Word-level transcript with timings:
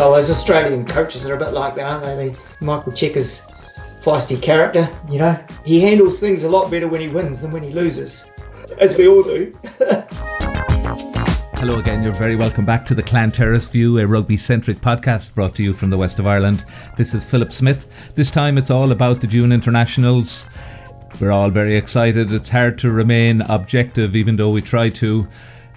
Well, 0.00 0.12
those 0.12 0.30
Australian 0.30 0.86
coaches 0.86 1.26
are 1.28 1.34
a 1.34 1.36
bit 1.36 1.52
like 1.52 1.74
that, 1.74 1.84
aren't 1.84 2.02
they? 2.02 2.34
Michael 2.64 2.90
Cheika's 2.90 3.42
feisty 4.00 4.40
character, 4.40 4.88
you 5.10 5.18
know. 5.18 5.38
He 5.62 5.78
handles 5.78 6.18
things 6.18 6.42
a 6.42 6.48
lot 6.48 6.70
better 6.70 6.88
when 6.88 7.02
he 7.02 7.08
wins 7.08 7.42
than 7.42 7.50
when 7.50 7.62
he 7.62 7.70
loses, 7.70 8.32
as 8.78 8.96
we 8.96 9.06
all 9.06 9.22
do. 9.22 9.54
Hello 11.58 11.78
again, 11.78 12.02
you're 12.02 12.14
very 12.14 12.34
welcome 12.34 12.64
back 12.64 12.86
to 12.86 12.94
the 12.94 13.02
Clan 13.02 13.30
Terrace 13.30 13.68
View, 13.68 13.98
a 13.98 14.06
rugby 14.06 14.38
centric 14.38 14.78
podcast 14.78 15.34
brought 15.34 15.56
to 15.56 15.62
you 15.62 15.74
from 15.74 15.90
the 15.90 15.98
west 15.98 16.18
of 16.18 16.26
Ireland. 16.26 16.64
This 16.96 17.12
is 17.12 17.28
Philip 17.28 17.52
Smith. 17.52 18.14
This 18.14 18.30
time 18.30 18.56
it's 18.56 18.70
all 18.70 18.92
about 18.92 19.20
the 19.20 19.26
June 19.26 19.52
internationals. 19.52 20.48
We're 21.20 21.30
all 21.30 21.50
very 21.50 21.76
excited. 21.76 22.32
It's 22.32 22.48
hard 22.48 22.78
to 22.78 22.90
remain 22.90 23.42
objective, 23.42 24.16
even 24.16 24.36
though 24.36 24.48
we 24.48 24.62
try 24.62 24.88
to. 24.88 25.28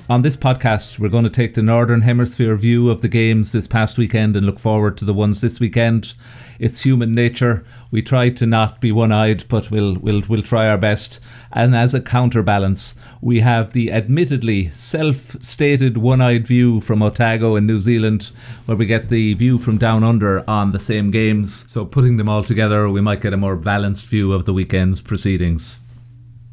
On 0.10 0.22
this 0.22 0.36
podcast, 0.36 1.00
we're 1.00 1.08
going 1.08 1.24
to 1.24 1.30
take 1.30 1.54
the 1.54 1.62
Northern 1.62 2.02
Hemisphere 2.02 2.58
view 2.58 2.90
of 2.90 3.02
the 3.02 3.08
games 3.08 3.54
this 3.54 3.68
past 3.68 3.98
weekend 3.98 4.36
and 4.36 4.46
look 4.46 4.60
forward 4.60 4.98
to 4.98 5.06
the 5.06 5.14
ones 5.14 5.40
this 5.40 5.62
weekend. 5.62 6.14
It's 6.60 6.82
human 6.82 7.16
nature. 7.16 7.64
We 7.90 8.02
try 8.02 8.32
to 8.32 8.46
not 8.46 8.82
be 8.82 8.92
one-eyed, 8.92 9.46
but 9.48 9.72
we'll 9.72 9.96
we'll 9.96 10.22
we'll 10.28 10.42
try 10.42 10.68
our 10.68 10.78
best. 10.78 11.22
And 11.54 11.74
as 11.74 11.94
a 11.94 12.02
counterbalance, 12.02 12.96
we 13.22 13.40
have 13.40 13.72
the 13.72 13.94
admittedly 13.94 14.72
self-stated 14.72 15.96
one-eyed 15.96 16.48
view 16.48 16.82
from 16.82 17.02
Otago 17.02 17.56
in 17.56 17.66
New 17.66 17.80
Zealand, 17.80 18.30
where 18.66 18.76
we 18.76 18.88
get 18.88 19.08
the 19.08 19.36
view 19.36 19.58
from 19.58 19.78
down 19.78 20.04
under 20.04 20.44
on 20.50 20.74
the 20.74 20.80
same 20.80 21.12
games. 21.12 21.72
So 21.72 21.86
putting 21.86 22.18
them 22.18 22.28
all 22.28 22.44
together, 22.44 22.90
we 22.90 23.00
might 23.00 23.22
get 23.22 23.32
a 23.32 23.38
more 23.38 23.56
balanced 23.56 24.08
view 24.08 24.34
of 24.34 24.44
the 24.44 24.54
weekend's 24.54 25.00
proceedings. 25.00 25.80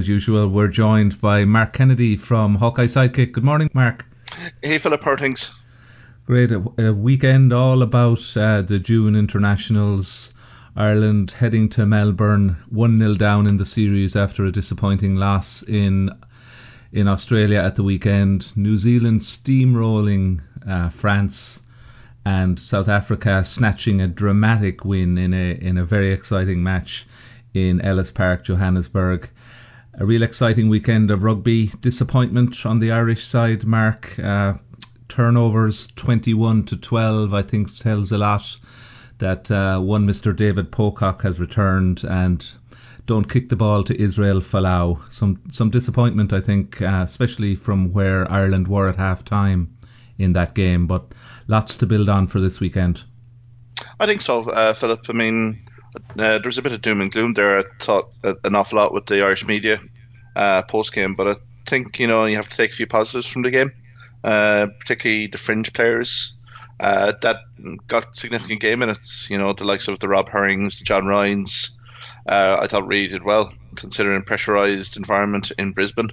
As 0.00 0.09
usual, 0.09 0.48
we're 0.48 0.68
joined 0.68 1.20
by 1.20 1.45
Mark 1.45 1.74
Kennedy 1.74 2.16
from 2.16 2.54
Hawkeye 2.54 2.87
Sidekick. 2.87 3.32
Good 3.32 3.45
morning, 3.45 3.68
Mark. 3.74 4.06
Hey, 4.62 4.79
Philip, 4.79 5.04
how 5.04 5.15
things? 5.15 5.54
Great. 6.24 6.51
A, 6.52 6.65
a 6.79 6.90
weekend 6.95 7.52
all 7.52 7.82
about 7.82 8.21
uh, 8.34 8.62
the 8.62 8.78
June 8.78 9.15
internationals. 9.15 10.32
Ireland 10.74 11.32
heading 11.32 11.68
to 11.71 11.84
Melbourne, 11.84 12.56
1 12.71 12.96
0 12.96 13.15
down 13.16 13.46
in 13.46 13.59
the 13.59 13.66
series 13.66 14.16
after 14.16 14.46
a 14.46 14.51
disappointing 14.51 15.16
loss 15.16 15.62
in 15.62 16.09
in 16.93 17.06
Australia 17.06 17.59
at 17.59 17.74
the 17.74 17.82
weekend. 17.82 18.56
New 18.56 18.78
Zealand 18.78 19.21
steamrolling 19.21 20.40
uh, 20.66 20.88
France 20.88 21.60
and 22.24 22.59
South 22.59 22.88
Africa 22.88 23.45
snatching 23.45 24.01
a 24.01 24.09
dramatic 24.09 24.82
win 24.82 25.18
in 25.18 25.34
a 25.34 25.52
in 25.52 25.76
a 25.76 25.84
very 25.84 26.15
exciting 26.15 26.62
match 26.62 27.06
in 27.52 27.82
Ellis 27.82 28.10
Park, 28.10 28.45
Johannesburg 28.45 29.28
a 30.01 30.06
real 30.06 30.23
exciting 30.23 30.70
weekend 30.70 31.10
of 31.10 31.24
rugby. 31.24 31.66
Disappointment 31.66 32.65
on 32.65 32.79
the 32.79 32.93
Irish 32.93 33.26
side, 33.26 33.65
Mark. 33.65 34.18
Uh, 34.18 34.54
turnovers 35.10 35.88
21 35.88 36.65
to 36.65 36.79
12, 36.79 37.34
I 37.34 37.43
think, 37.43 37.76
tells 37.76 38.10
a 38.10 38.16
lot 38.16 38.56
that 39.18 39.51
uh, 39.51 39.78
one 39.78 40.06
Mr. 40.06 40.34
David 40.34 40.73
Pocock 40.73 41.23
has 41.23 41.38
returned 41.38 42.02
and 42.04 42.43
don't 43.04 43.28
kick 43.28 43.51
the 43.51 43.56
ball 43.56 43.84
to 43.84 44.02
Israel 44.02 44.40
Folau. 44.40 45.01
Some 45.12 45.43
some 45.51 45.68
disappointment, 45.68 46.32
I 46.32 46.40
think, 46.40 46.80
uh, 46.80 47.02
especially 47.04 47.54
from 47.56 47.93
where 47.93 48.30
Ireland 48.30 48.68
were 48.68 48.88
at 48.88 48.96
half 48.96 49.23
time 49.26 49.76
in 50.16 50.32
that 50.32 50.54
game, 50.54 50.87
but 50.87 51.12
lots 51.46 51.76
to 51.78 51.87
build 51.87 52.09
on 52.09 52.26
for 52.26 52.40
this 52.40 52.59
weekend. 52.59 53.02
I 53.98 54.06
think 54.06 54.23
so, 54.23 54.48
uh, 54.48 54.73
Philip. 54.73 55.04
I 55.10 55.12
mean, 55.12 55.66
uh, 56.19 56.38
there's 56.38 56.59
a 56.59 56.63
bit 56.63 56.73
of 56.73 56.83
doom 56.83 57.01
and 57.01 57.10
gloom 57.10 57.35
there. 57.35 57.60
I 57.60 57.65
thought 57.80 58.10
an 58.23 58.55
awful 58.55 58.79
lot 58.79 58.93
with 58.93 59.07
the 59.07 59.24
Irish 59.24 59.46
media 59.46 59.80
uh, 60.37 60.63
post 60.63 60.93
game, 60.93 61.15
but 61.15 61.29
I 61.29 61.37
think 61.66 61.99
you 61.99 62.07
know 62.07 62.24
you 62.27 62.37
have 62.37 62.49
to 62.49 62.57
take 62.57 62.71
a 62.71 62.74
few 62.74 62.87
positives 62.87 63.27
from 63.27 63.43
the 63.43 63.51
game, 63.51 63.73
uh, 64.22 64.69
particularly 64.78 65.27
the 65.27 65.38
fringe 65.38 65.72
players 65.72 66.34
uh, 66.79 67.12
that 67.23 67.39
got 67.87 68.17
significant 68.17 68.61
game 68.61 68.79
minutes. 68.79 69.29
You 69.31 69.39
know 69.39 69.53
the 69.53 69.65
likes 69.65 69.89
of 69.89 69.99
the 69.99 70.09
Rob 70.09 70.29
Herrings, 70.29 70.79
the 70.79 70.84
John 70.84 71.06
Ryans. 71.06 71.77
Uh, 72.27 72.59
I 72.61 72.67
thought 72.67 72.87
really 72.87 73.09
did 73.09 73.23
well 73.23 73.53
considering 73.77 74.23
pressurized 74.23 74.97
environment 74.97 75.53
in 75.59 75.73
Brisbane. 75.73 76.11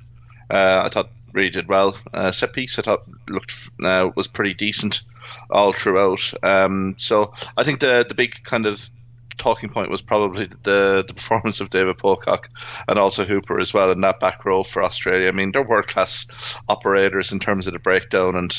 Uh, 0.49 0.83
I 0.85 0.89
thought 0.89 1.09
really 1.33 1.49
did 1.49 1.67
well. 1.67 1.97
set 2.31 2.53
piece 2.53 2.79
I 2.79 2.81
thought 2.81 3.03
looked 3.27 3.53
was 3.79 4.27
pretty 4.27 4.53
decent 4.53 5.01
all 5.49 5.73
throughout. 5.73 6.33
Um, 6.41 6.95
so 6.97 7.33
I 7.55 7.63
think 7.63 7.79
the 7.79 8.05
the 8.07 8.15
big 8.15 8.43
kind 8.43 8.65
of 8.65 8.89
talking 9.37 9.69
point 9.69 9.89
was 9.89 10.01
probably 10.01 10.45
the, 10.45 11.05
the 11.07 11.13
performance 11.13 11.61
of 11.61 11.69
David 11.69 11.97
Pocock 11.97 12.49
and 12.87 12.99
also 12.99 13.23
Hooper 13.23 13.59
as 13.59 13.73
well 13.73 13.91
in 13.91 14.01
that 14.01 14.19
back 14.19 14.45
row 14.45 14.63
for 14.63 14.83
Australia. 14.83 15.27
I 15.27 15.31
mean, 15.31 15.51
they're 15.51 15.63
world 15.63 15.87
class 15.87 16.25
operators 16.67 17.31
in 17.31 17.39
terms 17.39 17.67
of 17.67 17.73
the 17.73 17.79
breakdown, 17.79 18.35
and 18.35 18.55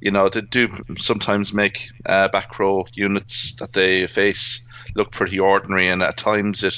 you 0.00 0.10
know 0.10 0.28
they 0.28 0.40
do 0.40 0.84
sometimes 0.98 1.52
make 1.52 1.90
uh, 2.06 2.28
back 2.28 2.58
row 2.58 2.86
units 2.94 3.54
that 3.56 3.72
they 3.72 4.06
face 4.06 4.66
look 4.94 5.12
pretty 5.12 5.38
ordinary, 5.38 5.88
and 5.88 6.02
at 6.02 6.16
times 6.16 6.64
it 6.64 6.74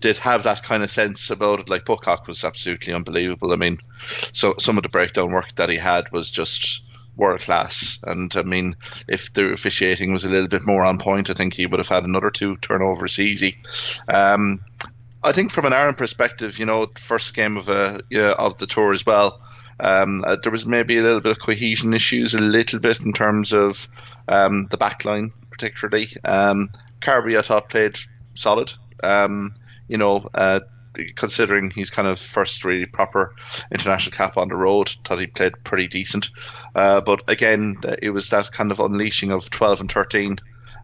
did 0.00 0.16
have 0.18 0.44
that 0.44 0.62
kind 0.62 0.82
of 0.82 0.90
sense 0.90 1.30
about 1.30 1.60
it. 1.60 1.70
Like 1.70 1.86
Pocock 1.86 2.26
was 2.26 2.44
absolutely 2.44 2.92
unbelievable. 2.92 3.52
I 3.52 3.56
mean, 3.56 3.78
so 4.32 4.54
some 4.58 4.76
of 4.76 4.82
the 4.82 4.88
breakdown 4.88 5.32
work 5.32 5.54
that 5.56 5.68
he 5.68 5.76
had 5.76 6.12
was 6.12 6.30
just 6.30 6.82
world 7.20 7.40
class. 7.40 8.00
And 8.02 8.34
I 8.34 8.42
mean, 8.42 8.76
if 9.06 9.32
the 9.32 9.52
officiating 9.52 10.12
was 10.12 10.24
a 10.24 10.30
little 10.30 10.48
bit 10.48 10.66
more 10.66 10.84
on 10.84 10.98
point, 10.98 11.30
I 11.30 11.34
think 11.34 11.52
he 11.52 11.66
would 11.66 11.78
have 11.78 11.88
had 11.88 12.04
another 12.04 12.30
two 12.30 12.56
turnovers 12.56 13.18
easy. 13.18 13.58
Um, 14.08 14.60
I 15.22 15.32
think 15.32 15.50
from 15.50 15.66
an 15.66 15.74
Ireland 15.74 15.98
perspective, 15.98 16.58
you 16.58 16.66
know, 16.66 16.88
first 16.96 17.34
game 17.34 17.58
of 17.58 17.68
a 17.68 18.02
yeah, 18.10 18.32
of 18.36 18.56
the 18.56 18.66
tour 18.66 18.92
as 18.92 19.04
well. 19.04 19.42
Um, 19.78 20.24
uh, 20.26 20.36
there 20.42 20.52
was 20.52 20.66
maybe 20.66 20.98
a 20.98 21.02
little 21.02 21.20
bit 21.20 21.32
of 21.32 21.38
cohesion 21.38 21.94
issues, 21.94 22.34
a 22.34 22.42
little 22.42 22.80
bit 22.80 23.02
in 23.02 23.12
terms 23.12 23.52
of 23.52 23.88
um, 24.28 24.66
the 24.70 24.78
backline, 24.78 25.32
particularly. 25.50 26.08
Um, 26.24 26.70
Carbery, 27.00 27.38
I 27.38 27.42
thought, 27.42 27.70
played 27.70 27.98
solid. 28.34 28.72
Um, 29.02 29.54
you 29.88 29.96
know, 29.96 30.28
uh, 30.34 30.60
considering 31.14 31.70
he's 31.70 31.90
kind 31.90 32.08
of 32.08 32.18
first 32.18 32.64
really 32.64 32.86
proper 32.86 33.34
international 33.72 34.16
cap 34.16 34.36
on 34.36 34.48
the 34.48 34.56
road, 34.56 34.90
thought 35.04 35.20
he 35.20 35.26
played 35.26 35.64
pretty 35.64 35.88
decent. 35.88 36.30
Uh, 36.74 37.00
but 37.00 37.28
again, 37.28 37.76
it 38.02 38.10
was 38.10 38.30
that 38.30 38.52
kind 38.52 38.70
of 38.70 38.80
unleashing 38.80 39.32
of 39.32 39.50
12 39.50 39.80
and 39.80 39.92
13. 39.92 40.38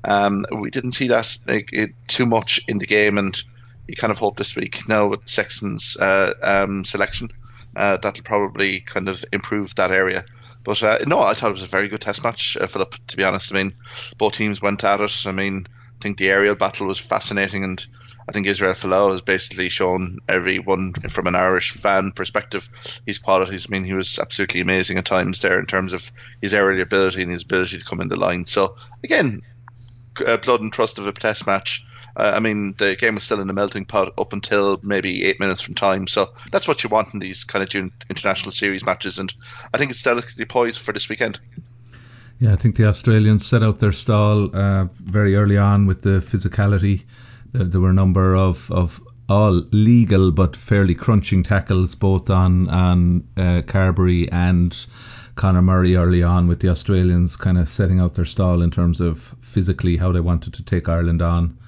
Um, 0.05 0.47
we 0.57 0.71
didn't 0.71 0.93
see 0.93 1.09
that 1.09 1.37
like, 1.47 1.73
it, 1.73 1.91
too 2.07 2.27
much 2.27 2.61
in 2.69 2.79
the 2.79 2.87
game, 2.87 3.19
and 3.19 3.41
you 3.89 3.97
kind 3.97 4.11
of 4.11 4.19
hope 4.19 4.37
this 4.37 4.57
week 4.57 4.89
now 4.89 5.09
with 5.09 5.29
Sexton's 5.29 5.97
uh, 5.97 6.33
um, 6.43 6.85
selection 6.85 7.31
uh, 7.77 7.99
that'll 7.99 8.25
probably 8.25 8.81
kind 8.81 9.09
of 9.09 9.25
improve 9.33 9.75
that 9.75 9.91
area. 9.91 10.25
But 10.65 10.83
uh, 10.83 10.99
no, 11.07 11.21
I 11.21 11.35
thought 11.35 11.51
it 11.51 11.55
was 11.55 11.63
a 11.63 11.67
very 11.67 11.89
good 11.89 12.01
test 12.01 12.25
match, 12.25 12.57
uh, 12.61 12.67
Philip. 12.67 12.95
To 13.09 13.17
be 13.17 13.25
honest, 13.25 13.53
I 13.53 13.57
mean, 13.57 13.75
both 14.19 14.33
teams 14.33 14.61
went 14.61 14.83
at 14.83 15.01
it. 15.01 15.25
I 15.27 15.33
mean, 15.33 15.67
I 15.69 16.03
think 16.03 16.19
the 16.19 16.31
aerial 16.31 16.57
battle 16.57 16.87
was 16.87 16.99
fascinating, 16.99 17.63
and 17.63 17.87
I 18.29 18.33
think 18.33 18.47
Israel 18.47 18.73
Folau 18.73 19.13
has 19.13 19.21
basically 19.21 19.69
shown 19.69 20.19
everyone 20.29 20.93
from 20.93 21.27
an 21.29 21.37
Irish 21.37 21.71
fan 21.73 22.13
perspective 22.13 22.69
his 23.07 23.19
qualities. 23.19 23.67
I 23.69 23.71
mean, 23.71 23.85
he 23.85 23.95
was 23.95 24.19
absolutely 24.19 24.61
amazing 24.61 24.99
at 24.99 25.05
times 25.05 25.41
there 25.41 25.61
in 25.61 25.67
terms 25.67 25.93
of 25.93 26.11
his 26.41 26.53
aerial 26.53 26.83
ability 26.83 27.23
and 27.23 27.31
his 27.31 27.43
ability 27.43 27.79
to 27.79 27.85
come 27.85 28.01
in 28.01 28.09
the 28.09 28.17
line. 28.17 28.45
So 28.45 28.77
again, 29.05 29.43
uh, 30.25 30.37
blood 30.39 30.61
and 30.61 30.73
trust 30.73 30.99
of 30.99 31.07
a 31.07 31.13
test 31.13 31.47
match. 31.47 31.85
Uh, 32.17 32.33
I 32.35 32.41
mean, 32.41 32.75
the 32.79 32.97
game 32.97 33.15
was 33.15 33.25
still 33.25 33.41
in 33.41 33.47
the 33.47 33.53
melting 33.53 33.85
pot 33.85 34.15
up 34.19 34.33
until 34.33 34.81
maybe 34.83 35.25
eight 35.25 35.39
minutes 35.39 35.61
from 35.61 35.75
time. 35.75 36.07
So 36.07 36.33
that's 36.51 36.67
what 36.67 36.83
you 36.83 36.89
want 36.89 37.13
in 37.13 37.21
these 37.21 37.45
kind 37.45 37.63
of 37.63 37.93
international 38.09 38.53
series 38.53 38.85
matches, 38.85 39.19
and 39.19 39.33
I 39.73 39.79
think 39.79 39.91
it's 39.91 40.03
delicately 40.03 40.47
poised 40.47 40.81
for 40.81 40.93
this 40.93 41.09
weekend. 41.09 41.39
Yeah, 42.41 42.53
I 42.53 42.57
think 42.57 42.77
the 42.77 42.87
Australians 42.87 43.47
set 43.47 43.63
out 43.63 43.79
their 43.79 43.93
stall 43.93 44.55
uh, 44.55 44.85
very 44.93 45.37
early 45.37 45.59
on 45.59 45.87
with 45.87 46.03
the 46.03 46.21
physicality 46.21 47.05
there 47.53 47.81
were 47.81 47.91
a 47.91 47.95
number 47.95 48.35
of, 48.35 48.71
of 48.71 49.01
all 49.29 49.63
legal 49.73 50.31
but 50.31 50.57
fairly 50.57 50.95
crunching 50.95 51.43
tackles 51.43 51.95
both 51.95 52.31
on 52.31 52.69
on 52.69 53.25
uh, 53.37 53.63
Carbery 53.67 54.29
and 54.31 54.87
Conor 55.35 55.63
Murray 55.63 55.97
early 55.97 56.23
on 56.23 56.47
with 56.47 56.61
the 56.61 56.69
Australians 56.69 57.37
kind 57.37 57.59
of 57.59 57.69
setting 57.69 58.01
out 58.01 58.15
their 58.15 58.25
stall 58.25 58.63
in 58.63 58.71
terms 58.71 59.01
of 59.01 59.35
physically 59.41 59.97
how 59.97 60.13
they 60.13 60.21
wanted 60.21 60.55
to 60.55 60.63
take 60.63 60.89
Ireland 60.89 61.23
on. 61.23 61.59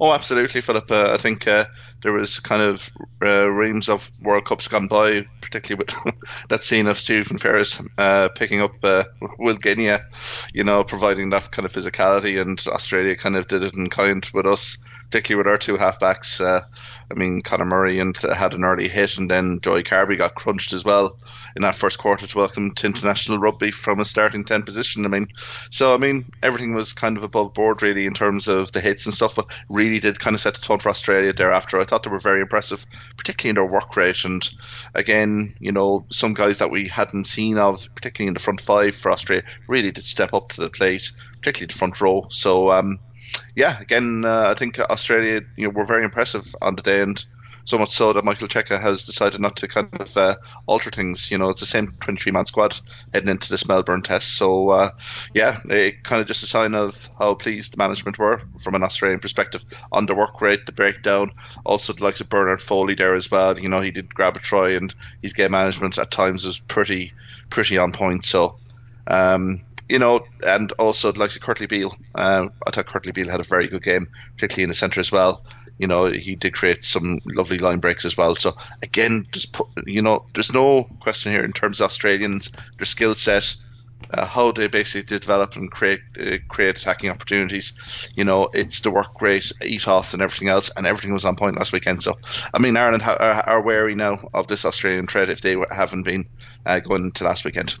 Oh, 0.00 0.12
absolutely, 0.12 0.60
Philip. 0.60 0.90
Uh, 0.90 1.12
I 1.12 1.16
think 1.16 1.46
uh, 1.46 1.66
there 2.02 2.12
was 2.12 2.40
kind 2.40 2.62
of 2.62 2.90
uh, 3.22 3.48
reams 3.50 3.88
of 3.88 4.10
World 4.20 4.44
Cups 4.44 4.68
gone 4.68 4.88
by, 4.88 5.26
particularly 5.40 5.84
with 5.84 6.14
that 6.48 6.62
scene 6.62 6.86
of 6.86 6.98
Stephen 6.98 7.38
Ferris 7.38 7.80
uh, 7.98 8.28
picking 8.34 8.60
up 8.60 8.72
uh, 8.82 9.04
Will 9.38 9.56
Genia, 9.56 10.06
you 10.52 10.64
know, 10.64 10.84
providing 10.84 11.30
that 11.30 11.50
kind 11.50 11.66
of 11.66 11.72
physicality, 11.72 12.40
and 12.40 12.62
Australia 12.68 13.16
kind 13.16 13.36
of 13.36 13.48
did 13.48 13.62
it 13.62 13.76
in 13.76 13.88
kind 13.88 14.28
with 14.32 14.46
us 14.46 14.78
particularly 15.10 15.42
with 15.42 15.50
our 15.50 15.58
two 15.58 15.76
halfbacks. 15.76 16.40
Uh, 16.40 16.64
I 17.10 17.14
mean, 17.14 17.40
Conor 17.40 17.64
Murray 17.64 17.98
and 17.98 18.16
had 18.16 18.54
an 18.54 18.62
early 18.62 18.88
hit, 18.88 19.18
and 19.18 19.28
then 19.28 19.58
Joey 19.60 19.82
Carbery 19.82 20.16
got 20.16 20.36
crunched 20.36 20.72
as 20.72 20.84
well 20.84 21.18
in 21.56 21.62
that 21.62 21.74
first 21.74 21.98
quarter 21.98 22.26
to 22.26 22.36
welcome 22.36 22.72
to 22.74 22.86
international 22.86 23.38
rugby 23.38 23.70
from 23.70 24.00
a 24.00 24.04
starting 24.04 24.44
ten 24.44 24.62
position. 24.62 25.04
I 25.04 25.08
mean, 25.08 25.28
so 25.70 25.94
I 25.94 25.98
mean, 25.98 26.30
everything 26.42 26.74
was 26.74 26.92
kind 26.92 27.16
of 27.16 27.24
above 27.24 27.54
board 27.54 27.82
really 27.82 28.06
in 28.06 28.14
terms 28.14 28.48
of 28.48 28.72
the 28.72 28.80
hits 28.80 29.06
and 29.06 29.14
stuff, 29.14 29.34
but 29.34 29.50
really 29.68 30.00
did 30.00 30.18
kind 30.18 30.34
of 30.34 30.40
set 30.40 30.54
the 30.54 30.60
tone 30.60 30.78
for 30.78 30.88
Australia 30.88 31.32
thereafter. 31.32 31.78
I 31.78 31.84
thought 31.84 32.02
they 32.02 32.10
were 32.10 32.18
very 32.18 32.40
impressive, 32.40 32.84
particularly 33.16 33.50
in 33.50 33.54
their 33.56 33.72
work 33.72 33.96
rate, 33.96 34.24
and 34.24 34.48
again, 34.94 35.54
you 35.60 35.72
know, 35.72 36.04
some 36.10 36.34
guys 36.34 36.58
that 36.58 36.70
we 36.70 36.88
hadn't 36.88 37.26
seen 37.26 37.58
of, 37.58 37.88
particularly 37.94 38.28
in 38.28 38.34
the 38.34 38.40
front 38.40 38.60
five 38.60 38.94
for 38.94 39.10
Australia, 39.10 39.44
really 39.68 39.90
did 39.90 40.04
step 40.04 40.34
up 40.34 40.50
to 40.50 40.60
the 40.60 40.70
plate 40.70 41.12
particularly 41.40 41.68
the 41.68 41.78
front 41.78 42.00
row. 42.00 42.26
So 42.30 42.70
um, 42.70 42.98
yeah, 43.56 43.78
again, 43.80 44.24
uh, 44.24 44.48
I 44.50 44.54
think 44.54 44.78
Australia, 44.78 45.42
you 45.56 45.64
know, 45.64 45.70
were 45.70 45.84
very 45.84 46.04
impressive 46.04 46.54
on 46.60 46.76
the 46.76 46.82
day, 46.82 47.00
and 47.02 47.24
so 47.64 47.78
much 47.78 47.90
so 47.90 48.12
that 48.12 48.24
Michael 48.24 48.48
Cheika 48.48 48.80
has 48.80 49.04
decided 49.04 49.40
not 49.40 49.56
to 49.56 49.68
kind 49.68 49.88
of 50.00 50.16
uh, 50.16 50.36
alter 50.66 50.90
things. 50.90 51.30
You 51.30 51.38
know, 51.38 51.50
it's 51.50 51.60
the 51.60 51.66
same 51.66 51.88
23 52.00 52.32
man 52.32 52.46
squad 52.46 52.78
heading 53.12 53.28
into 53.28 53.48
this 53.48 53.66
Melbourne 53.66 54.02
test. 54.02 54.36
So, 54.36 54.70
uh, 54.70 54.90
yeah, 55.34 55.60
it 55.68 56.02
kind 56.02 56.20
of 56.20 56.28
just 56.28 56.42
a 56.42 56.46
sign 56.46 56.74
of 56.74 57.08
how 57.18 57.34
pleased 57.34 57.72
the 57.72 57.78
management 57.78 58.18
were 58.18 58.42
from 58.62 58.74
an 58.74 58.82
Australian 58.82 59.20
perspective 59.20 59.64
on 59.92 60.06
the 60.06 60.14
work 60.14 60.40
rate, 60.40 60.66
the 60.66 60.72
breakdown. 60.72 61.32
Also, 61.64 61.92
the 61.92 62.04
likes 62.04 62.20
of 62.20 62.28
Bernard 62.28 62.62
Foley 62.62 62.94
there 62.94 63.14
as 63.14 63.30
well. 63.30 63.58
You 63.58 63.68
know, 63.68 63.80
he 63.80 63.90
did 63.90 64.14
grab 64.14 64.36
a 64.36 64.40
try, 64.40 64.70
and 64.70 64.94
his 65.22 65.32
game 65.32 65.52
management 65.52 65.98
at 65.98 66.10
times 66.10 66.44
was 66.44 66.58
pretty, 66.58 67.12
pretty 67.48 67.78
on 67.78 67.92
point. 67.92 68.24
So, 68.24 68.58
um, 69.06 69.62
you 69.90 69.98
know, 69.98 70.24
and 70.46 70.70
also 70.72 71.10
the 71.10 71.18
likes 71.18 71.34
of 71.34 71.42
Kurtley 71.42 71.68
Beale. 71.68 71.94
Uh, 72.14 72.48
I 72.64 72.70
thought 72.70 72.86
Kurtley 72.86 73.12
Beale 73.12 73.28
had 73.28 73.40
a 73.40 73.44
very 73.44 73.66
good 73.66 73.82
game, 73.82 74.08
particularly 74.34 74.62
in 74.62 74.68
the 74.68 74.74
centre 74.74 75.00
as 75.00 75.10
well. 75.10 75.44
You 75.80 75.86
know, 75.86 76.04
he 76.04 76.36
did 76.36 76.52
create 76.52 76.84
some 76.84 77.20
lovely 77.24 77.56
line 77.56 77.78
breaks 77.78 78.04
as 78.04 78.14
well. 78.14 78.34
So 78.34 78.52
again, 78.82 79.26
just 79.32 79.50
put, 79.50 79.68
you 79.86 80.02
know, 80.02 80.26
there's 80.34 80.52
no 80.52 80.84
question 81.00 81.32
here 81.32 81.42
in 81.42 81.54
terms 81.54 81.80
of 81.80 81.86
Australians, 81.86 82.50
their 82.76 82.84
skill 82.84 83.14
set, 83.14 83.56
uh, 84.12 84.26
how 84.26 84.52
they 84.52 84.66
basically 84.66 85.18
develop 85.18 85.56
and 85.56 85.70
create 85.70 86.00
uh, 86.20 86.36
create 86.48 86.78
attacking 86.78 87.08
opportunities. 87.08 87.72
You 88.14 88.24
know, 88.24 88.50
it's 88.52 88.80
the 88.80 88.90
work 88.90 89.22
rate, 89.22 89.52
ethos, 89.64 90.12
and 90.12 90.20
everything 90.20 90.48
else, 90.48 90.70
and 90.76 90.86
everything 90.86 91.14
was 91.14 91.24
on 91.24 91.36
point 91.36 91.56
last 91.56 91.72
weekend. 91.72 92.02
So, 92.02 92.18
I 92.52 92.58
mean, 92.58 92.76
Ireland 92.76 93.02
are, 93.02 93.18
are 93.18 93.62
wary 93.62 93.94
now 93.94 94.28
of 94.34 94.48
this 94.48 94.66
Australian 94.66 95.06
threat 95.06 95.30
if 95.30 95.40
they 95.40 95.56
haven't 95.70 96.02
been 96.02 96.28
uh, 96.66 96.80
going 96.80 97.04
into 97.04 97.24
last 97.24 97.46
weekend. 97.46 97.76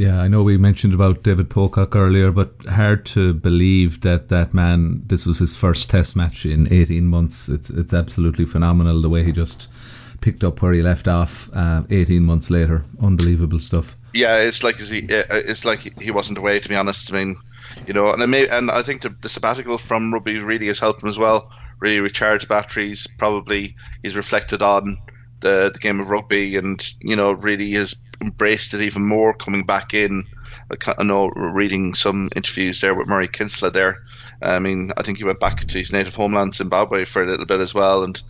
Yeah, 0.00 0.18
I 0.18 0.28
know 0.28 0.42
we 0.44 0.56
mentioned 0.56 0.94
about 0.94 1.22
David 1.22 1.50
Pocock 1.50 1.94
earlier, 1.94 2.30
but 2.30 2.64
hard 2.64 3.04
to 3.12 3.34
believe 3.34 4.00
that 4.00 4.30
that 4.30 4.54
man, 4.54 5.02
this 5.04 5.26
was 5.26 5.38
his 5.38 5.54
first 5.54 5.90
test 5.90 6.16
match 6.16 6.46
in 6.46 6.72
18 6.72 7.06
months. 7.06 7.50
It's 7.50 7.68
it's 7.68 7.92
absolutely 7.92 8.46
phenomenal 8.46 9.02
the 9.02 9.10
way 9.10 9.24
he 9.24 9.32
just 9.32 9.68
picked 10.22 10.42
up 10.42 10.62
where 10.62 10.72
he 10.72 10.80
left 10.80 11.06
off 11.06 11.50
uh, 11.52 11.82
18 11.90 12.22
months 12.22 12.48
later. 12.48 12.82
Unbelievable 12.98 13.58
stuff. 13.58 13.94
Yeah, 14.14 14.38
it's 14.38 14.62
like 14.62 14.80
he, 14.80 15.02
uh, 15.02 15.24
it's 15.32 15.66
like 15.66 16.00
he 16.00 16.10
wasn't 16.10 16.38
away. 16.38 16.60
To 16.60 16.68
be 16.70 16.76
honest, 16.76 17.12
I 17.12 17.16
mean, 17.16 17.36
you 17.86 17.92
know, 17.92 18.10
and 18.10 18.22
I 18.22 18.26
may, 18.26 18.48
and 18.48 18.70
I 18.70 18.80
think 18.80 19.02
the, 19.02 19.10
the 19.10 19.28
sabbatical 19.28 19.76
from 19.76 20.14
rugby 20.14 20.38
really 20.38 20.68
has 20.68 20.78
helped 20.78 21.02
him 21.02 21.10
as 21.10 21.18
well. 21.18 21.52
Really 21.78 22.00
recharge 22.00 22.48
batteries. 22.48 23.06
Probably 23.18 23.76
he's 24.02 24.16
reflected 24.16 24.62
on 24.62 24.96
the 25.40 25.68
the 25.70 25.78
game 25.78 26.00
of 26.00 26.08
rugby, 26.08 26.56
and 26.56 26.82
you 27.02 27.16
know, 27.16 27.32
really 27.32 27.70
has 27.72 27.96
embraced 28.20 28.74
it 28.74 28.82
even 28.82 29.06
more 29.06 29.34
coming 29.34 29.64
back 29.64 29.94
in. 29.94 30.26
I 30.98 31.02
know 31.02 31.28
reading 31.28 31.94
some 31.94 32.30
interviews 32.34 32.80
there 32.80 32.94
with 32.94 33.08
Murray 33.08 33.28
Kinsella 33.28 33.70
there. 33.70 34.02
I 34.42 34.58
mean, 34.58 34.90
I 34.96 35.02
think 35.02 35.18
he 35.18 35.24
went 35.24 35.40
back 35.40 35.60
to 35.60 35.78
his 35.78 35.92
native 35.92 36.14
homeland, 36.14 36.54
Zimbabwe, 36.54 37.04
for 37.04 37.22
a 37.22 37.26
little 37.26 37.46
bit 37.46 37.60
as 37.60 37.74
well, 37.74 38.04
and 38.04 38.20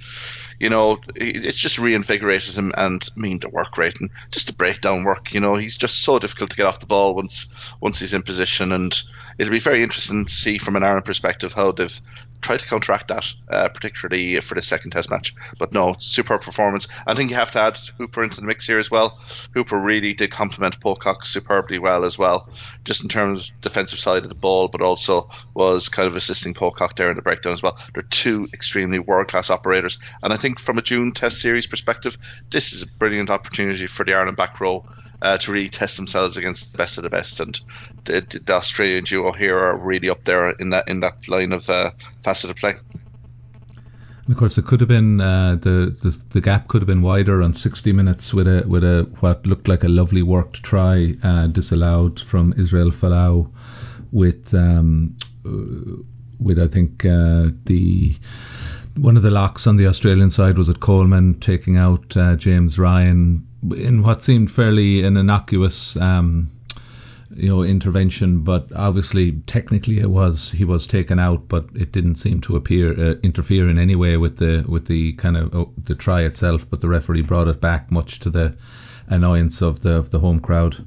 you 0.58 0.68
know, 0.68 0.98
it's 1.14 1.56
just 1.56 1.78
reinvigorated 1.78 2.56
him. 2.56 2.72
And 2.76 3.02
I 3.16 3.20
mean, 3.20 3.38
the 3.40 3.48
work 3.48 3.78
rate 3.78 4.00
and 4.00 4.10
just 4.30 4.46
the 4.46 4.52
breakdown 4.52 5.04
work. 5.04 5.32
You 5.32 5.40
know, 5.40 5.54
he's 5.54 5.76
just 5.76 6.02
so 6.02 6.18
difficult 6.18 6.50
to 6.50 6.56
get 6.56 6.66
off 6.66 6.80
the 6.80 6.86
ball 6.86 7.14
once 7.14 7.46
once 7.80 7.98
he's 7.98 8.14
in 8.14 8.22
position, 8.22 8.72
and 8.72 9.00
it'll 9.38 9.52
be 9.52 9.60
very 9.60 9.82
interesting 9.82 10.24
to 10.24 10.32
see 10.32 10.58
from 10.58 10.76
an 10.76 10.82
Ireland 10.82 11.04
perspective 11.04 11.52
how 11.52 11.72
they've 11.72 12.00
tried 12.40 12.60
to 12.60 12.66
counteract 12.66 13.08
that, 13.08 13.32
uh, 13.48 13.68
particularly 13.68 14.40
for 14.40 14.54
the 14.54 14.62
second 14.62 14.90
Test 14.90 15.10
match. 15.10 15.34
But 15.58 15.74
no, 15.74 15.96
super 15.98 16.38
performance. 16.38 16.88
I 17.06 17.14
think 17.14 17.30
you 17.30 17.36
have 17.36 17.52
to 17.52 17.60
add 17.60 17.78
Hooper 17.98 18.22
into 18.22 18.40
the 18.40 18.46
mix 18.46 18.66
here 18.66 18.78
as 18.78 18.90
well. 18.90 19.18
Hooper 19.54 19.78
really 19.78 20.14
did 20.14 20.30
complement 20.30 20.80
Pocock 20.80 21.24
superbly 21.24 21.78
well 21.78 22.04
as 22.04 22.18
well, 22.18 22.48
just 22.84 23.02
in 23.02 23.08
terms 23.08 23.50
of 23.50 23.60
defensive 23.60 23.98
side 23.98 24.22
of 24.22 24.28
the 24.28 24.34
ball, 24.34 24.68
but 24.68 24.82
also 24.82 25.28
was 25.54 25.88
kind 25.88 26.06
of 26.06 26.16
assisting 26.16 26.54
Pocock 26.54 26.96
there 26.96 27.10
in 27.10 27.16
the 27.16 27.22
breakdown 27.22 27.52
as 27.52 27.62
well. 27.62 27.78
They're 27.94 28.02
two 28.02 28.48
extremely 28.52 28.98
world 28.98 29.28
class 29.28 29.50
operators, 29.50 29.98
and 30.22 30.32
I 30.32 30.36
think 30.36 30.58
from 30.58 30.78
a 30.78 30.82
June 30.82 31.12
Test 31.12 31.40
series 31.40 31.66
perspective, 31.66 32.16
this 32.50 32.72
is 32.72 32.82
a 32.82 32.86
brilliant 32.86 33.30
opportunity 33.30 33.86
for 33.86 34.04
the 34.04 34.14
Ireland 34.14 34.36
back 34.36 34.60
row 34.60 34.86
uh, 35.22 35.38
to 35.38 35.52
really 35.52 35.68
test 35.68 35.96
themselves 35.96 36.36
against 36.36 36.72
the 36.72 36.78
best 36.78 36.98
of 36.98 37.04
the 37.04 37.10
best. 37.10 37.40
And 37.40 37.60
the, 38.04 38.40
the 38.44 38.54
Australian 38.54 39.04
duo 39.04 39.32
here 39.32 39.58
are 39.58 39.76
really 39.76 40.10
up 40.10 40.24
there 40.24 40.50
in 40.50 40.70
that 40.70 40.88
in 40.88 41.00
that 41.00 41.28
line 41.28 41.52
of 41.52 41.68
uh, 41.68 41.90
facet 42.22 42.50
of 42.50 42.56
play. 42.56 42.74
And 44.30 44.36
of 44.36 44.38
course, 44.38 44.58
it 44.58 44.64
could 44.64 44.80
have 44.80 44.88
been 44.88 45.20
uh, 45.20 45.56
the, 45.56 45.96
the 46.02 46.22
the 46.30 46.40
gap 46.40 46.68
could 46.68 46.82
have 46.82 46.86
been 46.86 47.02
wider 47.02 47.42
on 47.42 47.52
60 47.52 47.92
minutes 47.92 48.32
with 48.32 48.46
a 48.46 48.64
with 48.66 48.84
a 48.84 49.08
what 49.20 49.46
looked 49.46 49.68
like 49.68 49.84
a 49.84 49.88
lovely 49.88 50.22
worked 50.22 50.62
try 50.62 51.14
uh, 51.22 51.48
disallowed 51.48 52.20
from 52.20 52.54
Israel 52.56 52.90
Folau 52.90 53.50
with 54.12 54.54
um, 54.54 55.16
uh, 55.44 56.02
with 56.38 56.58
I 56.58 56.68
think 56.68 57.04
uh, 57.04 57.48
the 57.64 58.16
one 58.96 59.16
of 59.16 59.22
the 59.22 59.30
locks 59.30 59.66
on 59.66 59.76
the 59.76 59.86
Australian 59.86 60.30
side 60.30 60.58
was 60.58 60.68
Adam 60.68 60.80
Coleman 60.80 61.40
taking 61.40 61.76
out 61.76 62.16
uh, 62.16 62.36
James 62.36 62.78
Ryan 62.78 63.46
in 63.62 64.02
what 64.02 64.22
seemed 64.22 64.50
fairly 64.50 65.02
an 65.02 65.16
innocuous 65.16 65.96
um, 65.96 66.50
you 67.34 67.48
know 67.48 67.62
intervention 67.62 68.40
but 68.40 68.72
obviously 68.74 69.32
technically 69.32 70.00
it 70.00 70.10
was 70.10 70.50
he 70.50 70.64
was 70.64 70.86
taken 70.86 71.18
out 71.18 71.46
but 71.46 71.66
it 71.74 71.92
didn't 71.92 72.16
seem 72.16 72.40
to 72.40 72.56
appear 72.56 72.92
uh, 72.92 73.14
interfere 73.22 73.68
in 73.68 73.78
any 73.78 73.94
way 73.94 74.16
with 74.16 74.36
the 74.36 74.64
with 74.68 74.86
the 74.86 75.12
kind 75.14 75.36
of 75.36 75.54
oh, 75.54 75.72
the 75.84 75.94
try 75.94 76.22
itself 76.22 76.68
but 76.68 76.80
the 76.80 76.88
referee 76.88 77.22
brought 77.22 77.48
it 77.48 77.60
back 77.60 77.90
much 77.90 78.20
to 78.20 78.30
the 78.30 78.56
annoyance 79.08 79.62
of 79.62 79.80
the 79.80 79.92
of 79.92 80.10
the 80.10 80.18
home 80.18 80.40
crowd. 80.40 80.84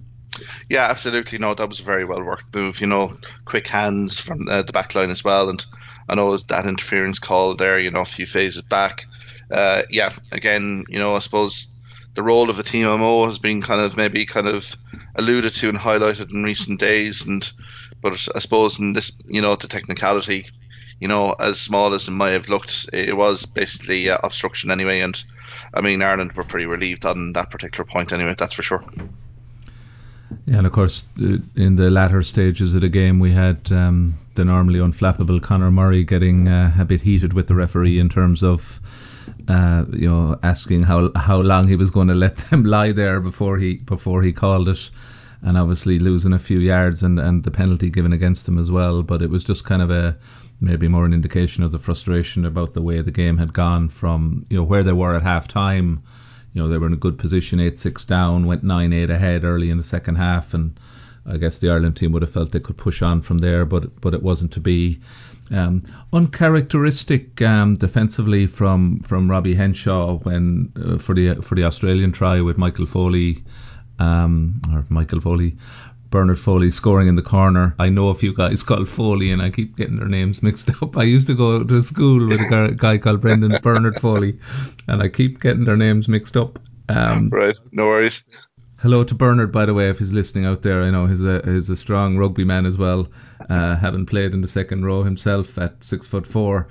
Yeah 0.69 0.87
absolutely. 0.89 1.37
No 1.37 1.53
that 1.53 1.69
was 1.69 1.79
a 1.79 1.83
very 1.83 2.03
well 2.03 2.23
worked 2.23 2.53
move 2.53 2.81
you 2.81 2.87
know 2.87 3.11
quick 3.45 3.67
hands 3.67 4.19
from 4.19 4.47
uh, 4.49 4.63
the 4.63 4.73
back 4.73 4.95
line 4.95 5.11
as 5.11 5.23
well 5.23 5.49
and 5.49 5.65
I 6.09 6.15
know 6.15 6.25
was 6.25 6.43
that 6.45 6.65
interference 6.65 7.19
call 7.19 7.55
there 7.55 7.79
you 7.79 7.91
know 7.91 8.01
a 8.01 8.05
few 8.05 8.25
phases 8.25 8.63
back. 8.63 9.05
Uh, 9.49 9.83
yeah 9.89 10.11
again 10.31 10.83
you 10.89 10.99
know 10.99 11.15
I 11.15 11.19
suppose 11.19 11.72
the 12.15 12.23
role 12.23 12.49
of 12.49 12.57
the 12.57 12.63
TMO 12.63 13.25
has 13.25 13.39
been 13.39 13.61
kind 13.61 13.81
of 13.81 13.97
maybe 13.97 14.25
kind 14.25 14.47
of 14.47 14.75
alluded 15.15 15.53
to 15.53 15.69
and 15.69 15.77
highlighted 15.77 16.31
in 16.31 16.43
recent 16.43 16.79
days. 16.79 17.25
And 17.25 17.51
but 18.01 18.13
I 18.35 18.39
suppose 18.39 18.79
in 18.79 18.93
this, 18.93 19.11
you 19.25 19.41
know, 19.41 19.55
the 19.55 19.67
technicality, 19.67 20.45
you 20.99 21.07
know, 21.07 21.33
as 21.39 21.59
small 21.59 21.93
as 21.93 22.07
it 22.07 22.11
might 22.11 22.31
have 22.31 22.49
looked, 22.49 22.89
it 22.93 23.15
was 23.15 23.45
basically 23.45 24.09
uh, 24.09 24.17
obstruction 24.23 24.71
anyway. 24.71 24.99
And 24.99 25.21
I 25.73 25.81
mean, 25.81 26.01
Ireland 26.01 26.33
were 26.33 26.43
pretty 26.43 26.65
relieved 26.65 27.05
on 27.05 27.33
that 27.33 27.49
particular 27.49 27.85
point 27.85 28.13
anyway. 28.13 28.35
That's 28.37 28.53
for 28.53 28.63
sure. 28.63 28.83
Yeah, 30.45 30.57
and 30.57 30.67
of 30.67 30.73
course, 30.73 31.05
in 31.17 31.75
the 31.75 31.89
latter 31.89 32.23
stages 32.23 32.73
of 32.73 32.81
the 32.81 32.89
game, 32.89 33.19
we 33.19 33.31
had 33.31 33.71
um, 33.71 34.15
the 34.35 34.43
normally 34.45 34.79
unflappable 34.79 35.41
Conor 35.41 35.71
Murray 35.71 36.03
getting 36.03 36.47
uh, 36.47 36.73
a 36.77 36.85
bit 36.85 37.01
heated 37.01 37.33
with 37.33 37.47
the 37.47 37.55
referee 37.55 37.99
in 37.99 38.09
terms 38.09 38.43
of 38.43 38.79
uh, 39.47 39.85
you 39.91 40.09
know, 40.09 40.37
asking 40.41 40.83
how 40.83 41.11
how 41.15 41.41
long 41.41 41.67
he 41.67 41.75
was 41.75 41.91
going 41.91 42.07
to 42.07 42.15
let 42.15 42.37
them 42.49 42.63
lie 42.63 42.91
there 42.91 43.19
before 43.19 43.57
he 43.57 43.75
before 43.75 44.21
he 44.21 44.33
called 44.33 44.69
it, 44.69 44.89
and 45.41 45.57
obviously 45.57 45.99
losing 45.99 46.33
a 46.33 46.39
few 46.39 46.59
yards 46.59 47.03
and 47.03 47.19
and 47.19 47.43
the 47.43 47.51
penalty 47.51 47.89
given 47.89 48.13
against 48.13 48.47
him 48.47 48.57
as 48.57 48.71
well. 48.71 49.03
But 49.03 49.21
it 49.21 49.29
was 49.29 49.43
just 49.43 49.65
kind 49.65 49.81
of 49.81 49.91
a 49.91 50.17
maybe 50.61 50.87
more 50.87 51.05
an 51.05 51.13
indication 51.13 51.63
of 51.63 51.71
the 51.71 51.79
frustration 51.79 52.45
about 52.45 52.73
the 52.73 52.81
way 52.81 53.01
the 53.01 53.11
game 53.11 53.37
had 53.37 53.51
gone 53.51 53.89
from 53.89 54.45
you 54.49 54.57
know 54.57 54.63
where 54.63 54.83
they 54.83 54.93
were 54.93 55.15
at 55.15 55.23
half 55.23 55.47
time. 55.47 56.03
You 56.53 56.61
know, 56.61 56.69
they 56.69 56.77
were 56.77 56.87
in 56.87 56.93
a 56.93 56.97
good 56.97 57.17
position, 57.17 57.59
eight 57.59 57.77
six 57.77 58.05
down, 58.05 58.45
went 58.45 58.63
nine 58.63 58.93
eight 58.93 59.09
ahead 59.09 59.43
early 59.43 59.71
in 59.71 59.77
the 59.77 59.83
second 59.83 60.15
half, 60.15 60.53
and 60.53 60.79
I 61.25 61.37
guess 61.37 61.59
the 61.59 61.69
Ireland 61.69 61.97
team 61.97 62.11
would 62.11 62.21
have 62.21 62.31
felt 62.31 62.51
they 62.51 62.59
could 62.59 62.77
push 62.77 63.01
on 63.01 63.21
from 63.21 63.39
there, 63.39 63.65
but 63.65 63.99
but 63.99 64.13
it 64.13 64.21
wasn't 64.21 64.53
to 64.53 64.59
be. 64.59 64.99
Um, 65.51 65.81
uncharacteristic 66.11 67.41
um, 67.41 67.75
defensively 67.75 68.47
from 68.47 69.01
from 69.01 69.29
Robbie 69.29 69.55
Henshaw 69.55 70.17
when 70.17 70.71
uh, 70.75 70.97
for 70.97 71.13
the 71.13 71.35
for 71.35 71.55
the 71.55 71.65
Australian 71.65 72.11
try 72.11 72.41
with 72.41 72.57
Michael 72.57 72.85
Foley 72.85 73.43
um, 73.99 74.61
or 74.71 74.85
Michael 74.89 75.21
Foley. 75.21 75.55
Bernard 76.09 76.39
Foley 76.39 76.69
scoring 76.69 77.07
in 77.07 77.15
the 77.15 77.23
corner. 77.23 77.73
I 77.79 77.89
know 77.89 78.09
a 78.09 78.13
few 78.13 78.35
guys 78.35 78.61
called 78.61 78.87
Foley, 78.87 79.31
and 79.31 79.41
I 79.41 79.49
keep 79.49 79.75
getting 79.75 79.95
their 79.95 80.07
names 80.07 80.43
mixed 80.43 80.69
up. 80.83 80.95
I 80.95 81.03
used 81.03 81.25
to 81.25 81.33
go 81.33 81.63
to 81.63 81.81
school 81.81 82.27
with 82.27 82.39
a 82.39 82.75
guy 82.77 82.99
called 82.99 83.19
Brendan 83.19 83.57
Bernard 83.63 83.99
Foley, 83.99 84.37
and 84.87 85.01
I 85.01 85.07
keep 85.07 85.41
getting 85.41 85.65
their 85.65 85.75
names 85.75 86.07
mixed 86.07 86.37
up. 86.37 86.59
Um, 86.87 87.29
right, 87.33 87.57
no 87.71 87.85
worries. 87.85 88.21
Hello 88.83 89.01
to 89.01 89.15
Bernard, 89.15 89.53
by 89.53 89.65
the 89.65 89.73
way, 89.73 89.89
if 89.89 89.99
he's 89.99 90.11
listening 90.11 90.43
out 90.43 90.61
there. 90.61 90.83
I 90.83 90.89
know 90.89 91.05
he's 91.05 91.23
a 91.23 91.41
he's 91.45 91.69
a 91.69 91.75
strong 91.77 92.17
rugby 92.17 92.43
man 92.43 92.65
as 92.65 92.77
well, 92.77 93.07
uh, 93.49 93.77
having 93.77 94.05
played 94.05 94.33
in 94.33 94.41
the 94.41 94.47
second 94.49 94.83
row 94.83 95.03
himself 95.03 95.57
at 95.57 95.81
six 95.85 96.05
foot 96.05 96.27
four. 96.27 96.67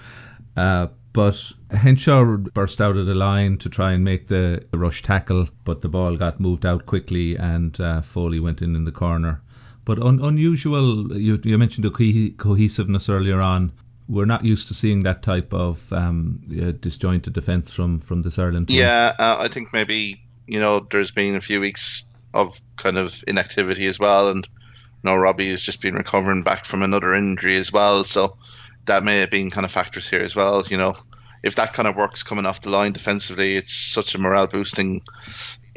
Uh, 0.54 0.88
but 1.14 1.40
Henshaw 1.70 2.36
burst 2.36 2.82
out 2.82 2.98
of 2.98 3.06
the 3.06 3.14
line 3.14 3.56
to 3.60 3.70
try 3.70 3.92
and 3.92 4.04
make 4.04 4.28
the, 4.28 4.62
the 4.70 4.76
rush 4.76 5.02
tackle, 5.02 5.48
but 5.64 5.80
the 5.80 5.88
ball 5.88 6.18
got 6.18 6.38
moved 6.38 6.66
out 6.66 6.84
quickly 6.84 7.36
and 7.36 7.80
uh, 7.80 8.02
Foley 8.02 8.40
went 8.40 8.60
in 8.60 8.76
in 8.76 8.84
the 8.84 8.92
corner. 8.92 9.40
But 9.86 9.98
un- 9.98 10.20
unusual, 10.22 11.16
you, 11.16 11.40
you 11.42 11.56
mentioned 11.56 11.86
the 11.86 11.90
co- 11.90 12.36
cohesiveness 12.36 13.08
earlier 13.08 13.40
on 13.40 13.72
we're 14.06 14.26
not 14.26 14.44
used 14.44 14.68
to 14.68 14.74
seeing 14.74 15.04
that 15.04 15.22
type 15.22 15.54
of 15.54 15.90
um, 15.94 16.42
uh, 16.50 16.72
disjointed 16.72 17.32
defence 17.32 17.70
from 17.70 18.00
from 18.00 18.20
this 18.20 18.38
Ireland 18.38 18.68
team. 18.68 18.80
Yeah, 18.80 19.14
uh, 19.18 19.36
I 19.38 19.48
think 19.48 19.72
maybe 19.72 20.20
you 20.52 20.60
know, 20.60 20.86
there's 20.90 21.12
been 21.12 21.34
a 21.34 21.40
few 21.40 21.60
weeks 21.60 22.04
of 22.34 22.60
kind 22.76 22.98
of 22.98 23.24
inactivity 23.26 23.86
as 23.86 23.98
well, 23.98 24.28
and 24.28 24.46
you 24.46 25.10
know, 25.10 25.16
Robbie 25.16 25.48
has 25.48 25.62
just 25.62 25.80
been 25.80 25.94
recovering 25.94 26.42
back 26.42 26.66
from 26.66 26.82
another 26.82 27.14
injury 27.14 27.56
as 27.56 27.72
well, 27.72 28.04
so 28.04 28.36
that 28.84 29.02
may 29.02 29.20
have 29.20 29.30
been 29.30 29.50
kind 29.50 29.64
of 29.64 29.72
factors 29.72 30.10
here 30.10 30.20
as 30.20 30.36
well. 30.36 30.62
You 30.68 30.76
know, 30.76 30.94
if 31.42 31.54
that 31.54 31.72
kind 31.72 31.88
of 31.88 31.96
works 31.96 32.22
coming 32.22 32.44
off 32.44 32.60
the 32.60 32.68
line 32.68 32.92
defensively, 32.92 33.56
it's 33.56 33.74
such 33.74 34.14
a 34.14 34.18
morale 34.18 34.46
boosting, 34.46 35.00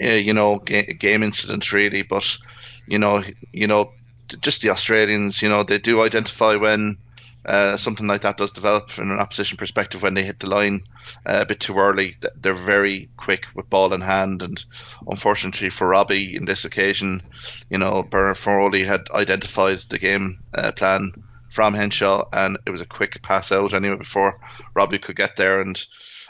uh, 0.04 0.10
you 0.10 0.34
know, 0.34 0.60
ga- 0.60 0.94
game 0.94 1.24
incident 1.24 1.72
really. 1.72 2.02
But 2.02 2.38
you 2.86 3.00
know, 3.00 3.24
you 3.54 3.68
know, 3.68 3.94
just 4.42 4.62
the 4.62 4.72
Australians, 4.72 5.42
you 5.42 5.48
know, 5.48 5.64
they 5.64 5.78
do 5.78 6.02
identify 6.02 6.56
when 6.56 6.98
uh, 7.46 7.78
something 7.78 8.08
like 8.08 8.22
that 8.22 8.38
does 8.38 8.52
develop 8.52 8.90
from 8.90 9.12
an 9.12 9.20
opposition 9.20 9.58
perspective 9.58 10.02
when 10.02 10.14
they 10.14 10.24
hit 10.24 10.40
the 10.40 10.50
line 10.50 10.84
uh, 11.26 11.40
a 11.42 11.46
bit 11.46 11.60
too 11.60 11.78
early. 11.78 12.16
They're 12.36 12.54
very 12.54 13.10
quick 13.18 13.46
with 13.56 13.70
ball 13.70 13.94
in 13.94 14.02
hand, 14.02 14.42
and 14.42 14.64
unfortunately 15.08 15.70
for 15.70 15.88
Robbie 15.88 16.36
in 16.36 16.46
this 16.46 16.66
occasion, 16.66 17.22
you 17.70 17.78
know, 17.78 18.04
Bernard 18.04 18.38
Foley 18.38 18.84
had 18.84 19.10
identified 19.14 19.78
the 19.90 20.00
game 20.00 20.40
uh, 20.54 20.72
plan 20.72 21.12
from 21.50 21.74
Henshaw, 21.74 22.28
and 22.34 22.58
it 22.66 22.72
was 22.72 22.82
a 22.82 22.86
quick 22.86 23.22
pass 23.22 23.52
out 23.52 23.74
anyway 23.74 23.98
before 23.98 24.40
Robbie 24.74 25.00
could 25.00 25.16
get 25.16 25.36
there. 25.36 25.62
And 25.62 25.82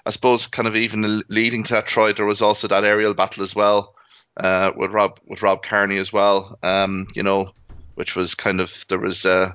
I 0.06 0.12
suppose, 0.12 0.48
kind 0.48 0.68
of 0.68 0.76
even 0.76 1.24
leading 1.30 1.64
to 1.64 1.74
that 1.76 1.88
try, 1.88 2.12
there 2.12 2.26
was 2.26 2.42
also 2.42 2.68
that 2.68 2.84
aerial 2.84 3.14
battle 3.14 3.44
as 3.44 3.56
well 3.56 3.96
uh, 4.38 4.72
with 4.76 4.92
Rob 4.92 5.20
with 5.26 5.42
Rob 5.42 5.64
Kearney 5.64 5.98
as 5.98 6.12
well. 6.12 6.58
Um, 6.62 7.08
you 7.16 7.24
know, 7.24 7.52
which 7.96 8.16
was 8.16 8.36
kind 8.36 8.62
of 8.62 8.86
there 8.88 9.00
was 9.00 9.26
uh, 9.26 9.52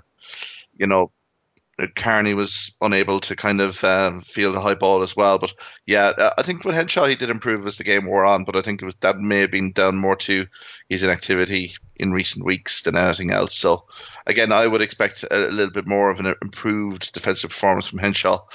you 0.76 0.86
know 0.86 1.12
Kearney 1.88 2.34
was 2.34 2.76
unable 2.80 3.20
to 3.20 3.36
kind 3.36 3.60
of 3.60 3.82
um, 3.84 4.20
feel 4.20 4.52
the 4.52 4.60
high 4.60 4.74
ball 4.74 5.02
as 5.02 5.16
well. 5.16 5.38
But 5.38 5.52
yeah, 5.86 6.06
uh, 6.06 6.34
I 6.36 6.42
think 6.42 6.64
with 6.64 6.74
Henshaw 6.74 7.06
he 7.06 7.16
did 7.16 7.30
improve 7.30 7.66
as 7.66 7.76
the 7.76 7.84
game 7.84 8.06
wore 8.06 8.24
on. 8.24 8.44
But 8.44 8.56
I 8.56 8.62
think 8.62 8.82
it 8.82 8.84
was 8.84 8.94
that 8.96 9.18
may 9.18 9.40
have 9.40 9.50
been 9.50 9.72
down 9.72 9.96
more 9.96 10.16
to 10.16 10.46
his 10.88 11.02
inactivity 11.02 11.72
in 11.96 12.12
recent 12.12 12.44
weeks 12.44 12.82
than 12.82 12.96
anything 12.96 13.30
else. 13.30 13.56
So 13.56 13.86
again, 14.26 14.52
I 14.52 14.66
would 14.66 14.80
expect 14.80 15.22
a, 15.24 15.48
a 15.48 15.50
little 15.50 15.72
bit 15.72 15.86
more 15.86 16.10
of 16.10 16.20
an 16.20 16.34
improved 16.42 17.12
defensive 17.12 17.50
performance 17.50 17.88
from 17.88 17.98
Henshaw, 17.98 18.46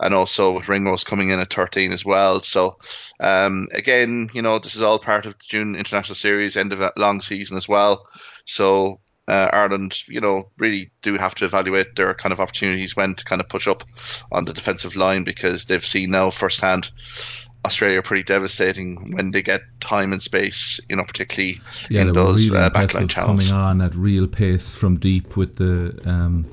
and 0.00 0.14
also 0.14 0.52
with 0.52 0.68
Ringrose 0.68 1.04
coming 1.04 1.30
in 1.30 1.40
at 1.40 1.52
13 1.52 1.92
as 1.92 2.04
well. 2.04 2.40
So 2.40 2.78
um, 3.20 3.68
again, 3.72 4.30
you 4.32 4.42
know, 4.42 4.58
this 4.58 4.76
is 4.76 4.82
all 4.82 4.98
part 4.98 5.26
of 5.26 5.34
the 5.34 5.44
June 5.50 5.76
International 5.76 6.16
Series, 6.16 6.56
end 6.56 6.72
of 6.72 6.80
a 6.80 6.92
long 6.96 7.20
season 7.20 7.56
as 7.56 7.68
well. 7.68 8.08
So 8.46 9.00
uh, 9.26 9.48
Ireland, 9.52 10.06
you 10.06 10.20
know, 10.20 10.50
really 10.58 10.90
do 11.02 11.14
have 11.14 11.34
to 11.36 11.44
evaluate 11.46 11.96
their 11.96 12.14
kind 12.14 12.32
of 12.32 12.40
opportunities 12.40 12.94
when 12.94 13.14
to 13.14 13.24
kind 13.24 13.40
of 13.40 13.48
push 13.48 13.66
up 13.66 13.84
on 14.30 14.44
the 14.44 14.52
defensive 14.52 14.96
line 14.96 15.24
because 15.24 15.64
they've 15.64 15.84
seen 15.84 16.10
now 16.10 16.30
firsthand 16.30 16.90
Australia 17.64 18.00
are 18.00 18.02
pretty 18.02 18.24
devastating 18.24 19.14
when 19.16 19.30
they 19.30 19.42
get 19.42 19.62
time 19.80 20.12
and 20.12 20.20
space, 20.20 20.80
you 20.88 20.96
know, 20.96 21.04
particularly 21.04 21.60
yeah, 21.88 22.02
in 22.02 22.12
those 22.12 22.46
really 22.46 22.58
uh, 22.58 22.70
backline 22.70 23.08
channels. 23.08 23.48
Coming 23.48 23.62
on 23.62 23.80
at 23.80 23.94
real 23.94 24.26
pace 24.26 24.74
from 24.74 24.98
deep 24.98 25.36
with 25.36 25.56
the. 25.56 26.00
Um, 26.04 26.46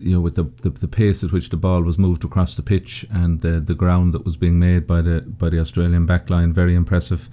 you 0.00 0.14
know, 0.14 0.20
with 0.20 0.34
the, 0.34 0.42
the, 0.62 0.70
the 0.70 0.88
pace 0.88 1.22
at 1.22 1.30
which 1.30 1.48
the 1.48 1.56
ball 1.56 1.80
was 1.80 1.96
moved 1.96 2.24
across 2.24 2.56
the 2.56 2.62
pitch 2.62 3.06
and 3.08 3.40
the 3.40 3.60
the 3.60 3.76
ground 3.76 4.14
that 4.14 4.24
was 4.24 4.36
being 4.36 4.58
made 4.58 4.84
by 4.84 5.00
the 5.00 5.20
by 5.20 5.48
the 5.48 5.60
Australian 5.60 6.08
backline, 6.08 6.52
very 6.52 6.74
impressive. 6.74 7.28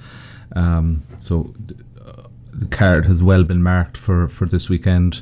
Um, 0.55 1.01
so 1.19 1.55
card 2.69 3.05
has 3.05 3.21
well 3.21 3.43
been 3.43 3.63
marked 3.63 3.97
for, 3.97 4.27
for 4.27 4.45
this 4.45 4.69
weekend. 4.69 5.21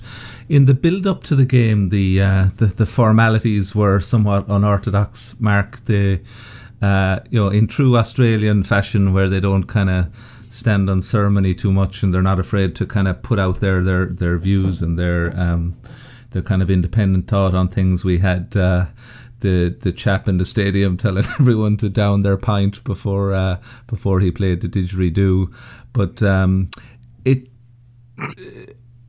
In 0.49 0.65
the 0.65 0.73
build 0.73 1.07
up 1.07 1.23
to 1.25 1.35
the 1.35 1.45
game, 1.45 1.89
the 1.89 2.21
uh, 2.21 2.45
the, 2.57 2.67
the 2.67 2.85
formalities 2.85 3.73
were 3.75 3.99
somewhat 3.99 4.47
unorthodox. 4.49 5.35
Mark, 5.39 5.83
the 5.85 6.21
uh, 6.81 7.19
you 7.29 7.39
know, 7.39 7.49
in 7.49 7.67
true 7.67 7.97
Australian 7.97 8.63
fashion, 8.63 9.13
where 9.13 9.29
they 9.29 9.39
don't 9.39 9.65
kind 9.65 9.89
of 9.89 10.07
stand 10.49 10.89
on 10.89 11.01
ceremony 11.01 11.53
too 11.53 11.71
much, 11.71 12.03
and 12.03 12.13
they're 12.13 12.21
not 12.21 12.39
afraid 12.39 12.75
to 12.77 12.85
kind 12.85 13.07
of 13.07 13.21
put 13.21 13.39
out 13.39 13.59
their 13.59 13.83
their 13.83 14.05
their 14.05 14.37
views 14.37 14.81
and 14.81 14.97
their 14.97 15.39
um, 15.39 15.77
their 16.31 16.41
kind 16.41 16.61
of 16.61 16.69
independent 16.69 17.27
thought 17.27 17.53
on 17.53 17.69
things. 17.69 18.03
We 18.03 18.17
had. 18.17 18.55
Uh, 18.55 18.85
the 19.41 19.75
the 19.81 19.91
chap 19.91 20.27
in 20.27 20.37
the 20.37 20.45
stadium 20.45 20.97
telling 21.05 21.25
everyone 21.39 21.77
to 21.77 21.89
down 21.89 22.21
their 22.21 22.37
pint 22.37 22.83
before 22.83 23.33
uh, 23.33 23.57
before 23.87 24.19
he 24.19 24.31
played 24.31 24.61
the 24.61 24.69
didgeridoo. 24.69 25.53
But 25.93 26.23
um, 26.23 26.69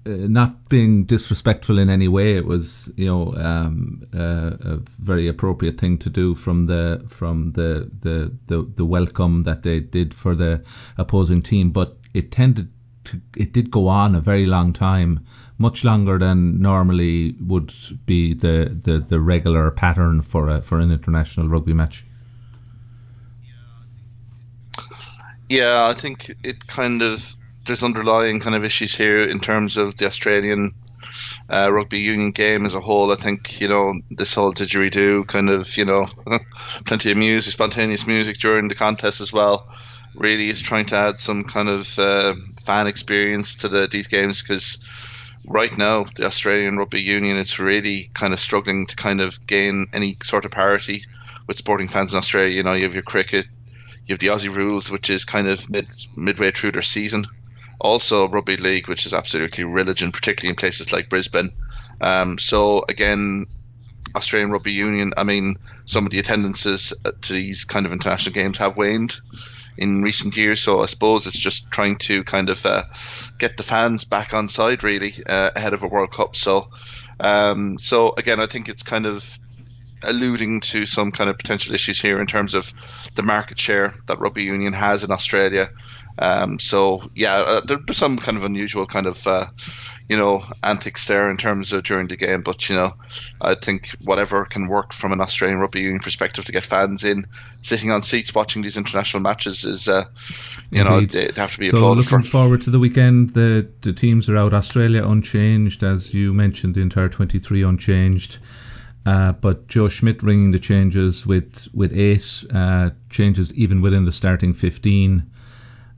not 0.05 0.69
being 0.69 1.05
disrespectful 1.05 1.79
in 1.79 1.89
any 1.89 2.09
way, 2.09 2.37
it 2.37 2.45
was 2.45 2.93
you 2.97 3.07
know 3.07 3.35
um, 3.35 4.07
uh, 4.15 4.51
a 4.61 4.77
very 4.99 5.29
appropriate 5.29 5.79
thing 5.79 5.99
to 5.99 6.11
do 6.11 6.35
from 6.35 6.67
the 6.67 7.05
from 7.09 7.53
the, 7.53 7.91
the 8.01 8.33
the 8.47 8.69
the 8.77 8.85
welcome 8.85 9.43
that 9.43 9.63
they 9.63 9.81
did 9.81 10.15
for 10.15 10.35
the 10.35 10.65
opposing 10.99 11.43
team. 11.43 11.71
But 11.71 11.97
it 12.15 12.33
tended 12.33 12.73
to 13.05 13.21
it 13.37 13.53
did 13.53 13.71
go 13.71 13.89
on 13.89 14.15
a 14.15 14.21
very 14.21 14.47
long 14.47 14.73
time, 14.73 15.27
much 15.59 15.85
longer 15.85 16.19
than 16.19 16.61
normally 16.61 17.35
would 17.41 17.73
be 18.07 18.35
the, 18.35 18.77
the, 18.85 18.99
the 18.99 19.21
regular 19.21 19.71
pattern 19.71 20.23
for 20.23 20.49
a 20.49 20.63
for 20.63 20.81
an 20.81 20.91
international 20.91 21.49
rugby 21.49 21.75
match. 21.75 22.05
Yeah, 25.49 25.87
I 25.87 25.93
think 25.93 26.35
it 26.43 26.67
kind 26.67 27.03
of 27.03 27.37
there's 27.65 27.83
underlying 27.83 28.41
kind 28.41 28.57
of 28.57 28.65
issues 28.65 28.95
here 28.95 29.21
in 29.21 29.41
terms 29.41 29.77
of 29.77 29.97
the 29.97 30.07
Australian 30.07 30.75
uh, 31.49 31.71
rugby 31.73 31.99
union 31.99 32.31
game 32.31 32.65
as 32.65 32.75
a 32.75 32.81
whole. 32.81 33.13
I 33.13 33.17
think 33.17 33.61
you 33.61 33.69
know 33.69 33.95
this 34.11 34.35
whole 34.35 34.53
didgeridoo 34.53 35.27
kind 35.27 35.51
of 35.51 35.77
you 35.77 35.85
know 35.85 36.07
plenty 36.85 37.11
of 37.11 37.17
music, 37.17 37.53
spontaneous 37.53 38.07
music 38.07 38.39
during 38.39 38.69
the 38.69 38.75
contest 38.75 39.21
as 39.21 39.33
well. 39.33 39.69
Really 40.15 40.49
is 40.49 40.61
trying 40.61 40.87
to 40.87 40.97
add 40.97 41.19
some 41.19 41.45
kind 41.45 41.69
of 41.69 41.99
uh, 41.99 42.35
fan 42.61 42.87
experience 42.87 43.57
to 43.57 43.69
the, 43.69 43.87
these 43.87 44.09
games 44.09 44.43
because 44.43 44.79
right 45.47 45.77
now 45.77 46.05
the 46.15 46.27
Australian 46.27 46.77
rugby 46.77 47.01
union 47.01 47.37
it's 47.37 47.59
really 47.59 48.11
kind 48.13 48.33
of 48.33 48.41
struggling 48.41 48.87
to 48.87 48.95
kind 48.95 49.21
of 49.21 49.45
gain 49.47 49.89
any 49.93 50.17
sort 50.23 50.45
of 50.45 50.51
parity 50.51 51.05
with 51.47 51.57
sporting 51.57 51.89
fans 51.89 52.13
in 52.13 52.19
Australia. 52.19 52.55
You 52.55 52.63
know, 52.63 52.75
you 52.75 52.85
have 52.85 52.95
your 52.95 53.03
cricket, 53.03 53.47
you 54.07 54.13
have 54.13 54.19
the 54.19 54.29
Aussie 54.29 54.55
rules, 54.55 54.91
which 54.91 55.11
is 55.11 55.25
kind 55.25 55.49
of 55.49 55.71
mid 55.71 55.89
midway 56.17 56.51
through 56.51 56.73
their 56.73 56.83
season 56.83 57.27
also 57.83 58.29
rugby 58.29 58.57
league, 58.57 58.89
which 58.89 59.07
is 59.07 59.13
absolutely 59.13 59.65
religion, 59.65 60.13
particularly 60.13 60.51
in 60.51 60.57
places 60.57 60.93
like 60.93 61.09
Brisbane. 61.09 61.53
Um, 62.01 62.39
so 62.39 62.85
again, 62.89 63.47
Australian 64.15 64.51
Rugby 64.51 64.73
Union. 64.73 65.13
I 65.17 65.25
mean, 65.25 65.57
some 65.85 66.07
of 66.07 66.13
the 66.13 66.19
attendances 66.19 66.93
to 67.23 67.33
these 67.33 67.65
kind 67.65 67.87
of 67.87 67.93
international 67.93 68.35
games 68.35 68.59
have 68.59 68.77
waned 68.77 69.17
in 69.77 70.03
recent 70.03 70.37
years. 70.37 70.61
So 70.61 70.83
I 70.83 70.87
suppose 70.87 71.27
it's 71.27 71.39
just 71.39 71.71
trying 71.71 71.97
to 71.99 72.25
kind 72.25 72.51
of 72.51 72.65
uh, 72.67 72.85
get 73.39 73.57
the 73.57 73.63
fans 73.63 74.05
back 74.05 74.35
on 74.35 74.49
side 74.49 74.85
really 74.85 75.15
uh, 75.27 75.51
ahead 75.57 75.73
of 75.73 75.83
a 75.83 75.89
World 75.89 76.13
Cup. 76.13 76.37
So, 76.37 76.69
um, 77.21 77.79
so 77.79 78.15
again, 78.17 78.41
I 78.41 78.47
think 78.47 78.69
it's 78.69 78.83
kind 78.83 79.07
of 79.07 79.39
alluding 80.05 80.61
to 80.61 80.85
some 80.85 81.13
kind 81.13 81.31
of 81.31 81.39
potential 81.39 81.75
issues 81.75 82.01
here 82.01 82.21
in 82.21 82.27
terms 82.27 82.55
of 82.55 82.73
the 83.15 83.23
market 83.23 83.59
share 83.59 83.95
that 84.07 84.19
rugby 84.19 84.43
union 84.43 84.73
has 84.73 85.05
in 85.05 85.13
Australia 85.13 85.71
um, 86.19 86.59
so 86.59 87.03
yeah, 87.15 87.37
uh, 87.37 87.61
there, 87.61 87.79
there's 87.85 87.97
some 87.97 88.19
kind 88.19 88.37
of 88.37 88.45
unusual 88.45 88.87
kind 88.87 89.07
of 89.07 89.27
uh, 89.27 89.47
you 90.09 90.17
know 90.17 90.45
antics 90.63 91.07
there 91.07 91.31
in 91.31 91.37
terms 91.37 91.73
of 91.73 91.85
during 91.85 92.09
the 92.09 92.17
game. 92.17 92.43
But 92.43 92.69
you 92.69 92.75
know, 92.75 92.95
I 93.41 93.55
think 93.55 93.91
whatever 94.01 94.45
can 94.45 94.69
work 94.69 94.93
from 94.93 95.13
an 95.13 95.21
Australian 95.21 95.59
rugby 95.59 95.81
union 95.81 96.01
perspective 96.01 96.45
to 96.47 96.53
get 96.53 96.65
fans 96.65 97.05
in, 97.05 97.27
sitting 97.61 97.91
on 97.91 98.03
seats 98.03 98.35
watching 98.35 98.63
these 98.63 98.77
international 98.77 99.23
matches 99.23 99.65
is 99.65 99.89
uh, 99.89 100.05
you 100.71 100.83
Indeed. 100.83 100.85
know 100.85 101.01
they, 101.01 101.29
they, 101.29 101.41
have 101.41 101.53
to 101.53 101.59
be 101.59 101.71
so 101.71 101.79
applauded 101.79 102.05
looking 102.05 102.23
for. 102.23 102.31
forward 102.31 102.63
to 102.63 102.71
the 102.71 102.79
weekend. 102.79 103.31
The 103.31 103.69
the 103.81 103.93
teams 103.93 104.29
are 104.29 104.37
out. 104.37 104.53
Australia 104.53 105.07
unchanged, 105.07 105.83
as 105.83 106.13
you 106.13 106.35
mentioned, 106.35 106.75
the 106.75 106.83
entire 106.83 107.09
23 107.09 107.63
unchanged. 107.63 108.39
Uh, 109.05 109.33
but 109.33 109.67
Joe 109.67 109.89
Schmidt 109.89 110.23
ringing 110.23 110.53
the 110.53 110.61
changes 110.61 111.27
with 111.27 111.69
with 111.75 111.93
eight 111.93 112.45
uh, 112.55 112.91
changes 113.11 113.53
even 113.55 113.81
within 113.81 114.05
the 114.05 114.13
starting 114.13 114.53
15. 114.53 115.32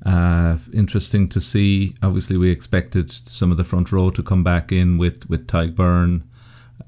Uh, 0.04 0.58
interesting 0.72 1.30
to 1.30 1.40
see. 1.40 1.94
Obviously, 2.02 2.36
we 2.36 2.50
expected 2.50 3.10
some 3.12 3.50
of 3.50 3.56
the 3.56 3.64
front 3.64 3.90
row 3.90 4.10
to 4.10 4.22
come 4.22 4.44
back 4.44 4.70
in 4.70 4.98
with 4.98 5.28
with 5.28 5.46
Tadhg 5.46 5.74
Beirne, 5.74 6.22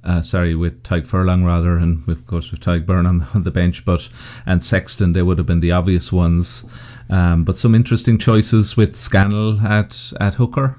uh, 0.04 0.20
sorry, 0.20 0.54
with 0.54 0.82
Tadhg 0.82 1.06
Furlong 1.06 1.42
rather, 1.42 1.78
and 1.78 2.06
of 2.08 2.26
course 2.26 2.50
with 2.50 2.60
Tadhg 2.60 2.84
Beirne 2.84 3.06
on, 3.06 3.26
on, 3.34 3.42
the 3.42 3.50
bench, 3.50 3.86
but 3.86 4.06
and 4.44 4.62
Sexton 4.62 5.12
they 5.12 5.22
would 5.22 5.38
have 5.38 5.46
been 5.46 5.60
the 5.60 5.72
obvious 5.72 6.12
ones. 6.12 6.66
Um, 7.08 7.44
but 7.44 7.56
some 7.56 7.74
interesting 7.74 8.18
choices 8.18 8.76
with 8.76 8.96
Scannell 8.96 9.60
at 9.60 10.12
at 10.20 10.34
hooker. 10.34 10.78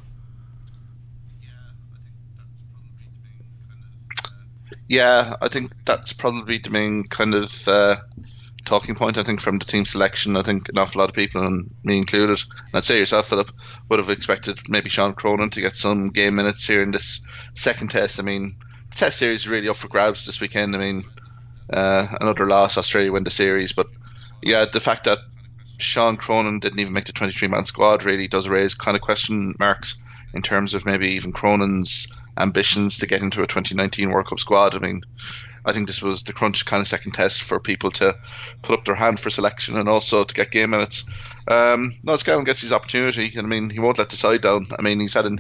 Yeah, 4.88 5.36
I 5.42 5.48
think 5.50 5.72
that's 5.86 6.14
probably 6.14 6.60
the 6.60 6.70
main 6.70 7.04
kind 7.06 7.36
of 7.36 7.68
uh, 7.68 7.98
talking 8.68 8.96
point. 8.96 9.18
I 9.18 9.24
think 9.24 9.42
from 9.42 9.58
the 9.58 9.66
team 9.66 9.86
selection, 9.86 10.38
I 10.38 10.44
think 10.44 10.70
an 10.70 10.78
awful 10.78 11.00
lot 11.00 11.10
of 11.10 11.16
people, 11.16 11.46
and 11.46 11.74
me 11.84 11.98
included, 11.98 12.40
and 12.40 12.74
I'd 12.74 12.84
say 12.84 13.00
yourself, 13.00 13.30
Philip, 13.30 13.52
would 13.90 14.00
have 14.00 14.10
expected 14.10 14.60
maybe 14.70 14.90
Sean 14.90 15.14
Cronin 15.14 15.50
to 15.52 15.62
get 15.62 15.76
some 15.76 16.10
game 16.10 16.36
minutes 16.36 16.66
here 16.66 16.84
in 16.84 16.92
this 16.92 17.22
second 17.56 17.90
test. 17.90 18.20
I 18.20 18.24
mean, 18.24 18.58
the 18.92 18.98
test 18.98 19.18
series 19.18 19.48
really 19.48 19.70
up 19.70 19.78
for 19.78 19.88
grabs 19.88 20.26
this 20.26 20.42
weekend. 20.42 20.76
I 20.76 20.80
mean, 20.80 21.04
uh, 21.72 22.08
another 22.20 22.46
loss, 22.46 22.78
Australia 22.78 23.12
win 23.12 23.24
the 23.24 23.32
series, 23.32 23.74
but 23.74 23.88
yeah, 24.44 24.66
the 24.72 24.80
fact 24.80 25.06
that 25.06 25.20
Sean 25.78 26.18
Cronin 26.18 26.60
didn't 26.60 26.80
even 26.80 26.94
make 26.94 27.06
the 27.06 27.14
23 27.14 27.48
man 27.48 27.66
squad 27.66 28.04
really 28.04 28.28
does 28.28 28.48
raise 28.48 28.76
kind 28.76 28.96
of 28.96 29.02
question 29.02 29.56
marks 29.60 29.96
in 30.34 30.42
terms 30.42 30.74
of 30.74 30.86
maybe 30.86 31.10
even 31.10 31.32
Cronin's 31.32 32.08
ambitions 32.38 32.98
to 32.98 33.08
get 33.08 33.22
into 33.22 33.42
a 33.42 33.48
2019 33.48 34.10
World 34.10 34.28
Cup 34.28 34.40
squad. 34.40 34.76
I 34.76 34.80
mean, 34.80 35.02
I 35.68 35.74
think 35.74 35.86
this 35.86 36.02
was 36.02 36.24
the 36.24 36.32
crunch 36.32 36.66
kind 36.66 36.80
of 36.80 36.88
second 36.88 37.12
test 37.12 37.44
for 37.44 37.60
people 37.60 37.92
to 37.92 38.18
put 38.62 38.80
up 38.80 38.86
their 38.86 38.96
hand 38.96 39.20
for 39.20 39.30
selection 39.30 39.76
and 39.76 39.90
also 39.90 40.24
to 40.24 40.34
get 40.34 40.50
game 40.50 40.70
minutes. 40.70 41.04
Um, 41.46 41.98
no, 42.04 42.16
Scannell 42.16 42.46
gets 42.46 42.62
his 42.62 42.72
opportunity, 42.72 43.34
I 43.38 43.42
mean, 43.42 43.70
he 43.70 43.80
won't 43.80 43.98
let 43.98 44.10
the 44.10 44.16
side 44.16 44.42
down. 44.42 44.68
I 44.80 44.82
mean, 44.82 45.02
he's 45.02 45.14
had 45.14 45.26
a 45.26 45.36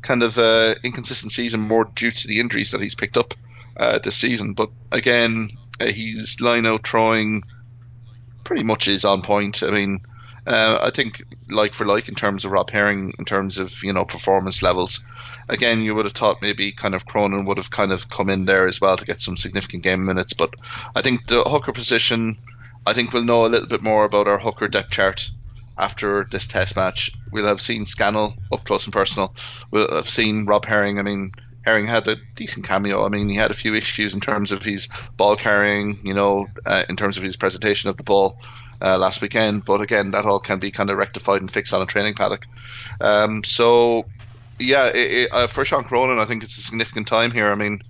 kind 0.00 0.22
of 0.22 0.38
uh, 0.38 0.76
inconsistent 0.84 1.32
season 1.32 1.60
more 1.60 1.84
due 1.84 2.12
to 2.12 2.28
the 2.28 2.38
injuries 2.38 2.70
that 2.70 2.80
he's 2.80 2.94
picked 2.94 3.16
up 3.16 3.34
uh, 3.76 3.98
this 3.98 4.16
season. 4.16 4.54
But 4.54 4.70
again, 4.92 5.50
uh, 5.80 5.86
he's 5.86 6.40
line 6.40 6.64
out 6.64 6.86
throwing 6.86 7.42
pretty 8.44 8.62
much 8.62 8.86
is 8.86 9.04
on 9.04 9.22
point. 9.22 9.64
I 9.64 9.70
mean, 9.70 10.02
uh, 10.46 10.78
I 10.80 10.90
think 10.90 11.24
like 11.50 11.74
for 11.74 11.86
like 11.86 12.08
in 12.08 12.14
terms 12.14 12.44
of 12.44 12.52
Rob 12.52 12.70
Herring, 12.70 13.14
in 13.18 13.24
terms 13.24 13.58
of 13.58 13.82
you 13.82 13.92
know 13.92 14.04
performance 14.04 14.62
levels. 14.62 15.04
Again, 15.48 15.82
you 15.82 15.94
would 15.94 16.04
have 16.04 16.14
thought 16.14 16.42
maybe 16.42 16.72
kind 16.72 16.94
of 16.94 17.06
Cronin 17.06 17.44
would 17.46 17.56
have 17.56 17.70
kind 17.70 17.92
of 17.92 18.08
come 18.08 18.30
in 18.30 18.44
there 18.44 18.66
as 18.66 18.80
well 18.80 18.96
to 18.96 19.04
get 19.04 19.20
some 19.20 19.36
significant 19.36 19.82
game 19.82 20.04
minutes, 20.04 20.32
but 20.32 20.54
I 20.94 21.02
think 21.02 21.26
the 21.26 21.42
hooker 21.42 21.72
position. 21.72 22.38
I 22.84 22.94
think 22.94 23.12
we'll 23.12 23.22
know 23.22 23.46
a 23.46 23.48
little 23.48 23.68
bit 23.68 23.82
more 23.82 24.04
about 24.04 24.26
our 24.26 24.38
hooker 24.38 24.66
depth 24.66 24.90
chart 24.90 25.30
after 25.78 26.26
this 26.30 26.46
test 26.46 26.74
match. 26.76 27.12
We'll 27.30 27.46
have 27.46 27.60
seen 27.60 27.84
Scannell 27.84 28.34
up 28.50 28.64
close 28.64 28.86
and 28.86 28.92
personal. 28.92 29.34
We'll 29.70 29.94
have 29.94 30.08
seen 30.08 30.46
Rob 30.46 30.64
Herring. 30.64 30.98
I 30.98 31.02
mean, 31.02 31.32
Herring 31.64 31.86
had 31.86 32.08
a 32.08 32.16
decent 32.34 32.66
cameo. 32.66 33.04
I 33.04 33.08
mean, 33.08 33.28
he 33.28 33.36
had 33.36 33.50
a 33.50 33.54
few 33.54 33.74
issues 33.74 34.14
in 34.14 34.20
terms 34.20 34.52
of 34.52 34.62
his 34.62 34.88
ball 35.16 35.36
carrying, 35.36 36.00
you 36.04 36.14
know, 36.14 36.48
uh, 36.66 36.84
in 36.88 36.96
terms 36.96 37.16
of 37.16 37.22
his 37.22 37.36
presentation 37.36 37.88
of 37.88 37.96
the 37.96 38.02
ball 38.02 38.38
uh, 38.80 38.98
last 38.98 39.22
weekend. 39.22 39.64
But 39.64 39.80
again, 39.80 40.10
that 40.10 40.24
all 40.24 40.40
can 40.40 40.58
be 40.58 40.72
kind 40.72 40.90
of 40.90 40.98
rectified 40.98 41.40
and 41.40 41.50
fixed 41.50 41.72
on 41.72 41.82
a 41.82 41.86
training 41.86 42.14
paddock. 42.14 42.46
Um, 43.00 43.44
so, 43.44 44.06
yeah, 44.62 44.86
it, 44.86 44.96
it, 44.96 45.28
uh, 45.32 45.46
for 45.46 45.64
Sean 45.64 45.84
Cronin, 45.84 46.18
I 46.18 46.24
think 46.24 46.42
it's 46.42 46.56
a 46.56 46.62
significant 46.62 47.06
time 47.06 47.30
here. 47.30 47.50
I 47.50 47.54
mean, 47.54 47.82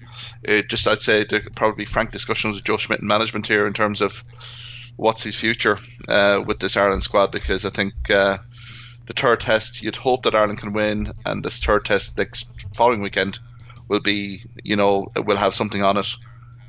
it 0.43 0.69
just 0.69 0.87
I'd 0.87 1.01
say 1.01 1.25
there 1.25 1.41
could 1.41 1.55
probably 1.55 1.85
be 1.85 1.91
frank 1.91 2.11
discussions 2.11 2.57
with 2.57 2.65
Joe 2.65 2.77
Schmidt 2.77 3.01
and 3.01 3.09
management 3.09 3.47
here 3.47 3.67
in 3.67 3.73
terms 3.73 4.01
of 4.01 4.25
what's 4.97 5.23
his 5.23 5.37
future 5.37 5.79
uh, 6.09 6.43
with 6.47 6.59
this 6.59 6.77
Ireland 6.77 7.03
squad 7.03 7.33
because 7.33 7.65
I 7.65 7.71
think 7.71 8.11
uh, 8.11 8.39
the 9.07 9.13
third 9.15 9.41
test 9.41 9.83
you'd 9.83 9.97
hope 9.97 10.25
that 10.25 10.35
Ireland 10.35 10.59
can 10.59 10.73
win, 10.73 11.13
and 11.25 11.45
this 11.45 11.61
third 11.61 11.85
test 11.85 12.19
next 12.19 12.51
following 12.75 13.03
weekend 13.03 13.39
will 13.89 14.01
be, 14.01 14.43
you 14.63 14.77
know, 14.77 15.11
will 15.17 15.37
have 15.37 15.55
something 15.55 15.83
on 15.83 15.97
it. 15.97 16.17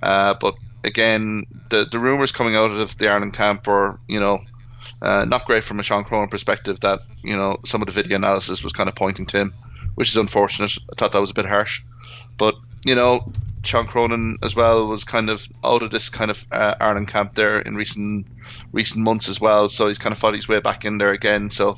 Uh, 0.02 0.34
but 0.34 0.56
again, 0.84 1.46
the 1.70 1.86
the 1.90 2.00
rumors 2.00 2.32
coming 2.32 2.56
out 2.56 2.72
of 2.72 2.98
the 2.98 3.10
Ireland 3.10 3.34
camp 3.34 3.68
are, 3.68 4.00
you 4.08 4.20
know, 4.20 4.40
uh, 5.02 5.26
not 5.26 5.46
great 5.46 5.64
from 5.64 5.80
a 5.80 5.84
Sean 5.84 6.04
Cronin 6.04 6.30
perspective. 6.30 6.80
That 6.82 7.02
you 7.24 7.36
know 7.36 7.60
some 7.64 7.82
of 7.82 7.88
the 7.88 7.94
video 7.94 8.18
analysis 8.18 8.64
was 8.64 8.74
kind 8.74 8.90
of 8.90 8.96
pointing 8.96 9.26
to 9.28 9.38
him, 9.38 9.54
which 9.96 10.10
is 10.10 10.18
unfortunate. 10.18 10.78
I 10.92 10.96
thought 10.96 11.12
that 11.14 11.22
was 11.22 11.32
a 11.32 11.36
bit 11.36 11.46
harsh, 11.46 11.84
but 12.38 12.56
you 12.86 12.96
know, 12.96 13.32
Sean 13.64 13.88
Cronin 13.88 14.40
as 14.44 14.56
well 14.56 14.88
was 14.88 15.06
kind 15.06 15.30
of 15.30 15.48
out 15.64 15.84
of 15.84 15.92
this 15.92 16.10
kind 16.10 16.30
of 16.30 16.46
uh, 16.52 16.76
Ireland 16.80 17.08
camp 17.08 17.34
there 17.34 17.60
in 17.60 17.76
recent 17.76 18.28
recent 18.72 19.04
months 19.04 19.30
as 19.30 19.40
well. 19.40 19.70
So 19.70 19.88
he's 19.88 20.00
kind 20.00 20.12
of 20.12 20.20
fought 20.20 20.36
his 20.36 20.48
way 20.48 20.60
back 20.60 20.86
in 20.86 20.98
there 20.98 21.12
again. 21.12 21.50
So 21.50 21.78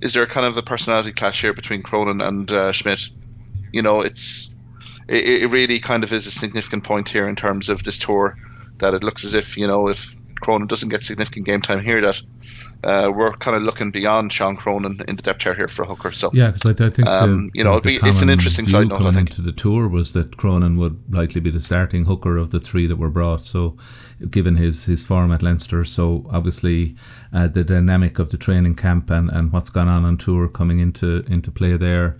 is 0.00 0.12
there 0.12 0.26
kind 0.26 0.46
of 0.46 0.56
a 0.56 0.62
personality 0.62 1.12
clash 1.12 1.40
here 1.40 1.52
between 1.52 1.82
Cronin 1.82 2.20
and 2.20 2.50
uh, 2.50 2.72
Schmidt? 2.72 3.10
You 3.72 3.82
know, 3.82 4.02
it's 4.02 4.52
it, 5.08 5.42
it 5.42 5.46
really 5.50 5.80
kind 5.80 6.04
of 6.04 6.12
is 6.12 6.26
a 6.26 6.30
significant 6.30 6.84
point 6.84 7.08
here 7.08 7.28
in 7.28 7.36
terms 7.36 7.68
of 7.68 7.82
this 7.82 7.98
tour 7.98 8.36
that 8.78 8.94
it 8.94 9.02
looks 9.02 9.24
as 9.24 9.34
if 9.34 9.56
you 9.56 9.66
know 9.66 9.88
if 9.88 10.16
Cronin 10.40 10.68
doesn't 10.68 10.88
get 10.88 11.02
significant 11.02 11.44
game 11.44 11.60
time 11.60 11.80
here, 11.80 12.00
that 12.02 12.22
uh, 12.82 13.10
we're 13.14 13.32
kind 13.32 13.56
of 13.56 13.62
looking 13.62 13.90
beyond 13.90 14.32
Sean 14.32 14.56
Cronin 14.56 15.00
in 15.06 15.16
the 15.16 15.22
depth 15.22 15.40
chart 15.40 15.56
here 15.56 15.68
for 15.68 15.82
a 15.82 15.86
hooker. 15.86 16.12
So 16.12 16.30
yeah, 16.32 16.50
because 16.50 16.66
I, 16.66 16.86
I, 16.86 16.90
think 16.90 17.08
um, 17.08 17.50
the, 17.52 17.58
you 17.58 17.64
know 17.64 17.80
the 17.80 18.00
it's 18.02 18.22
an 18.22 18.30
interesting 18.30 18.66
side 18.66 18.88
note. 18.88 19.02
I 19.02 19.12
think. 19.12 19.30
into 19.30 19.42
the 19.42 19.52
tour 19.52 19.88
was 19.88 20.14
that 20.14 20.36
Cronin 20.36 20.78
would 20.78 21.12
likely 21.12 21.40
be 21.40 21.50
the 21.50 21.60
starting 21.60 22.04
hooker 22.04 22.36
of 22.36 22.50
the 22.50 22.60
three 22.60 22.86
that 22.86 22.96
were 22.96 23.10
brought. 23.10 23.44
So 23.44 23.76
given 24.28 24.56
his 24.56 24.84
his 24.84 25.04
form 25.04 25.32
at 25.32 25.42
Leinster, 25.42 25.84
so 25.84 26.26
obviously 26.30 26.96
uh, 27.32 27.48
the 27.48 27.64
dynamic 27.64 28.18
of 28.18 28.30
the 28.30 28.38
training 28.38 28.76
camp 28.76 29.10
and, 29.10 29.30
and 29.30 29.52
what's 29.52 29.70
gone 29.70 29.88
on 29.88 30.04
on 30.04 30.16
tour 30.18 30.48
coming 30.48 30.80
into 30.80 31.24
into 31.28 31.50
play 31.50 31.76
there 31.76 32.18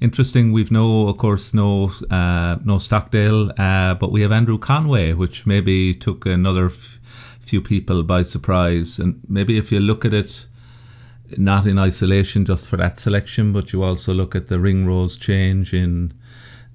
interesting. 0.00 0.52
We've 0.52 0.70
no, 0.70 1.08
of 1.08 1.18
course, 1.18 1.54
no 1.54 1.92
uh, 2.10 2.56
no 2.64 2.78
Stockdale, 2.78 3.52
uh, 3.56 3.94
but 3.94 4.10
we 4.10 4.22
have 4.22 4.32
Andrew 4.32 4.58
Conway, 4.58 5.12
which 5.12 5.46
maybe 5.46 5.94
took 5.94 6.26
another 6.26 6.66
f- 6.66 6.99
few 7.40 7.60
people 7.60 8.02
by 8.02 8.22
surprise. 8.22 8.98
And 8.98 9.20
maybe 9.28 9.58
if 9.58 9.72
you 9.72 9.80
look 9.80 10.04
at 10.04 10.14
it, 10.14 10.46
not 11.36 11.66
in 11.66 11.78
isolation 11.78 12.44
just 12.44 12.66
for 12.66 12.76
that 12.78 12.98
selection, 12.98 13.52
but 13.52 13.72
you 13.72 13.82
also 13.82 14.14
look 14.14 14.34
at 14.34 14.48
the 14.48 14.58
Ringrose 14.58 15.16
change 15.16 15.74
in 15.74 16.14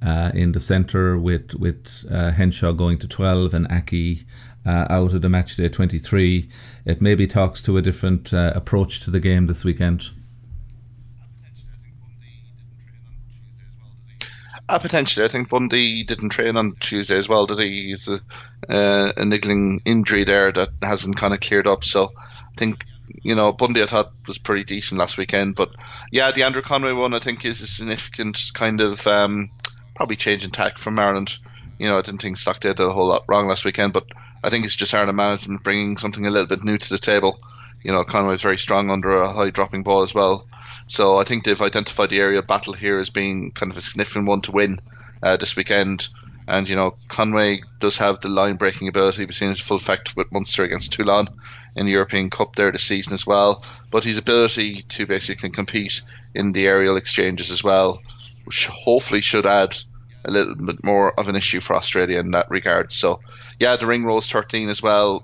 uh, 0.02 0.32
in 0.34 0.52
the 0.52 0.60
centre 0.60 1.18
with 1.18 1.54
with 1.54 2.06
uh, 2.10 2.32
Henshaw 2.32 2.74
going 2.74 3.00
to 3.00 3.08
12 3.08 3.54
and 3.54 3.68
Aki 3.72 4.26
uh, 4.66 4.88
out 4.90 5.14
of 5.14 5.22
the 5.22 5.30
match 5.30 5.56
day 5.56 5.70
23. 5.70 6.50
It 6.86 7.02
maybe 7.02 7.28
talks 7.28 7.64
to 7.64 7.78
a 7.78 7.82
different 7.82 8.34
uh, 8.34 8.54
approach 8.56 9.02
to 9.02 9.12
the 9.12 9.20
game 9.20 9.48
this 9.48 9.64
weekend. 9.64 10.10
Uh, 14.68 14.80
potentially, 14.80 15.26
I 15.26 15.30
think 15.30 15.50
Bundee 15.50 16.04
didn't 16.04 16.30
train 16.30 16.58
on 16.58 16.76
Tuesday 16.80 17.18
as 17.18 17.30
well, 17.30 17.46
did 17.46 17.60
he? 17.60 17.88
He's 17.88 18.08
a, 18.08 18.20
uh, 18.68 19.14
a 19.16 19.26
niggling 19.26 19.82
injury 19.86 20.24
there 20.24 20.52
that 20.52 20.70
hasn't 20.82 21.18
kind 21.18 21.34
of 21.36 21.40
cleared 21.40 21.68
up. 21.68 21.84
So 21.84 22.12
I 22.18 22.58
think 22.58 22.84
you 23.22 23.36
know 23.36 23.54
Bundee 23.54 23.84
I 23.84 23.86
thought 23.86 24.12
was 24.28 24.40
pretty 24.40 24.64
decent 24.64 25.00
last 25.00 25.18
weekend, 25.18 25.56
but 25.56 25.76
yeah, 26.12 26.32
the 26.32 26.44
Andrew 26.44 26.64
Conway 26.64 26.94
one 26.94 27.14
I 27.14 27.20
think 27.20 27.46
is 27.46 27.62
a 27.62 27.68
significant 27.68 28.40
kind 28.56 28.82
of 28.82 29.06
um, 29.06 29.52
probably 29.96 30.16
change 30.16 30.44
in 30.44 30.52
tack 30.52 30.80
from 30.80 30.98
Ireland. 30.98 31.38
You 31.78 31.88
know, 31.88 32.00
I 32.00 32.02
didn't 32.02 32.22
think 32.22 32.38
Stockdale 32.38 32.74
did 32.74 32.88
a 32.88 32.92
whole 32.92 33.08
lot 33.08 33.26
wrong 33.28 33.48
last 33.48 33.66
weekend, 33.66 33.94
but 33.94 34.08
I 34.44 34.50
think 34.50 34.66
it's 34.66 34.76
just 34.76 34.94
Ireland 34.96 35.18
management 35.18 35.64
bringing 35.64 35.98
something 35.98 36.26
a 36.26 36.32
little 36.32 36.48
bit 36.48 36.64
new 36.64 36.78
to 36.78 36.90
the 36.90 36.98
table. 36.98 37.40
You 37.86 37.92
know, 37.92 38.04
Conway's 38.04 38.42
very 38.42 38.58
strong 38.58 38.90
under 38.90 39.18
a 39.18 39.32
high 39.32 39.52
dropping 39.52 39.84
ball 39.84 40.02
as 40.02 40.12
well. 40.12 40.48
So 40.88 41.20
I 41.20 41.24
think 41.24 41.44
they've 41.44 41.62
identified 41.62 42.10
the 42.10 42.20
area 42.20 42.40
of 42.40 42.48
battle 42.48 42.74
here 42.74 42.98
as 42.98 43.12
being 43.12 43.52
kind 43.52 43.72
of 43.72 43.78
a 43.78 43.82
significant 43.82 44.28
one 44.28 44.42
to 44.42 44.52
win 44.52 44.82
uh, 45.22 45.38
this 45.38 45.56
weekend. 45.56 46.08
And 46.48 46.68
you 46.68 46.76
know, 46.76 46.96
Conway 47.10 47.62
does 47.80 47.98
have 47.98 48.22
the 48.22 48.30
line 48.30 48.56
breaking 48.56 48.88
ability. 48.88 49.24
We've 49.24 49.36
seen 49.36 49.52
it 49.52 49.60
full 49.60 49.78
effect 49.78 50.18
with 50.18 50.32
Munster 50.32 50.64
against 50.64 50.94
Toulon 50.94 51.28
in 51.76 51.86
the 51.86 51.92
European 51.92 52.32
Cup 52.32 52.56
there 52.56 52.72
this 52.72 52.84
season 52.84 53.14
as 53.14 53.28
well. 53.28 53.64
But 53.92 54.04
his 54.04 54.18
ability 54.18 54.82
to 54.82 55.06
basically 55.06 55.52
compete 55.52 56.02
in 56.34 56.54
the 56.54 56.68
aerial 56.68 56.98
exchanges 56.98 57.52
as 57.52 57.64
well, 57.64 58.02
which 58.46 58.66
hopefully 58.66 59.22
should 59.22 59.46
add 59.46 59.78
a 60.24 60.32
little 60.32 60.56
bit 60.56 60.84
more 60.84 61.14
of 61.20 61.30
an 61.30 61.36
issue 61.36 61.60
for 61.60 61.76
Australia 61.76 62.20
in 62.20 62.32
that 62.32 62.50
regard. 62.50 62.92
So, 62.92 63.20
yeah, 63.60 63.76
the 63.76 63.86
Ringrose 63.86 64.28
13 64.28 64.70
as 64.70 64.82
well 64.82 65.24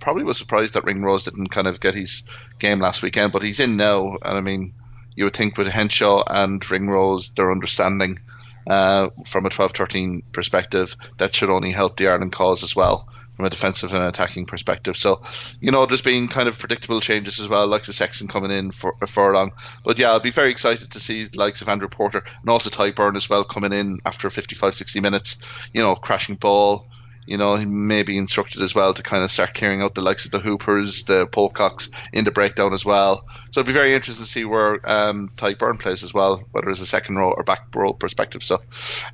probably 0.00 0.24
was 0.24 0.38
surprised 0.38 0.74
that 0.74 0.84
Ringrose 0.84 1.24
didn't 1.24 1.48
kind 1.48 1.66
of 1.66 1.80
get 1.80 1.94
his 1.94 2.22
game 2.58 2.80
last 2.80 3.02
weekend, 3.02 3.32
but 3.32 3.42
he's 3.42 3.60
in 3.60 3.76
now, 3.76 4.16
and 4.24 4.36
I 4.36 4.40
mean, 4.40 4.74
you 5.14 5.24
would 5.24 5.36
think 5.36 5.56
with 5.56 5.68
Henshaw 5.68 6.24
and 6.26 6.68
Ringrose, 6.68 7.30
their 7.30 7.52
understanding 7.52 8.18
uh, 8.66 9.10
from 9.26 9.46
a 9.46 9.50
12-13 9.50 10.22
perspective, 10.32 10.96
that 11.18 11.34
should 11.34 11.50
only 11.50 11.72
help 11.72 11.96
the 11.96 12.08
Ireland 12.08 12.32
cause 12.32 12.62
as 12.62 12.74
well 12.74 13.08
from 13.40 13.46
a 13.46 13.50
defensive 13.50 13.94
and 13.94 14.04
attacking 14.04 14.44
perspective. 14.44 14.98
So, 14.98 15.22
you 15.60 15.70
know, 15.70 15.86
there's 15.86 16.02
been 16.02 16.28
kind 16.28 16.46
of 16.46 16.58
predictable 16.58 17.00
changes 17.00 17.40
as 17.40 17.48
well, 17.48 17.66
like 17.66 17.84
the 17.84 17.94
Sexton 17.94 18.28
coming 18.28 18.50
in 18.50 18.70
for 18.70 18.94
a 19.00 19.06
furlong. 19.06 19.52
But 19.82 19.98
yeah, 19.98 20.10
I'll 20.10 20.20
be 20.20 20.30
very 20.30 20.50
excited 20.50 20.90
to 20.90 21.00
see 21.00 21.24
the 21.24 21.38
likes 21.38 21.62
of 21.62 21.68
Andrew 21.70 21.88
Porter 21.88 22.22
and 22.42 22.50
also 22.50 22.68
Tadhg 22.68 23.16
as 23.16 23.30
well 23.30 23.44
coming 23.44 23.72
in 23.72 24.00
after 24.04 24.28
55, 24.28 24.74
60 24.74 25.00
minutes, 25.00 25.42
you 25.72 25.82
know, 25.82 25.94
crashing 25.96 26.34
ball, 26.34 26.86
you 27.26 27.38
know, 27.38 27.56
he 27.56 27.64
may 27.64 28.02
be 28.02 28.18
instructed 28.18 28.62
as 28.62 28.74
well 28.74 28.94
to 28.94 29.02
kind 29.02 29.22
of 29.22 29.30
start 29.30 29.54
clearing 29.54 29.82
out 29.82 29.94
the 29.94 30.00
likes 30.00 30.24
of 30.24 30.30
the 30.30 30.38
Hoopers, 30.38 31.04
the 31.04 31.26
Pococks 31.26 31.90
in 32.12 32.24
the 32.24 32.30
breakdown 32.30 32.72
as 32.72 32.84
well. 32.84 33.26
So 33.50 33.60
it'd 33.60 33.66
be 33.66 33.72
very 33.72 33.94
interesting 33.94 34.24
to 34.24 34.30
see 34.30 34.44
where 34.44 34.80
um, 34.88 35.28
Tadhg 35.28 35.56
Beirne 35.56 35.78
plays 35.78 36.02
as 36.02 36.12
well, 36.12 36.44
whether 36.50 36.70
it's 36.70 36.80
a 36.80 36.86
second 36.86 37.16
row 37.16 37.32
or 37.32 37.42
back 37.42 37.74
row 37.74 37.92
perspective. 37.92 38.42
So 38.42 38.60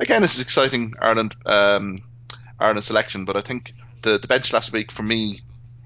again, 0.00 0.22
this 0.22 0.36
is 0.36 0.40
exciting 0.40 0.94
Ireland 1.00 1.36
um, 1.44 2.02
Ireland 2.58 2.84
selection, 2.84 3.24
but 3.24 3.36
I 3.36 3.42
think 3.42 3.74
the 4.02 4.18
the 4.18 4.28
bench 4.28 4.52
last 4.52 4.72
week 4.72 4.92
for 4.92 5.02
me 5.02 5.40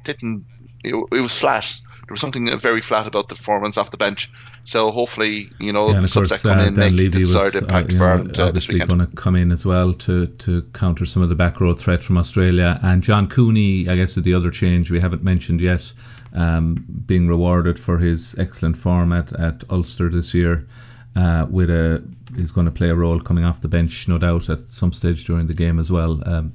didn't 0.04 0.46
it, 0.84 0.94
it 0.94 1.20
was 1.20 1.36
flat 1.36 1.80
there 2.10 2.14
was 2.14 2.20
something 2.20 2.58
very 2.58 2.82
flat 2.82 3.06
about 3.06 3.28
the 3.28 3.36
performance 3.36 3.76
off 3.76 3.92
the 3.92 3.96
bench. 3.96 4.32
So 4.64 4.90
hopefully, 4.90 5.48
you 5.60 5.72
know, 5.72 5.92
yeah, 5.92 6.00
the 6.00 6.08
subs 6.08 6.30
that 6.30 6.40
come 6.40 6.58
uh, 6.58 6.64
in 6.64 6.74
make 6.74 6.96
the 6.96 7.08
desired 7.08 7.54
was, 7.54 7.62
impact 7.62 7.92
uh, 7.92 7.96
for 7.98 8.04
Ireland 8.04 8.36
uh, 8.36 8.50
this 8.50 8.66
weekend. 8.66 8.88
going 8.88 9.06
to 9.08 9.14
come 9.14 9.36
in 9.36 9.52
as 9.52 9.64
well 9.64 9.92
to, 9.92 10.26
to 10.26 10.62
counter 10.74 11.06
some 11.06 11.22
of 11.22 11.28
the 11.28 11.36
back 11.36 11.60
row 11.60 11.72
threat 11.74 12.02
from 12.02 12.18
Australia. 12.18 12.76
And 12.82 13.04
John 13.04 13.28
Cooney, 13.28 13.88
I 13.88 13.94
guess, 13.94 14.16
is 14.16 14.24
the 14.24 14.34
other 14.34 14.50
change 14.50 14.90
we 14.90 14.98
haven't 14.98 15.22
mentioned 15.22 15.60
yet, 15.60 15.92
um, 16.34 16.84
being 17.06 17.28
rewarded 17.28 17.78
for 17.78 17.98
his 17.98 18.36
excellent 18.36 18.76
form 18.76 19.12
at, 19.12 19.32
at 19.32 19.70
Ulster 19.70 20.10
this 20.10 20.34
year. 20.34 20.66
Uh, 21.14 21.46
with 21.48 21.70
a 21.70 22.02
he's 22.34 22.50
going 22.50 22.66
to 22.66 22.72
play 22.72 22.88
a 22.88 22.94
role 22.94 23.20
coming 23.20 23.44
off 23.44 23.60
the 23.60 23.68
bench, 23.68 24.08
no 24.08 24.18
doubt, 24.18 24.48
at 24.48 24.72
some 24.72 24.92
stage 24.92 25.24
during 25.26 25.46
the 25.46 25.54
game 25.54 25.78
as 25.78 25.92
well. 25.92 26.20
Um, 26.28 26.54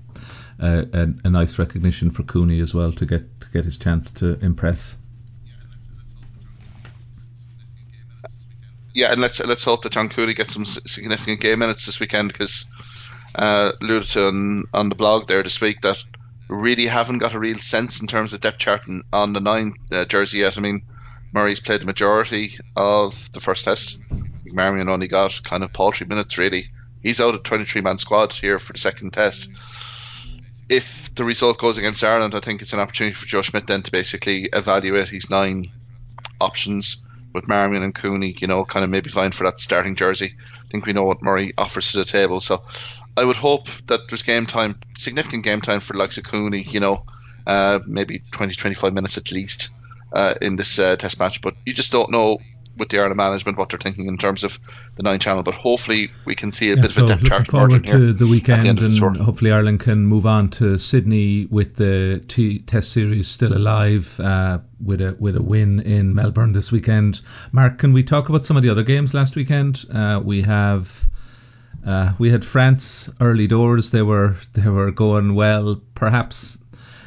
a, 0.60 1.08
a 1.24 1.30
nice 1.30 1.60
recognition 1.60 2.12
for 2.12 2.24
Cooney 2.24 2.60
as 2.62 2.74
well 2.74 2.92
to 2.94 3.06
get 3.06 3.42
to 3.42 3.48
get 3.52 3.66
his 3.66 3.78
chance 3.78 4.12
to 4.12 4.40
impress. 4.44 4.98
yeah, 8.96 9.12
and 9.12 9.22
let's 9.22 9.44
let's 9.46 9.66
hope 9.66 9.84
that 9.84 9.92
John 9.92 10.08
Cooney 10.08 10.34
gets 10.34 10.54
some 10.54 10.66
significant 10.66 11.42
game 11.42 11.60
minutes 11.60 11.86
this 11.86 12.00
weekend 12.00 12.30
because 12.30 12.66
uh, 13.36 13.74
on, 13.82 14.64
on 14.74 14.90
the 14.90 14.96
blog 14.96 15.28
there 15.28 15.44
this 15.44 15.60
week 15.60 15.82
that 15.82 16.02
really 16.48 16.86
haven't 16.86 17.18
got 17.18 17.34
a 17.34 17.40
real 17.40 17.58
sense 17.58 18.00
in 18.00 18.08
terms 18.08 18.34
of 18.34 18.40
depth 18.40 18.58
chart 18.58 18.88
on 19.12 19.34
the 19.34 19.42
nine 19.42 19.74
uh, 19.92 20.06
jersey 20.06 20.40
yet. 20.40 20.58
I 20.58 20.62
mean, 20.62 20.84
Murray's 21.34 21.60
played 21.60 21.82
the 21.82 21.86
majority 21.86 22.58
of 22.78 23.30
the 23.34 23.42
first 23.42 23.66
test. 23.66 24.00
Marmion 24.46 24.90
only 24.90 25.10
got 25.10 25.44
kind 25.44 25.64
of 25.64 25.74
paltry 25.74 26.08
minutes 26.08 26.38
really. 26.38 26.68
He's 27.04 27.20
out 27.20 27.36
of 27.36 27.44
23 27.44 27.82
man 27.82 27.98
squad 27.98 28.32
here 28.32 28.60
for 28.60 28.72
the 28.72 28.80
second 28.80 29.12
test. 29.12 29.50
If 30.68 31.14
the 31.14 31.24
result 31.24 31.60
goes 31.60 31.78
against 31.78 32.04
Ireland, 32.04 32.36
I 32.36 32.40
think 32.40 32.62
it's 32.62 32.74
an 32.74 32.80
opportunity 32.80 33.14
for 33.16 33.26
Joe 33.26 33.42
Schmidt 33.42 33.68
then 33.68 33.84
to 33.84 33.92
basically 33.92 34.50
evaluate 34.52 35.10
his 35.10 35.30
nine 35.30 35.72
options 36.42 36.98
with 37.34 37.48
Marmion 37.48 37.84
and 37.84 37.94
Cooney, 37.94 38.36
you 38.40 38.48
know, 38.48 38.66
kind 38.66 38.84
of 38.84 38.90
maybe 38.90 39.10
vying 39.10 39.32
for 39.32 39.44
that 39.44 39.60
starting 39.60 39.96
jersey. 39.96 40.36
I 40.64 40.68
think 40.70 40.86
we 40.86 40.94
know 40.94 41.04
what 41.04 41.22
Murray 41.22 41.54
offers 41.58 41.92
to 41.92 42.00
the 42.00 42.06
table. 42.06 42.40
So 42.40 42.64
I 43.18 43.24
would 43.24 43.36
hope 43.36 43.68
that 43.88 44.08
there's 44.08 44.24
game 44.24 44.46
time, 44.46 44.80
significant 44.96 45.44
game 45.44 45.62
time 45.62 45.82
for 45.82 45.94
like 45.96 46.12
Cooney, 46.24 46.64
you 46.64 46.80
know, 46.80 47.04
uh, 47.46 47.80
maybe 47.86 48.24
20, 48.32 48.56
25 48.56 48.94
minutes 48.94 49.18
at 49.18 49.32
least 49.32 49.70
uh, 50.14 50.34
in 50.42 50.56
this 50.56 50.80
uh, 50.80 50.96
test 50.96 51.20
match. 51.20 51.42
But 51.42 51.56
you 51.66 51.74
just 51.74 51.92
don't 51.92 52.10
know 52.10 52.40
with 52.78 52.90
the 52.90 53.00
Ireland 53.00 53.18
management 53.18 53.58
what 53.58 53.70
they're 53.70 53.80
thinking 53.80 54.08
in 54.08 54.18
terms 54.18 54.44
of 54.44 54.60
the 54.96 55.04
nine 55.04 55.20
channel. 55.20 55.44
But 55.44 55.56
hopefully 55.56 56.12
we 56.26 56.36
can 56.36 56.52
see 56.52 56.72
a 56.72 56.76
yeah, 56.76 56.82
bit 56.82 56.92
so 56.92 57.04
of 57.04 57.10
a 57.10 57.14
depth 57.14 57.26
chart 57.26 57.48
forward 57.48 57.86
to 57.86 58.14
the 58.14 58.28
weekend, 58.28 58.64
the 58.64 58.70
and 58.70 58.78
the 58.78 59.24
hopefully 59.24 59.52
Ireland 59.52 59.80
can 59.80 60.06
move 60.06 60.26
on 60.26 60.50
to 60.52 60.78
Sydney 60.78 61.46
with 61.46 61.76
the 61.76 62.24
T- 62.28 62.60
Test 62.60 62.92
series 62.92 63.28
still 63.28 63.56
alive 63.56 64.20
uh, 64.20 64.60
with 64.84 65.02
a 65.02 65.16
with 65.20 65.36
a 65.36 65.44
win 65.44 65.80
in 65.80 66.16
Melbourne 66.16 66.54
this 66.54 66.72
weekend. 66.72 67.22
Mark, 67.52 67.80
can 67.80 67.94
we 67.94 68.04
talk 68.04 68.30
about 68.30 68.46
some 68.46 68.58
of 68.58 68.64
the 68.64 68.70
other 68.70 68.84
games 68.84 69.14
last 69.14 69.36
weekend? 69.36 69.84
Uh, 69.92 70.22
we 70.24 70.42
have. 70.44 71.08
Uh, 71.86 72.14
we 72.18 72.32
had 72.32 72.44
France 72.44 73.12
early 73.22 73.46
doors. 73.46 73.92
They 73.92 74.02
were 74.02 74.38
they 74.54 74.68
were 74.68 74.90
going 74.90 75.36
well, 75.36 75.80
perhaps 75.94 76.58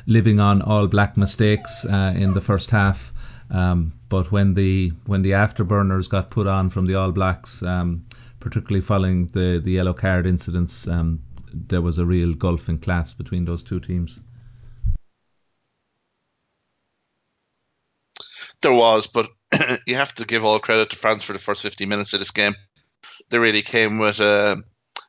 living 0.06 0.40
on 0.40 0.62
all 0.62 0.86
black 0.86 1.16
mistakes 1.16 1.84
uh, 1.84 2.14
in 2.16 2.32
the 2.32 2.40
first 2.40 2.70
half. 2.70 3.12
Um, 3.50 3.94
but 4.08 4.30
when 4.30 4.54
the 4.54 4.92
when 5.06 5.22
the 5.22 5.32
afterburners 5.32 6.08
got 6.08 6.30
put 6.30 6.46
on 6.46 6.70
from 6.70 6.86
the 6.86 6.96
All 6.96 7.12
Blacks, 7.12 7.62
um, 7.62 8.06
particularly 8.40 8.82
following 8.82 9.26
the 9.26 9.60
the 9.62 9.72
yellow 9.72 9.94
card 9.94 10.26
incidents, 10.26 10.86
um, 10.86 11.22
there 11.52 11.82
was 11.82 11.98
a 11.98 12.04
real 12.04 12.34
gulf 12.34 12.68
in 12.68 12.78
class 12.78 13.12
between 13.12 13.44
those 13.44 13.62
two 13.62 13.80
teams. 13.80 14.20
There 18.60 18.72
was, 18.72 19.06
but 19.06 19.30
you 19.86 19.94
have 19.94 20.14
to 20.16 20.24
give 20.24 20.44
all 20.44 20.58
credit 20.58 20.90
to 20.90 20.96
France 20.96 21.22
for 21.22 21.32
the 21.32 21.38
first 21.38 21.62
50 21.62 21.86
minutes 21.86 22.12
of 22.12 22.20
this 22.20 22.32
game. 22.32 22.54
They 23.30 23.38
really 23.38 23.62
came 23.62 23.98
with 23.98 24.20
a, 24.20 24.62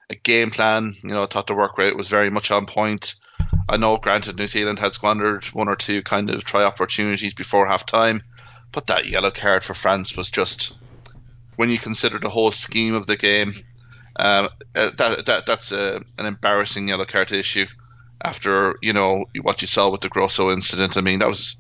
a 0.10 0.16
game 0.16 0.52
plan. 0.52 0.96
You 1.04 1.10
know, 1.10 1.24
I 1.24 1.26
thought 1.26 1.48
the 1.48 1.56
work 1.56 1.78
rate 1.78 1.98
was 1.98 2.08
very 2.08 2.30
much 2.30 2.52
on 2.52 2.68
point. 2.68 3.16
I 3.70 3.78
know, 3.78 3.98
granted, 3.98 4.38
New 4.38 4.48
Zealand 4.48 4.80
had 4.80 4.94
squandered 4.94 5.46
one 5.46 5.70
or 5.70 5.76
two 5.76 6.02
kind 6.02 6.30
of 6.30 6.44
try 6.44 6.64
opportunities 6.64 7.34
before 7.34 7.68
half 7.68 7.86
time, 7.86 8.24
but 8.72 8.88
that 8.88 9.06
yellow 9.06 9.32
card 9.32 9.64
for 9.64 9.74
France 9.74 10.18
was 10.18 10.30
just, 10.30 10.76
when 11.56 11.70
you 11.70 11.78
consider 11.78 12.20
the 12.20 12.30
whole 12.30 12.52
scheme 12.52 12.96
of 12.96 13.06
the 13.06 13.16
game, 13.16 13.64
um, 14.16 14.50
uh, 14.76 14.90
that, 14.98 15.26
that 15.28 15.46
that's 15.46 15.72
a, 15.72 16.02
an 16.18 16.26
embarrassing 16.26 16.88
yellow 16.88 17.06
card 17.06 17.32
issue. 17.32 17.68
After 18.22 18.78
you 18.82 18.92
know 18.92 19.26
what 19.42 19.62
you 19.62 19.68
saw 19.68 19.90
with 19.90 20.02
the 20.02 20.10
Grosso 20.10 20.52
incident, 20.52 20.98
I 20.98 21.02
mean 21.02 21.20
that 21.20 21.30
was. 21.30 21.56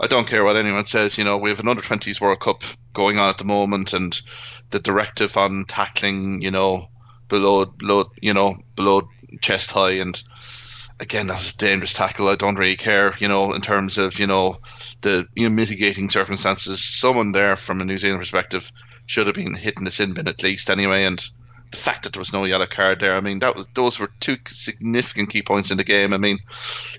I 0.00 0.08
don't 0.08 0.26
care 0.26 0.42
what 0.42 0.56
anyone 0.56 0.86
says. 0.86 1.18
You 1.18 1.24
know 1.24 1.38
we 1.38 1.50
have 1.50 1.60
an 1.60 1.68
under 1.68 1.82
twenties 1.82 2.20
World 2.20 2.40
Cup 2.40 2.64
going 2.92 3.20
on 3.20 3.28
at 3.28 3.38
the 3.38 3.44
moment, 3.44 3.92
and 3.92 4.20
the 4.70 4.80
directive 4.80 5.36
on 5.36 5.66
tackling, 5.66 6.42
you 6.42 6.50
know, 6.50 6.88
below, 7.28 7.66
below, 7.66 8.10
you 8.20 8.34
know, 8.34 8.56
below 8.74 9.08
chest 9.40 9.70
high, 9.70 9.98
and 9.98 10.20
again, 11.00 11.26
that 11.26 11.38
was 11.38 11.52
a 11.52 11.56
dangerous 11.56 11.92
tackle. 11.92 12.28
I 12.28 12.36
don't 12.36 12.56
really 12.56 12.76
care, 12.76 13.14
you 13.18 13.28
know, 13.28 13.52
in 13.52 13.60
terms 13.60 13.98
of, 13.98 14.18
you 14.18 14.26
know, 14.26 14.58
the 15.00 15.26
you 15.34 15.48
know, 15.48 15.54
mitigating 15.54 16.08
circumstances. 16.08 16.82
Someone 16.82 17.32
there 17.32 17.56
from 17.56 17.80
a 17.80 17.84
New 17.84 17.98
Zealand 17.98 18.20
perspective 18.20 18.70
should 19.06 19.26
have 19.26 19.36
been 19.36 19.54
hitting 19.54 19.84
the 19.84 19.90
sin 19.90 20.14
bin 20.14 20.28
at 20.28 20.42
least 20.42 20.70
anyway. 20.70 21.04
And 21.04 21.18
the 21.70 21.76
fact 21.76 22.04
that 22.04 22.12
there 22.12 22.20
was 22.20 22.32
no 22.32 22.44
yellow 22.44 22.66
card 22.66 23.00
there, 23.00 23.16
I 23.16 23.20
mean, 23.20 23.40
that 23.40 23.56
was 23.56 23.66
those 23.74 23.98
were 23.98 24.10
two 24.20 24.36
significant 24.46 25.30
key 25.30 25.42
points 25.42 25.70
in 25.70 25.76
the 25.76 25.84
game. 25.84 26.12
I 26.12 26.18
mean, 26.18 26.38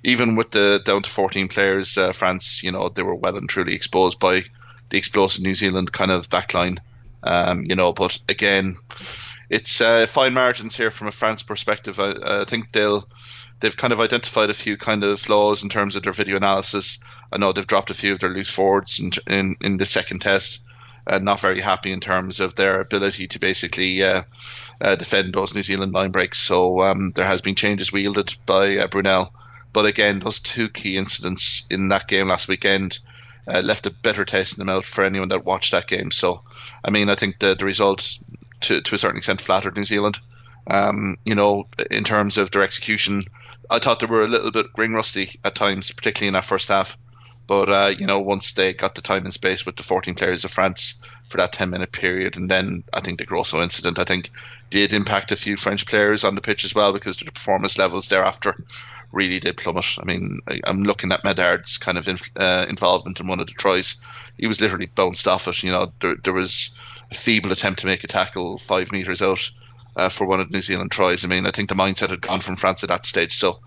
even 0.04 0.36
with 0.36 0.52
the 0.52 0.82
down 0.84 1.04
to 1.04 1.10
14 1.10 1.48
players, 1.48 1.98
uh, 1.98 2.12
France, 2.12 2.64
you 2.64 2.72
know, 2.72 2.90
they 2.90 3.04
were 3.04 3.16
well 3.16 3.38
and 3.38 3.50
truly 3.50 3.74
exposed 3.74 4.20
by 4.20 4.44
the 4.90 4.98
explosive 4.98 5.44
New 5.44 5.56
Zealand 5.56 5.92
kind 5.92 6.12
of 6.12 6.30
backline. 6.30 6.80
Um, 7.24 7.66
you 7.66 7.76
know, 7.76 7.92
but 7.92 8.20
again, 8.30 8.78
it's 9.50 9.82
uh, 9.82 10.06
fine 10.06 10.34
margins 10.34 10.76
here 10.76 10.92
from 10.92 11.08
a 11.08 11.12
France 11.12 11.42
perspective. 11.42 12.00
I, 12.00 12.42
I 12.42 12.46
think 12.46 12.72
they'll 12.72 13.08
they've 13.66 13.76
kind 13.76 13.94
of 13.94 14.00
identified 14.00 14.52
a 14.52 14.54
few 14.54 14.78
kind 14.78 15.04
of 15.04 15.20
flaws 15.20 15.64
in 15.64 15.70
terms 15.70 15.96
of 15.96 16.04
their 16.04 16.14
video 16.14 16.38
analysis. 16.38 17.00
I 17.34 17.40
know 17.40 17.52
they've 17.52 17.66
dropped 17.66 17.90
a 17.90 17.96
few 17.96 18.14
of 18.14 18.20
their 18.20 18.30
loose 18.30 18.50
forwards 18.50 19.00
in 19.00 19.10
in, 19.26 19.56
in 19.60 19.78
the 19.78 19.88
second 19.88 20.20
test. 20.20 20.62
Uh, 21.08 21.18
not 21.18 21.40
very 21.40 21.62
happy 21.62 21.92
in 21.92 22.00
terms 22.00 22.40
of 22.40 22.54
their 22.54 22.80
ability 22.80 23.28
to 23.28 23.40
basically 23.40 24.04
uh, 24.04 24.22
uh, 24.82 24.96
defend 24.96 25.34
those 25.34 25.56
New 25.56 25.64
Zealand 25.64 25.94
line 25.94 26.12
breaks. 26.12 26.38
So 26.38 26.82
um, 26.82 27.12
there 27.12 27.26
has 27.26 27.42
been 27.42 27.56
changes 27.56 27.92
wielded 27.92 28.36
by 28.46 28.78
uh, 28.78 28.88
Brunel. 28.88 29.34
But 29.74 29.86
again, 29.86 30.20
those 30.20 30.40
two 30.40 30.70
key 30.70 30.98
incidents 30.98 31.66
in 31.70 31.90
that 31.90 32.08
game 32.08 32.28
last 32.28 32.48
weekend 32.48 33.00
uh, 33.48 33.62
left 33.62 33.88
a 33.88 33.92
better 33.92 34.26
taste 34.26 34.54
in 34.54 34.60
the 34.60 34.72
mouth 34.72 34.86
for 34.86 35.04
anyone 35.04 35.30
that 35.30 35.46
watched 35.46 35.72
that 35.72 35.88
game. 35.88 36.12
So, 36.12 36.42
I 36.84 36.92
mean, 36.92 37.10
I 37.10 37.16
think 37.16 37.40
the, 37.40 37.56
the 37.56 37.66
results, 37.66 38.24
to, 38.62 38.82
to 38.82 38.96
a 38.96 38.98
certain 38.98 39.18
extent, 39.18 39.42
flattered 39.42 39.76
New 39.76 39.86
Zealand. 39.86 40.20
Um, 40.68 41.18
you 41.24 41.36
know, 41.36 41.68
in 41.92 42.04
terms 42.04 42.38
of 42.38 42.50
their 42.50 42.64
execution, 42.64 43.26
I 43.70 43.80
thought 43.80 44.00
they 44.00 44.06
were 44.06 44.22
a 44.22 44.28
little 44.28 44.52
bit 44.52 44.68
ring 44.78 44.94
rusty 44.94 45.40
at 45.44 45.56
times, 45.56 45.92
particularly 45.92 46.30
in 46.30 46.34
that 46.34 46.46
first 46.46 46.70
half. 46.70 46.98
But 47.48 47.70
uh, 47.70 47.94
you 47.98 48.08
know, 48.08 48.20
once 48.20 48.54
they 48.54 48.74
got 48.74 48.96
the 48.96 49.02
time 49.02 49.24
and 49.24 49.34
space 49.34 49.66
with 49.66 49.76
the 49.76 49.84
14 49.84 50.16
players 50.16 50.46
of 50.46 50.52
France 50.52 51.02
for 51.30 51.38
that 51.38 51.54
10 51.54 51.70
minute 51.70 51.92
period, 51.92 52.38
and 52.38 52.50
then 52.50 52.84
I 52.92 53.02
think 53.02 53.20
the 53.20 53.26
Grosso 53.26 53.62
incident, 53.62 54.00
I 54.00 54.04
think, 54.04 54.32
did 54.70 54.94
impact 54.94 55.32
a 55.32 55.36
few 55.36 55.58
French 55.58 55.86
players 55.86 56.24
on 56.24 56.36
the 56.36 56.42
pitch 56.42 56.66
as 56.66 56.74
well 56.74 56.92
because 56.92 57.18
the 57.18 57.26
performance 57.26 57.78
levels 57.78 58.08
thereafter 58.08 58.56
really 59.12 59.40
did 59.40 59.58
plummet. 59.58 59.98
I 60.00 60.06
mean, 60.06 60.40
I, 60.48 60.62
am 60.66 60.84
looking 60.84 61.12
at 61.12 61.24
Medard's 61.24 61.78
kind 61.78 61.98
of 61.98 62.08
uh, 62.36 62.66
involvement 62.68 63.20
in 63.20 63.28
one 63.28 63.40
of 63.40 63.48
the 63.48 63.54
tries. 63.54 63.98
He 64.38 64.48
was 64.48 64.60
literally 64.60 64.88
bounced 64.88 65.28
off 65.28 65.48
it. 65.48 65.62
You 65.62 65.72
know, 65.72 65.94
there, 66.02 66.16
there 66.16 66.34
was 66.34 66.78
a 67.12 67.16
feeble 67.16 67.52
attempt 67.52 67.82
to 67.82 67.88
make 67.88 68.04
a 68.04 68.08
tackle 68.08 68.58
five 68.58 68.92
meters 68.92 69.22
out 69.22 69.52
uh, 69.96 70.10
for 70.10 70.26
one 70.26 70.42
of 70.42 70.52
New 70.52 70.62
Zealand 70.62 70.92
tries. 70.92 71.26
I 71.26 71.28
mean, 71.28 71.46
I 71.46 71.52
think 71.52 71.70
the 71.70 71.76
mindset 71.76 72.10
had 72.10 72.22
gone 72.22 72.42
from 72.42 72.56
France 72.56 72.84
at 72.84 72.90
that 72.90 73.06
stage. 73.06 73.38
So 73.38 73.60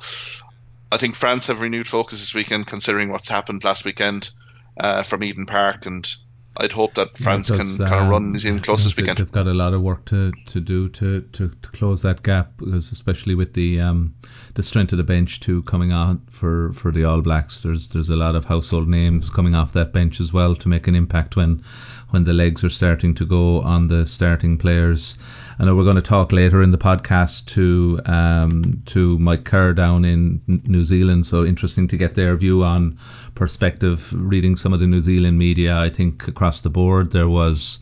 I 0.91 0.97
think 0.97 1.15
France 1.15 1.47
have 1.49 1.61
renewed 1.61 1.87
focus 1.87 2.19
this 2.21 2.35
weekend, 2.35 2.67
considering 2.67 3.11
what's 3.11 3.29
happened 3.29 3.65
last 3.65 3.85
weekend 3.85 4.31
uh, 4.79 5.03
from 5.03 5.23
Eden 5.23 5.47
Park, 5.47 5.87
and 5.87 6.09
I'd 6.57 6.73
hope 6.73 6.95
that 6.95 7.17
France 7.17 7.51
yeah, 7.51 7.59
can 7.59 7.79
kind 7.79 8.05
of 8.05 8.09
run 8.09 8.33
New 8.33 8.39
Zealand 8.39 8.65
close 8.65 8.83
this 8.83 8.97
weekend. 8.97 9.19
They've 9.19 9.31
got 9.31 9.47
a 9.47 9.55
lot 9.55 9.75
of 9.75 9.83
work 9.83 10.07
to, 10.07 10.33
to 10.47 10.61
do 10.61 10.89
to, 10.89 11.21
to, 11.21 11.49
to 11.51 11.69
close 11.69 12.03
that 12.03 12.23
gap, 12.23 12.53
because 12.57 12.91
especially 12.91 13.37
with 13.37 13.55
the 13.55 13.81
um, 13.81 14.17
the 14.55 14.63
strength 14.63 14.93
of 14.93 14.97
the 14.97 15.05
bench 15.05 15.39
too 15.39 15.63
coming 15.63 15.93
on 15.93 16.23
for, 16.31 16.73
for 16.73 16.91
the 16.91 17.05
All 17.05 17.21
Blacks. 17.21 17.63
There's 17.63 17.89
there's 17.91 18.09
a 18.09 18.17
lot 18.17 18.35
of 18.35 18.45
household 18.45 18.89
names 18.89 19.31
coming 19.31 19.55
off 19.55 19.75
that 19.75 19.93
bench 19.93 20.21
as 20.21 20.33
well 20.33 20.57
to 20.57 20.69
make 20.69 20.89
an 20.89 20.97
impact 20.97 21.37
when 21.37 21.63
when 22.11 22.25
the 22.25 22.33
legs 22.33 22.65
are 22.65 22.71
starting 22.71 23.15
to 23.15 23.27
go 23.27 23.61
on 23.61 23.89
the 23.89 24.07
starting 24.07 24.59
players. 24.59 25.19
I 25.59 25.65
know 25.65 25.75
we're 25.75 25.85
going 25.85 25.97
to 25.97 26.03
talk 26.03 26.33
later 26.33 26.63
in 26.63 26.71
the 26.71 26.79
podcast 26.79 27.47
to 27.47 28.01
um, 28.05 28.83
to 28.87 29.19
Mike 29.19 29.45
Kerr 29.45 29.75
down 29.75 30.05
in 30.05 30.41
New 30.47 30.85
Zealand. 30.85 31.27
So 31.27 31.45
interesting 31.45 31.89
to 31.89 31.97
get 31.97 32.15
their 32.15 32.37
view 32.37 32.65
on 32.65 32.99
perspective. 33.35 34.13
Reading 34.13 34.57
some 34.57 34.73
of 34.73 34.81
the 34.81 34.87
New 34.87 35.03
Zealand 35.03 35.39
media, 35.39 35.77
I 35.77 35.91
think 35.91 36.29
across 36.29 36.63
the 36.63 36.71
board 36.71 37.11
there 37.11 37.29
was 37.29 37.81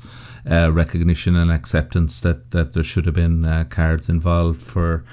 uh, 0.50 0.72
recognition 0.72 1.36
and 1.36 1.50
acceptance 1.50 2.20
that 2.20 2.50
that 2.50 2.72
there 2.72 2.84
should 2.84 3.06
have 3.06 3.14
been 3.14 3.46
uh, 3.46 3.64
cards 3.64 4.08
involved 4.08 4.62
for 4.62 5.04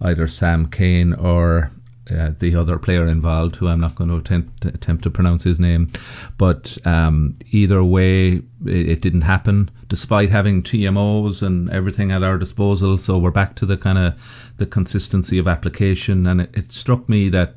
either 0.00 0.28
Sam 0.28 0.66
Cane 0.68 1.12
or 1.12 1.70
uh, 2.10 2.30
the 2.38 2.56
other 2.56 2.78
player 2.78 3.06
involved, 3.06 3.56
who 3.56 3.68
I'm 3.68 3.80
not 3.80 3.94
going 3.94 4.10
to 4.10 4.16
attempt, 4.16 4.64
attempt 4.64 5.04
to 5.04 5.10
pronounce 5.10 5.44
his 5.44 5.60
name. 5.60 5.92
But 6.36 6.76
um, 6.84 7.36
either 7.50 7.82
way, 7.82 8.32
it, 8.34 8.42
it, 8.64 9.00
didn't 9.00 9.22
happen, 9.22 9.70
despite 9.88 10.30
having 10.30 10.62
TMOs 10.62 11.42
and 11.42 11.70
everything 11.70 12.10
at 12.10 12.24
our 12.24 12.38
disposal. 12.38 12.98
So 12.98 13.18
we're 13.18 13.30
back 13.30 13.56
to 13.56 13.66
the 13.66 13.76
kind 13.76 13.98
of 13.98 14.52
the 14.56 14.66
consistency 14.66 15.38
of 15.38 15.46
application, 15.46 16.26
and 16.26 16.40
it, 16.42 16.50
it 16.54 16.72
struck 16.72 17.08
me 17.08 17.30
that. 17.30 17.56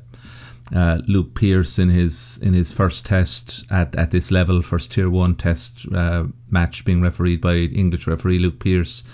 Uh, 0.74 0.98
Luke 1.06 1.34
Pearce 1.34 1.78
in 1.78 1.88
his 1.88 2.38
in 2.42 2.52
his 2.52 2.72
first 2.72 3.06
test 3.06 3.64
at, 3.70 3.94
at 3.94 4.10
this 4.10 4.32
level, 4.32 4.62
first 4.62 4.92
tier 4.92 5.08
one 5.08 5.36
test 5.36 5.86
uh, 5.94 6.24
match 6.50 6.84
being 6.84 7.02
refereed 7.02 7.40
by 7.40 7.54
English 7.54 8.08
referee 8.08 8.40
Luke 8.40 8.58
Pearce, 8.58 9.04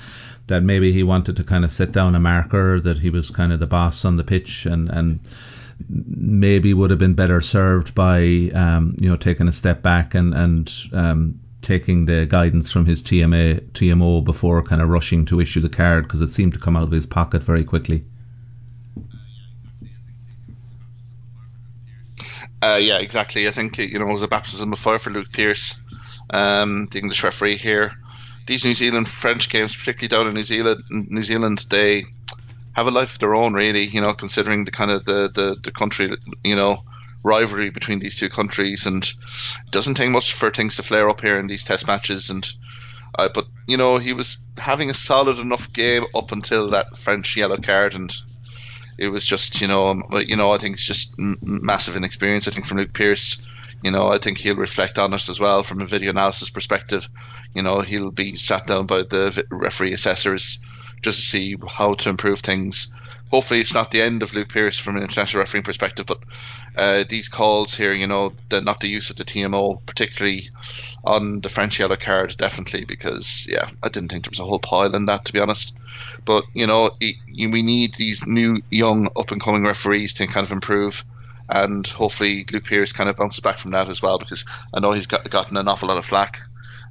that 0.47 0.63
maybe 0.63 0.93
he 0.93 1.03
wanted 1.03 1.37
to 1.37 1.45
kind 1.45 1.65
of 1.65 1.71
set 1.71 1.93
down 1.93 2.15
a 2.15 2.21
marker 2.21 2.81
that 2.81 2.99
he 2.99 3.11
was 3.11 3.29
kind 3.29 3.53
of 3.53 3.61
the 3.61 3.67
boss 3.67 4.07
on 4.07 4.17
the 4.17 4.25
pitch 4.25 4.65
and 4.65 4.89
and 4.89 5.21
maybe 5.89 6.73
would 6.73 6.91
have 6.91 6.99
been 6.99 7.15
better 7.15 7.41
served 7.41 7.95
by 7.95 8.51
um, 8.55 8.97
you 8.99 9.11
know 9.11 9.17
taking 9.17 9.49
a 9.49 9.53
step 9.53 9.83
back 9.83 10.15
and 10.15 10.33
and 10.33 10.73
um, 10.95 11.41
taking 11.61 12.07
the 12.07 12.27
guidance 12.27 12.71
from 12.71 12.87
his 12.87 13.03
TMA 13.03 13.61
TMO 13.73 14.25
before 14.25 14.63
kind 14.63 14.83
of 14.83 14.89
rushing 14.89 15.27
to 15.27 15.41
issue 15.41 15.61
the 15.61 15.69
card 15.69 16.05
because 16.05 16.21
it 16.23 16.33
seemed 16.33 16.55
to 16.55 16.59
come 16.59 16.77
out 16.77 16.83
of 16.83 16.91
his 16.91 17.07
pocket 17.07 17.43
very 17.43 17.65
quickly. 17.65 18.05
Uh, 22.63 22.79
yeah, 22.81 22.99
exactly. 22.99 23.49
I 23.49 23.51
think 23.51 23.77
you 23.79 23.99
know 23.99 24.09
it 24.09 24.13
was 24.13 24.23
a 24.23 24.29
baptism 24.29 24.73
of 24.73 24.79
fire 24.79 25.01
for 25.01 25.11
Luke 25.11 25.33
Pearce, 25.33 25.81
um, 26.31 26.87
the 26.93 27.01
English 27.01 27.25
referee 27.25 27.57
here. 27.57 27.93
These 28.47 28.65
New 28.65 28.75
Zealand 28.75 29.09
French 29.09 29.49
games, 29.49 29.77
particularly 29.77 30.09
down 30.09 30.29
in 30.29 30.35
New 30.35 30.45
Zealand, 30.45 30.85
New 30.89 31.25
Zealand, 31.25 31.67
they 31.69 32.05
have 32.73 32.87
a 32.87 32.93
life 32.93 33.15
of 33.15 33.19
their 33.19 33.35
own, 33.35 33.53
really. 33.53 33.87
You 33.87 34.01
know, 34.01 34.15
considering 34.15 34.65
the 34.65 34.71
kind 34.71 34.93
of 34.93 35.05
the 35.05 35.29
the, 35.29 35.57
the 35.61 35.73
country, 35.73 36.17
you 36.45 36.55
know, 36.55 36.85
rivalry 37.25 37.71
between 37.71 37.99
these 37.99 38.17
two 38.17 38.29
countries, 38.29 38.87
and 38.87 39.03
it 39.03 39.71
doesn't 39.73 39.95
take 39.95 40.11
much 40.11 40.33
for 40.33 40.53
things 40.53 40.77
to 40.77 40.85
flare 40.85 41.09
up 41.09 41.21
here 41.21 41.41
in 41.41 41.49
these 41.49 41.65
Test 41.65 41.89
matches. 41.89 42.31
And 42.31 42.49
uh, 43.19 43.29
but 43.35 43.47
you 43.67 43.77
know, 43.77 43.97
he 43.97 44.13
was 44.13 44.39
having 44.57 44.89
a 44.89 44.95
solid 44.95 45.41
enough 45.41 45.73
game 45.73 46.05
up 46.15 46.31
until 46.31 46.71
that 46.71 46.97
French 46.97 47.37
yellow 47.37 47.57
card, 47.57 47.97
and 47.97 48.15
it 48.99 49.09
was 49.09 49.25
just 49.25 49.61
you 49.61 49.69
know, 49.69 49.89
um, 49.89 50.05
you 50.27 50.37
know, 50.37 50.53
I 50.53 50.59
think 50.59 50.75
it's 50.75 50.85
just 50.85 51.15
massive 51.19 51.97
inexperience. 51.97 52.49
I 52.49 52.51
think 52.51 52.67
from 52.67 52.79
Luke 52.79 52.93
Pearce. 52.93 53.47
You 53.83 53.91
know, 53.91 54.07
I 54.07 54.19
think 54.19 54.39
he'll 54.39 54.55
reflect 54.55 54.97
on 55.01 55.13
it 55.13 55.29
as 55.29 55.41
well 55.41 55.65
from 55.65 55.81
a 55.81 55.87
video 55.87 56.11
analysis 56.11 56.51
perspective. 56.51 57.09
You 57.53 57.65
know, 57.65 57.81
he'll 57.81 58.13
be 58.13 58.37
sat 58.37 58.65
down 58.65 58.87
by 58.87 59.03
the 59.03 59.45
referee 59.51 59.93
assessors 59.93 60.61
just 61.03 61.19
to 61.19 61.27
see 61.27 61.57
how 61.69 61.95
to 61.95 62.09
improve 62.09 62.39
things. 62.41 62.95
Hopefully, 63.33 63.61
it's 63.61 63.73
not 63.73 63.91
the 63.91 64.03
end 64.03 64.23
of 64.23 64.35
Luke 64.35 64.51
Pearce 64.51 64.79
from 64.79 64.97
an 64.97 65.03
international 65.03 65.41
refereeing 65.41 65.65
perspective, 65.65 66.05
but 66.05 66.19
uh, 66.77 67.05
these 67.09 67.31
calls 67.31 67.75
here, 67.75 67.95
you 67.95 68.07
know, 68.07 68.35
the, 68.51 68.61
not 68.61 68.81
the 68.81 68.89
use 68.89 69.09
of 69.09 69.17
the 69.17 69.25
TMO, 69.25 69.81
particularly 69.87 70.51
on 71.03 71.41
the 71.41 71.49
French 71.49 71.81
yellow 71.81 71.97
card, 71.97 72.37
definitely, 72.37 72.85
because, 72.85 73.47
yeah, 73.51 73.69
I 73.83 73.89
didn't 73.89 74.11
think 74.11 74.25
there 74.25 74.31
was 74.31 74.41
a 74.41 74.45
whole 74.45 74.59
pile 74.59 74.95
in 74.95 75.07
that, 75.07 75.25
to 75.25 75.33
be 75.33 75.41
honest. 75.41 75.75
But, 76.27 76.45
you 76.53 76.67
know, 76.67 76.91
we 77.01 77.63
need 77.63 77.95
these 77.95 78.27
new, 78.27 78.61
young, 78.71 79.09
up 79.17 79.31
and 79.31 79.41
coming 79.41 79.65
referees 79.65 80.13
to 80.15 80.27
kind 80.27 80.45
of 80.45 80.53
improve 80.53 81.03
and 81.49 81.87
hopefully 81.87 82.47
Luke 82.51 82.65
Pearce 82.65 82.93
kind 82.93 83.11
of 83.11 83.17
bounces 83.17 83.41
back 83.41 83.59
from 83.59 83.73
that 83.73 83.89
as 83.89 84.01
well 84.01 84.17
because 84.17 84.45
I 84.73 84.81
know 84.81 84.93
he's 84.93 85.07
got, 85.07 85.29
gotten 85.29 85.57
an 85.57 85.69
awful 85.69 85.89
lot 85.89 85.99
of 85.99 86.05
flack 86.05 86.41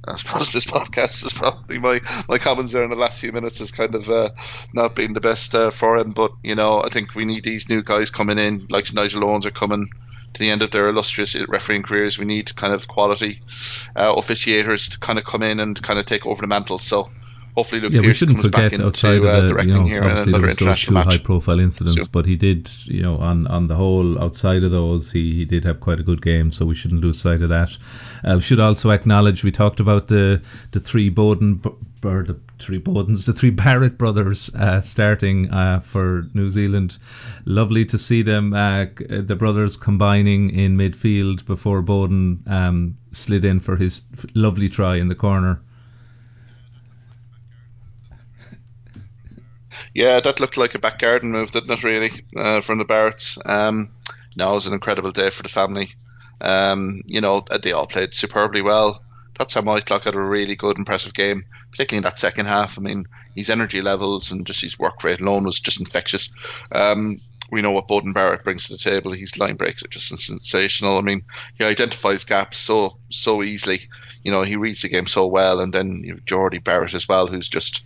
I 0.06 0.16
suppose 0.16 0.52
this 0.52 0.64
podcast 0.64 1.24
is 1.24 1.32
probably 1.32 1.78
my 1.78 2.00
my 2.28 2.38
comments 2.38 2.72
there 2.72 2.84
in 2.84 2.90
the 2.90 2.96
last 2.96 3.20
few 3.20 3.32
minutes 3.32 3.60
has 3.60 3.70
kind 3.70 3.94
of 3.94 4.10
uh, 4.10 4.30
not 4.72 4.96
been 4.96 5.12
the 5.12 5.20
best 5.20 5.54
uh, 5.54 5.70
for 5.70 5.96
him. 5.96 6.12
But 6.12 6.32
you 6.42 6.54
know, 6.54 6.82
I 6.82 6.88
think 6.88 7.14
we 7.14 7.24
need 7.24 7.44
these 7.44 7.68
new 7.68 7.82
guys 7.82 8.10
coming 8.10 8.38
in, 8.38 8.66
like 8.70 8.92
Nigel 8.92 9.24
Owens 9.24 9.46
are 9.46 9.52
coming 9.52 9.90
to 10.32 10.40
the 10.40 10.50
end 10.50 10.62
of 10.62 10.70
their 10.70 10.88
illustrious 10.88 11.36
refereeing 11.48 11.82
careers. 11.82 12.18
We 12.18 12.24
need 12.24 12.54
kind 12.56 12.72
of 12.72 12.88
quality 12.88 13.42
uh, 13.94 14.14
officiators 14.14 14.92
to 14.92 14.98
kind 14.98 15.18
of 15.18 15.24
come 15.24 15.42
in 15.42 15.60
and 15.60 15.80
kind 15.80 15.98
of 15.98 16.04
take 16.04 16.26
over 16.26 16.40
the 16.40 16.46
mantle. 16.46 16.78
So 16.78 17.10
hopefully 17.54 17.80
Luke 17.80 17.92
yeah, 17.92 18.00
Pearce 18.00 18.06
we 18.08 18.14
shouldn't 18.14 18.38
comes 18.38 18.46
forget 18.46 18.70
back 18.72 18.80
outside 18.80 19.14
into 19.16 19.28
of 19.28 19.34
uh, 19.34 19.54
the, 19.56 19.66
you 19.66 19.74
know, 19.74 19.84
here 19.84 20.02
obviously 20.04 20.32
there 20.32 20.40
was 20.40 20.56
those 20.56 20.80
two 20.80 20.92
match. 20.92 21.12
high 21.12 21.18
profile 21.18 21.60
incidents, 21.60 22.02
So- 22.02 22.08
but 22.10 22.26
he 22.26 22.36
did, 22.36 22.70
you 22.84 23.02
know, 23.02 23.16
on, 23.18 23.46
on 23.46 23.68
the 23.68 23.74
whole, 23.74 24.18
outside 24.22 24.62
of 24.62 24.70
those, 24.70 25.10
he, 25.10 25.34
he 25.34 25.44
did 25.44 25.64
have 25.64 25.80
quite 25.80 26.00
a 26.00 26.02
good 26.02 26.22
game, 26.22 26.52
so 26.52 26.64
we 26.64 26.74
shouldn't 26.74 27.00
lose 27.00 27.20
sight 27.20 27.42
of 27.42 27.50
that. 27.50 27.76
Uh, 28.24 28.34
we 28.36 28.42
should 28.42 28.60
also 28.60 28.90
acknowledge, 28.90 29.44
we 29.44 29.52
talked 29.52 29.80
about 29.80 30.08
the, 30.08 30.42
the 30.70 30.80
three 30.80 31.10
Beauden, 31.10 31.64
or 32.04 32.22
the 32.24 32.40
three 32.58 32.80
Beaudens, 32.80 33.26
the 33.26 33.32
three 33.32 33.50
Barrett 33.62 33.98
brothers 33.98 34.50
uh, 34.54 34.80
starting 34.80 35.50
uh, 35.52 35.80
for 35.80 36.26
New 36.34 36.50
Zealand. 36.50 36.96
Lovely 37.44 37.84
to 37.86 37.98
see 37.98 38.22
them, 38.22 38.54
uh, 38.54 38.86
the 38.96 39.36
brothers 39.36 39.76
combining 39.76 40.50
in 40.50 40.76
midfield 40.76 41.44
before 41.44 41.82
Beauden 41.82 42.48
um, 42.50 42.96
slid 43.12 43.44
in 43.44 43.60
for 43.60 43.76
his 43.76 44.02
lovely 44.34 44.68
try 44.68 44.96
in 44.96 45.08
the 45.08 45.14
corner. 45.14 45.60
Yeah, 49.94 50.20
that 50.20 50.40
looked 50.40 50.56
like 50.56 50.74
a 50.74 50.78
back 50.78 50.98
garden 50.98 51.30
move, 51.32 51.50
didn't 51.50 51.70
it? 51.70 51.84
Really, 51.84 52.10
uh, 52.36 52.60
from 52.60 52.78
the 52.78 52.84
Barretts. 52.84 53.38
Um, 53.44 53.90
no, 54.36 54.52
it 54.52 54.54
was 54.54 54.66
an 54.66 54.72
incredible 54.72 55.10
day 55.10 55.30
for 55.30 55.42
the 55.42 55.48
family. 55.48 55.90
Um, 56.40 57.02
you 57.06 57.20
know, 57.20 57.44
they 57.62 57.72
all 57.72 57.86
played 57.86 58.14
superbly 58.14 58.62
well. 58.62 59.02
That's 59.38 59.54
how 59.54 59.62
Whitelock 59.62 60.04
had 60.04 60.14
a 60.14 60.20
really 60.20 60.56
good, 60.56 60.78
impressive 60.78 61.14
game, 61.14 61.44
particularly 61.70 61.98
in 61.98 62.04
that 62.04 62.18
second 62.18 62.46
half. 62.46 62.78
I 62.78 62.82
mean, 62.82 63.06
his 63.34 63.50
energy 63.50 63.80
levels 63.80 64.30
and 64.30 64.46
just 64.46 64.60
his 64.60 64.78
work 64.78 65.02
rate 65.04 65.20
alone 65.20 65.44
was 65.44 65.60
just 65.60 65.80
infectious. 65.80 66.30
Um, 66.70 67.20
we 67.52 67.60
know 67.60 67.70
what 67.70 67.86
Beauden 67.86 68.14
Barrett 68.14 68.44
brings 68.44 68.64
to 68.64 68.72
the 68.72 68.78
table. 68.78 69.12
His 69.12 69.38
line 69.38 69.56
breaks 69.56 69.84
are 69.84 69.88
just 69.88 70.08
sensational. 70.08 70.96
I 70.96 71.02
mean, 71.02 71.26
he 71.58 71.64
identifies 71.64 72.24
gaps 72.24 72.56
so 72.56 72.96
so 73.10 73.42
easily. 73.42 73.82
You 74.24 74.32
know, 74.32 74.40
he 74.40 74.56
reads 74.56 74.80
the 74.80 74.88
game 74.88 75.06
so 75.06 75.26
well. 75.26 75.60
And 75.60 75.70
then 75.70 76.00
you've 76.02 76.24
Jordie 76.24 76.60
Barrett 76.60 76.94
as 76.94 77.06
well, 77.06 77.26
who's 77.26 77.50
just 77.50 77.82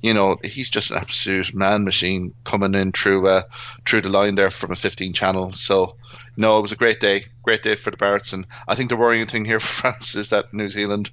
you 0.00 0.14
know, 0.14 0.36
he's 0.44 0.70
just 0.70 0.92
an 0.92 0.98
absolute 0.98 1.52
man 1.52 1.82
machine 1.82 2.32
coming 2.44 2.74
in 2.74 2.92
through 2.92 3.26
uh, 3.26 3.42
through 3.84 4.02
the 4.02 4.08
line 4.08 4.36
there 4.36 4.50
from 4.50 4.70
a 4.70 4.76
15 4.76 5.12
channel. 5.12 5.52
So, 5.52 5.96
no, 6.36 6.58
it 6.58 6.62
was 6.62 6.72
a 6.72 6.76
great 6.76 7.00
day, 7.00 7.24
great 7.42 7.64
day 7.64 7.74
for 7.74 7.90
the 7.90 7.96
Barretts. 7.96 8.32
And 8.32 8.46
I 8.68 8.76
think 8.76 8.88
the 8.88 8.96
worrying 8.96 9.26
thing 9.26 9.44
here 9.44 9.58
for 9.60 9.66
France 9.66 10.14
is 10.14 10.30
that 10.30 10.54
New 10.54 10.68
Zealand 10.68 11.10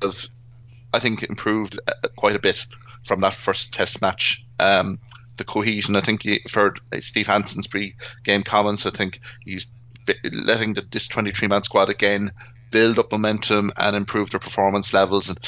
have, 0.00 0.28
I 0.94 0.98
think, 0.98 1.22
improved 1.22 1.78
uh, 1.86 2.08
quite 2.16 2.36
a 2.36 2.40
bit 2.40 2.64
from 3.02 3.20
that 3.20 3.34
first 3.34 3.74
Test 3.74 4.00
match. 4.00 4.42
Um, 4.58 4.98
the 5.36 5.44
cohesion, 5.44 5.96
I 5.96 6.00
think, 6.00 6.22
he, 6.22 6.40
for 6.48 6.74
uh, 6.92 7.00
Steve 7.00 7.26
Hansen's 7.26 7.66
pre-game 7.66 8.42
comments, 8.42 8.86
I 8.86 8.90
think 8.90 9.20
he's 9.44 9.66
letting 10.32 10.74
the, 10.74 10.82
this 10.82 11.08
23-man 11.08 11.62
squad 11.62 11.88
again 11.88 12.32
build 12.70 12.98
up 12.98 13.12
momentum 13.12 13.72
and 13.76 13.94
improve 13.94 14.30
their 14.30 14.40
performance 14.40 14.92
levels. 14.92 15.28
And 15.28 15.38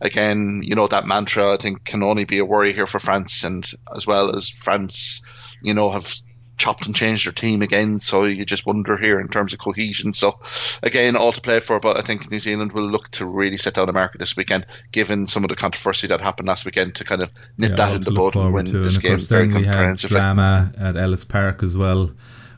again, 0.00 0.60
you 0.62 0.74
know, 0.74 0.86
that 0.86 1.06
mantra 1.06 1.54
I 1.54 1.56
think 1.56 1.84
can 1.84 2.02
only 2.02 2.24
be 2.24 2.38
a 2.38 2.44
worry 2.44 2.74
here 2.74 2.86
for 2.86 2.98
France, 2.98 3.42
and 3.44 3.68
as 3.94 4.06
well 4.06 4.36
as 4.36 4.48
France, 4.48 5.22
you 5.62 5.74
know, 5.74 5.90
have 5.90 6.14
chopped 6.56 6.86
and 6.86 6.94
changed 6.94 7.26
their 7.26 7.32
team 7.32 7.62
again. 7.62 7.98
So 7.98 8.24
you 8.24 8.44
just 8.44 8.66
wonder 8.66 8.96
here 8.96 9.20
in 9.20 9.28
terms 9.28 9.52
of 9.52 9.58
cohesion. 9.58 10.12
So 10.12 10.38
again, 10.82 11.16
all 11.16 11.32
to 11.32 11.40
play 11.40 11.60
for, 11.60 11.80
but 11.80 11.96
I 11.96 12.02
think 12.02 12.30
New 12.30 12.38
Zealand 12.38 12.72
will 12.72 12.88
look 12.88 13.10
to 13.12 13.26
really 13.26 13.56
set 13.56 13.74
down 13.74 13.88
a 13.88 13.92
market 13.92 14.18
this 14.18 14.36
weekend, 14.36 14.66
given 14.92 15.26
some 15.26 15.44
of 15.44 15.50
the 15.50 15.56
controversy 15.56 16.06
that 16.08 16.20
happened 16.20 16.48
last 16.48 16.64
weekend 16.64 16.96
to 16.96 17.04
kind 17.04 17.22
of 17.22 17.30
nip 17.58 17.70
Yeah, 17.70 17.76
that 17.76 17.96
in 17.96 18.02
the 18.02 18.10
bud 18.12 18.36
and 18.36 18.52
win 18.52 18.66
to. 18.66 18.82
this 18.82 18.94
and 18.96 19.02
game 19.02 19.12
course, 19.12 19.28
very 19.28 19.48
then 19.48 19.60
we 19.60 19.66
had 19.66 19.72
comprehensively. 19.72 20.16
drama 20.16 20.72
at 20.78 20.96
Ellis 20.96 21.24
Park 21.24 21.62
as 21.62 21.76
well, 21.76 22.10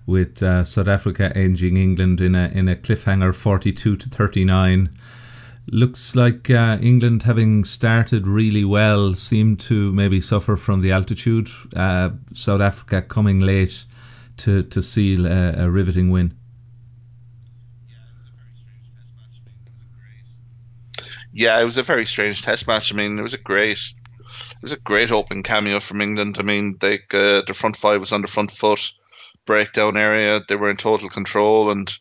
with 0.06 0.42
uh, 0.42 0.64
South 0.64 0.88
Africa 0.88 1.32
edging 1.34 1.76
England 1.76 2.20
in 2.20 2.34
a 2.34 2.48
in 2.48 2.68
a 2.68 2.76
cliffhanger, 2.76 3.34
forty-two 3.34 3.96
to 3.96 4.08
thirty-nine. 4.08 4.90
Looks 5.68 6.14
like 6.14 6.48
uh, 6.48 6.78
England, 6.80 7.24
having 7.24 7.64
started 7.64 8.26
really 8.28 8.64
well, 8.64 9.14
seemed 9.14 9.60
to 9.60 9.92
maybe 9.92 10.20
suffer 10.20 10.56
from 10.56 10.80
the 10.80 10.92
altitude. 10.92 11.50
Uh, 11.74 12.10
South 12.34 12.60
Africa 12.60 13.02
coming 13.02 13.40
late 13.40 13.84
to 14.38 14.62
to 14.62 14.82
seal 14.82 15.26
a, 15.26 15.64
a 15.64 15.70
riveting 15.70 16.10
win. 16.10 16.38
Yeah, 21.32 21.60
it 21.60 21.64
was 21.64 21.76
a 21.76 21.82
very 21.82 22.06
strange 22.06 22.42
test 22.42 22.66
match. 22.66 22.92
I 22.92 22.96
mean, 22.96 23.18
it 23.18 23.22
was 23.22 23.34
a 23.34 23.38
great, 23.38 23.78
it 23.78 24.62
was 24.62 24.72
a 24.72 24.76
great 24.78 25.10
open 25.10 25.42
cameo 25.42 25.80
from 25.80 26.00
England. 26.00 26.36
I 26.38 26.42
mean, 26.42 26.76
they 26.80 27.00
uh, 27.12 27.42
the 27.46 27.54
front 27.54 27.76
five 27.76 28.00
was 28.00 28.12
on 28.12 28.22
the 28.22 28.28
front 28.28 28.52
foot, 28.52 28.92
breakdown 29.46 29.96
area. 29.96 30.40
They 30.48 30.56
were 30.56 30.70
in 30.70 30.76
total 30.76 31.08
control, 31.08 31.70
and 31.72 31.98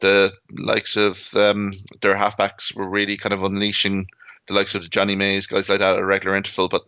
the 0.00 0.32
likes 0.50 0.96
of 0.96 1.34
um, 1.34 1.72
their 2.00 2.14
halfbacks 2.14 2.74
were 2.74 2.88
really 2.88 3.16
kind 3.16 3.32
of 3.32 3.42
unleashing 3.42 4.06
the 4.46 4.54
likes 4.54 4.74
of 4.74 4.82
the 4.82 4.88
Jonny 4.88 5.16
Mays, 5.16 5.46
guys 5.46 5.68
like 5.68 5.80
that 5.80 5.96
at 5.96 6.02
a 6.02 6.04
regular 6.04 6.36
interval. 6.36 6.68
But 6.68 6.82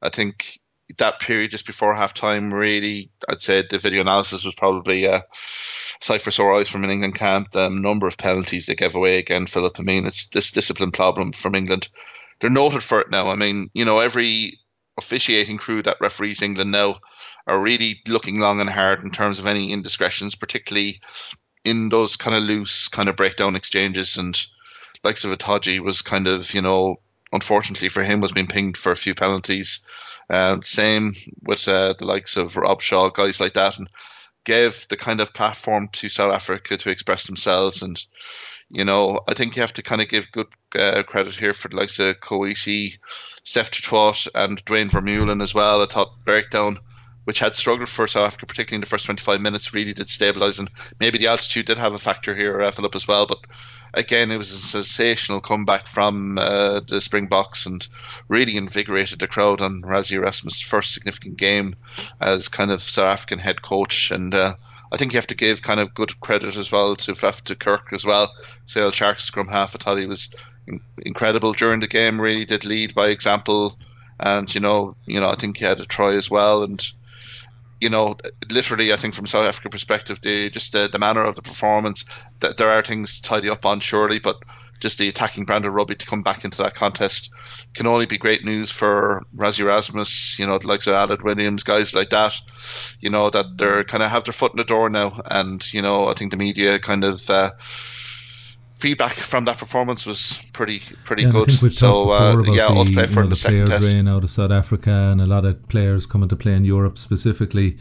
I 0.00 0.10
think 0.10 0.60
that 0.98 1.20
period 1.20 1.50
just 1.50 1.66
before 1.66 1.94
half 1.94 2.14
time, 2.14 2.52
really, 2.52 3.10
I'd 3.28 3.42
say 3.42 3.62
the 3.62 3.78
video 3.78 4.00
analysis 4.00 4.44
was 4.44 4.54
probably 4.54 5.06
uh, 5.06 5.20
sight 5.32 6.22
for 6.22 6.30
sore 6.30 6.56
eyes 6.56 6.68
from 6.68 6.84
an 6.84 6.90
England 6.90 7.14
camp. 7.14 7.50
The 7.50 7.68
number 7.68 8.06
of 8.06 8.18
penalties 8.18 8.66
they 8.66 8.74
gave 8.74 8.94
away 8.94 9.18
again, 9.18 9.46
Philip. 9.46 9.78
I 9.78 9.82
mean, 9.82 10.06
it's 10.06 10.26
this 10.28 10.50
discipline 10.50 10.92
problem 10.92 11.32
from 11.32 11.54
England. 11.54 11.88
They're 12.40 12.50
noted 12.50 12.82
for 12.82 13.00
it 13.00 13.10
now. 13.10 13.28
I 13.28 13.36
mean, 13.36 13.70
you 13.74 13.84
know, 13.84 13.98
every 13.98 14.58
officiating 14.98 15.58
crew 15.58 15.82
that 15.82 16.00
referees 16.00 16.42
England 16.42 16.72
now 16.72 17.00
are 17.46 17.60
really 17.60 18.00
looking 18.06 18.38
long 18.38 18.60
and 18.60 18.70
hard 18.70 19.02
in 19.02 19.10
terms 19.10 19.38
of 19.38 19.46
any 19.46 19.72
indiscretions, 19.72 20.34
particularly 20.34 21.00
in 21.64 21.88
those 21.88 22.16
kind 22.16 22.36
of 22.36 22.42
loose 22.42 22.88
kind 22.88 23.08
of 23.08 23.16
breakdown 23.16 23.56
exchanges 23.56 24.16
and 24.16 24.46
likes 25.02 25.24
of 25.24 25.36
Itoje 25.36 25.80
was 25.80 26.02
kind 26.02 26.26
of 26.26 26.52
you 26.54 26.62
know 26.62 26.96
unfortunately 27.32 27.88
for 27.88 28.02
him 28.02 28.20
was 28.20 28.32
being 28.32 28.48
pinged 28.48 28.76
for 28.76 28.92
a 28.92 28.96
few 28.96 29.14
penalties. 29.14 29.80
Um, 30.28 30.62
same 30.62 31.16
with 31.42 31.66
uh, 31.68 31.94
the 31.98 32.04
likes 32.04 32.36
of 32.36 32.56
Rob 32.56 32.82
Shaw, 32.82 33.10
guys 33.10 33.40
like 33.40 33.54
that, 33.54 33.78
and 33.78 33.88
gave 34.44 34.86
the 34.88 34.96
kind 34.96 35.20
of 35.20 35.34
platform 35.34 35.88
to 35.92 36.08
South 36.08 36.32
Africa 36.32 36.76
to 36.76 36.90
express 36.90 37.24
themselves. 37.24 37.82
And 37.82 38.02
you 38.70 38.84
know, 38.84 39.20
I 39.26 39.34
think 39.34 39.56
you 39.56 39.62
have 39.62 39.72
to 39.74 39.82
kind 39.82 40.00
of 40.00 40.08
give 40.08 40.32
good 40.32 40.46
uh, 40.76 41.02
credit 41.02 41.34
here 41.34 41.52
for 41.52 41.68
the 41.68 41.76
likes 41.76 41.98
of 41.98 42.20
Kolisi, 42.20 42.98
Steph 43.42 43.70
du 43.70 43.82
Toit, 43.82 44.28
and 44.34 44.64
Duane 44.64 44.90
Vermeulen 44.90 45.42
as 45.42 45.54
well. 45.54 45.82
I 45.82 45.86
thought 45.86 46.24
breakdown 46.24 46.78
which 47.30 47.38
had 47.38 47.54
struggled 47.54 47.88
for 47.88 48.08
South 48.08 48.26
Africa, 48.26 48.44
particularly 48.44 48.78
in 48.78 48.80
the 48.80 48.88
first 48.88 49.04
25 49.04 49.40
minutes, 49.40 49.72
really 49.72 49.92
did 49.92 50.08
stabilise. 50.08 50.58
And 50.58 50.68
maybe 50.98 51.16
the 51.16 51.28
altitude 51.28 51.66
did 51.66 51.78
have 51.78 51.94
a 51.94 51.98
factor 52.00 52.34
here, 52.34 52.60
uh, 52.60 52.72
Philip, 52.72 52.96
as 52.96 53.06
well. 53.06 53.26
But 53.26 53.38
again, 53.94 54.32
it 54.32 54.36
was 54.36 54.50
a 54.50 54.56
sensational 54.56 55.40
comeback 55.40 55.86
from 55.86 56.38
uh, 56.38 56.80
the 56.80 57.00
Springboks 57.00 57.66
and 57.66 57.86
really 58.26 58.56
invigorated 58.56 59.20
the 59.20 59.28
crowd 59.28 59.60
on 59.60 59.82
Rassie 59.82 60.16
Erasmus' 60.16 60.60
first 60.60 60.92
significant 60.92 61.36
game 61.36 61.76
as 62.20 62.48
kind 62.48 62.72
of 62.72 62.82
South 62.82 63.12
African 63.12 63.38
head 63.38 63.62
coach. 63.62 64.10
And 64.10 64.34
uh, 64.34 64.56
I 64.90 64.96
think 64.96 65.12
you 65.12 65.18
have 65.18 65.28
to 65.28 65.36
give 65.36 65.62
kind 65.62 65.78
of 65.78 65.94
good 65.94 66.18
credit 66.18 66.56
as 66.56 66.72
well 66.72 66.96
to 66.96 67.12
Faf 67.12 67.44
de 67.44 67.54
Klerk 67.54 67.92
as 67.92 68.04
well. 68.04 68.34
Sale 68.64 68.90
Sharks 68.90 69.22
scrum 69.22 69.46
half. 69.46 69.76
I 69.76 69.78
thought 69.78 69.98
he 69.98 70.06
was 70.06 70.34
in- 70.66 70.80
incredible 71.00 71.52
during 71.52 71.78
the 71.78 71.86
game. 71.86 72.20
Really 72.20 72.44
did 72.44 72.64
lead 72.64 72.92
by 72.92 73.10
example, 73.10 73.78
and 74.18 74.52
you 74.52 74.60
know, 74.60 74.96
you 75.06 75.20
know, 75.20 75.28
I 75.28 75.36
think 75.36 75.58
he 75.58 75.64
had 75.64 75.80
a 75.80 75.86
try 75.86 76.14
as 76.14 76.28
well, 76.28 76.64
and 76.64 76.84
you 77.80 77.88
know, 77.88 78.16
literally, 78.50 78.92
I 78.92 78.96
think 78.96 79.14
from 79.14 79.26
South 79.26 79.46
Africa 79.46 79.70
perspective, 79.70 80.20
the 80.20 80.50
just 80.50 80.72
the, 80.72 80.88
the 80.88 80.98
manner 80.98 81.24
of 81.24 81.34
the 81.34 81.42
performance, 81.42 82.04
that 82.40 82.56
there 82.56 82.70
are 82.70 82.82
things 82.82 83.16
to 83.16 83.22
tidy 83.22 83.48
up 83.48 83.64
on 83.64 83.80
surely, 83.80 84.18
but 84.18 84.36
just 84.80 84.98
the 84.98 85.08
attacking 85.08 85.44
brand 85.44 85.66
of 85.66 85.74
rugby 85.74 85.94
to 85.94 86.06
come 86.06 86.22
back 86.22 86.44
into 86.44 86.62
that 86.62 86.74
contest 86.74 87.30
can 87.74 87.86
only 87.86 88.06
be 88.06 88.16
great 88.16 88.44
news 88.44 88.70
for 88.70 89.22
Rassie 89.36 89.60
Erasmus, 89.60 90.38
you 90.38 90.46
know, 90.46 90.58
the 90.58 90.68
likes 90.68 90.86
of 90.86 90.94
Aled 90.94 91.22
Williams, 91.22 91.64
guys 91.64 91.94
like 91.94 92.10
that, 92.10 92.34
you 92.98 93.10
know, 93.10 93.28
that 93.28 93.58
they're 93.58 93.84
kind 93.84 94.02
of 94.02 94.10
have 94.10 94.24
their 94.24 94.32
foot 94.32 94.52
in 94.52 94.58
the 94.58 94.64
door 94.64 94.88
now, 94.88 95.20
and 95.24 95.72
you 95.72 95.82
know, 95.82 96.06
I 96.06 96.14
think 96.14 96.30
the 96.30 96.36
media 96.36 96.78
kind 96.78 97.04
of. 97.04 97.28
Uh, 97.28 97.50
feedback 98.80 99.12
from 99.12 99.44
that 99.44 99.58
performance 99.58 100.06
was 100.06 100.40
pretty 100.52 100.80
pretty 101.04 101.22
yeah, 101.22 101.30
good. 101.30 101.48
I 101.48 101.52
think 101.52 101.62
we've 101.62 101.74
so 101.74 102.10
uh, 102.10 102.42
yeah, 102.46 102.68
to 102.68 102.92
play 102.92 103.02
you 103.02 103.08
for 103.08 103.22
know, 103.22 103.22
the 103.24 103.28
the 103.30 103.36
second 103.36 103.66
player 103.66 103.80
test. 103.80 104.08
out 104.08 104.24
of 104.24 104.30
South 104.30 104.50
Africa 104.50 104.90
and 104.90 105.20
a 105.20 105.26
lot 105.26 105.44
of 105.44 105.68
players 105.68 106.06
coming 106.06 106.28
to 106.30 106.36
play 106.36 106.54
in 106.54 106.64
Europe 106.64 106.98
specifically. 106.98 107.78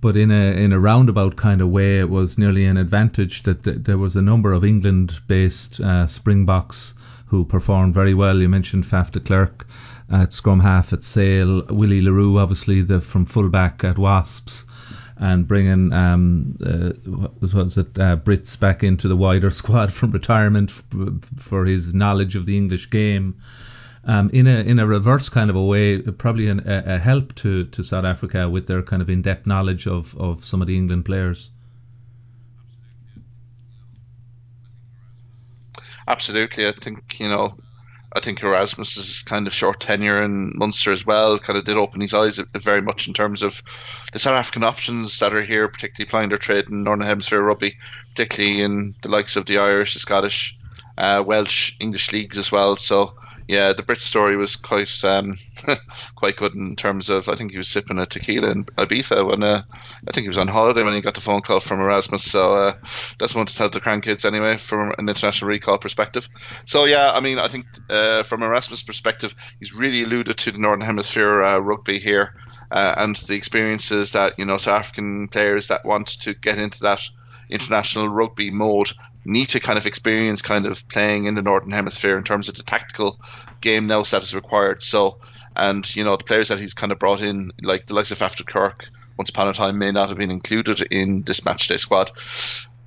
But 0.00 0.16
in 0.16 0.30
a 0.30 0.52
in 0.64 0.72
a 0.72 0.78
roundabout 0.78 1.36
kind 1.36 1.60
of 1.60 1.68
way, 1.68 1.98
it 1.98 2.08
was 2.08 2.38
nearly 2.38 2.66
an 2.66 2.76
advantage 2.76 3.42
that 3.44 3.64
th- 3.64 3.78
there 3.80 3.98
was 3.98 4.14
a 4.14 4.22
number 4.22 4.52
of 4.52 4.64
England-based 4.64 5.80
uh, 5.80 6.06
Springboks 6.06 6.94
who 7.26 7.44
performed 7.44 7.94
very 7.94 8.14
well. 8.14 8.38
You 8.38 8.48
mentioned 8.48 8.84
Faf 8.84 9.10
de 9.10 9.20
Klerk 9.20 9.66
at 10.10 10.32
scrum 10.32 10.60
half 10.60 10.92
at 10.92 11.02
Sale, 11.02 11.66
Willie 11.70 12.02
le 12.02 12.12
Roux 12.12 12.38
obviously 12.38 12.82
the 12.82 13.00
from 13.00 13.24
fullback 13.24 13.82
at 13.82 13.98
Wasps 13.98 14.66
and 15.18 15.48
bringing 15.48 15.92
um, 15.92 16.58
uh, 16.64 16.90
what 17.08 17.64
was 17.64 17.78
it 17.78 17.98
uh, 17.98 18.16
Brits 18.16 18.58
back 18.58 18.82
into 18.82 19.08
the 19.08 19.16
wider 19.16 19.50
squad 19.60 19.92
from 19.92 20.10
retirement 20.10 20.70
f- 20.70 20.84
for 21.38 21.64
his 21.64 21.94
knowledge 21.94 22.36
of 22.36 22.46
the 22.46 22.56
English 22.56 22.90
game. 22.90 23.40
Um, 24.04 24.30
in 24.32 24.46
a 24.46 24.60
in 24.60 24.78
a 24.78 24.86
reverse 24.86 25.28
kind 25.30 25.50
of 25.50 25.56
a 25.56 25.64
way, 25.64 26.00
probably 26.00 26.48
an, 26.48 26.60
a, 26.60 26.94
a 26.94 26.98
help 26.98 27.34
to, 27.36 27.64
to 27.64 27.82
South 27.82 28.04
Africa 28.04 28.48
with 28.48 28.66
their 28.66 28.82
kind 28.82 29.02
of 29.02 29.10
in 29.10 29.22
depth 29.22 29.46
knowledge 29.46 29.88
of, 29.88 30.16
of 30.16 30.44
some 30.44 30.62
of 30.62 30.68
the 30.68 30.76
England 30.76 31.04
players. 31.04 31.50
Absolutely, 36.06 36.68
I 36.68 36.72
think 36.72 37.18
you 37.18 37.28
know 37.28 37.56
I 38.16 38.20
think 38.20 38.42
Erasmus's 38.42 39.22
kind 39.24 39.46
of 39.46 39.52
short 39.52 39.78
tenure 39.78 40.22
in 40.22 40.52
Munster 40.56 40.90
as 40.90 41.04
well 41.04 41.38
kind 41.38 41.58
of 41.58 41.66
did 41.66 41.76
open 41.76 42.00
his 42.00 42.14
eyes 42.14 42.40
very 42.54 42.80
much 42.80 43.08
in 43.08 43.12
terms 43.12 43.42
of 43.42 43.62
the 44.10 44.18
South 44.18 44.38
African 44.38 44.64
options 44.64 45.18
that 45.18 45.34
are 45.34 45.44
here, 45.44 45.68
particularly 45.68 46.08
playing 46.08 46.30
their 46.30 46.38
trade 46.38 46.70
in 46.70 46.82
Northern 46.82 47.06
Hemisphere 47.06 47.42
rugby, 47.42 47.76
particularly 48.14 48.62
in 48.62 48.94
the 49.02 49.10
likes 49.10 49.36
of 49.36 49.44
the 49.44 49.58
Irish, 49.58 49.92
the 49.92 50.00
Scottish, 50.00 50.56
uh, 50.96 51.22
Welsh, 51.26 51.74
English 51.78 52.10
leagues 52.10 52.38
as 52.38 52.50
well. 52.50 52.76
So 52.76 53.16
yeah, 53.48 53.72
the 53.72 53.82
Brit 53.82 54.00
story 54.00 54.36
was 54.36 54.56
quite 54.56 55.04
um, 55.04 55.38
quite 56.16 56.36
good 56.36 56.54
in 56.54 56.74
terms 56.74 57.08
of 57.08 57.28
I 57.28 57.36
think 57.36 57.52
he 57.52 57.58
was 57.58 57.68
sipping 57.68 57.98
a 57.98 58.06
tequila 58.06 58.50
in 58.50 58.64
Ibiza 58.64 59.26
when 59.26 59.42
uh, 59.42 59.62
I 59.72 60.10
think 60.10 60.24
he 60.24 60.28
was 60.28 60.38
on 60.38 60.48
holiday 60.48 60.82
when 60.82 60.94
he 60.94 61.00
got 61.00 61.14
the 61.14 61.20
phone 61.20 61.42
call 61.42 61.60
from 61.60 61.80
Erasmus. 61.80 62.24
So 62.24 62.54
uh, 62.54 62.72
that's 63.18 63.34
one 63.34 63.46
to 63.46 63.54
tell 63.54 63.68
the 63.68 63.80
grandkids 63.80 64.24
anyway 64.24 64.56
from 64.56 64.92
an 64.98 65.08
international 65.08 65.48
recall 65.48 65.78
perspective. 65.78 66.28
So 66.64 66.86
yeah, 66.86 67.12
I 67.12 67.20
mean 67.20 67.38
I 67.38 67.48
think 67.48 67.66
uh, 67.88 68.24
from 68.24 68.42
Erasmus' 68.42 68.82
perspective, 68.82 69.34
he's 69.60 69.72
really 69.72 70.02
alluded 70.02 70.36
to 70.38 70.50
the 70.50 70.58
Northern 70.58 70.80
Hemisphere 70.80 71.42
uh, 71.42 71.58
rugby 71.58 71.98
here 71.98 72.34
uh, 72.70 72.94
and 72.98 73.14
the 73.16 73.34
experiences 73.34 74.12
that 74.12 74.38
you 74.38 74.44
know 74.44 74.56
South 74.56 74.80
African 74.80 75.28
players 75.28 75.68
that 75.68 75.84
want 75.84 76.08
to 76.20 76.34
get 76.34 76.58
into 76.58 76.80
that 76.80 77.02
international 77.48 78.08
rugby 78.08 78.50
mode 78.50 78.92
need 79.26 79.46
to 79.50 79.60
kind 79.60 79.78
of 79.78 79.86
experience 79.86 80.42
kind 80.42 80.66
of 80.66 80.88
playing 80.88 81.26
in 81.26 81.34
the 81.34 81.42
northern 81.42 81.72
hemisphere 81.72 82.16
in 82.16 82.24
terms 82.24 82.48
of 82.48 82.54
the 82.54 82.62
tactical 82.62 83.20
game 83.60 83.86
now 83.86 84.02
that 84.02 84.22
is 84.22 84.34
required. 84.34 84.82
So, 84.82 85.18
and 85.54 85.84
you 85.96 86.04
know 86.04 86.16
the 86.16 86.24
players 86.24 86.48
that 86.48 86.58
he's 86.58 86.74
kind 86.74 86.92
of 86.92 86.98
brought 86.98 87.20
in, 87.20 87.52
like 87.62 87.86
the 87.86 87.94
likes 87.94 88.10
of 88.10 88.18
Faf 88.18 88.44
Kirk, 88.46 88.88
once 89.16 89.30
upon 89.30 89.48
a 89.48 89.52
time 89.52 89.78
may 89.78 89.92
not 89.92 90.08
have 90.08 90.18
been 90.18 90.30
included 90.30 90.80
in 90.90 91.22
this 91.22 91.40
matchday 91.40 91.78
squad. 91.78 92.10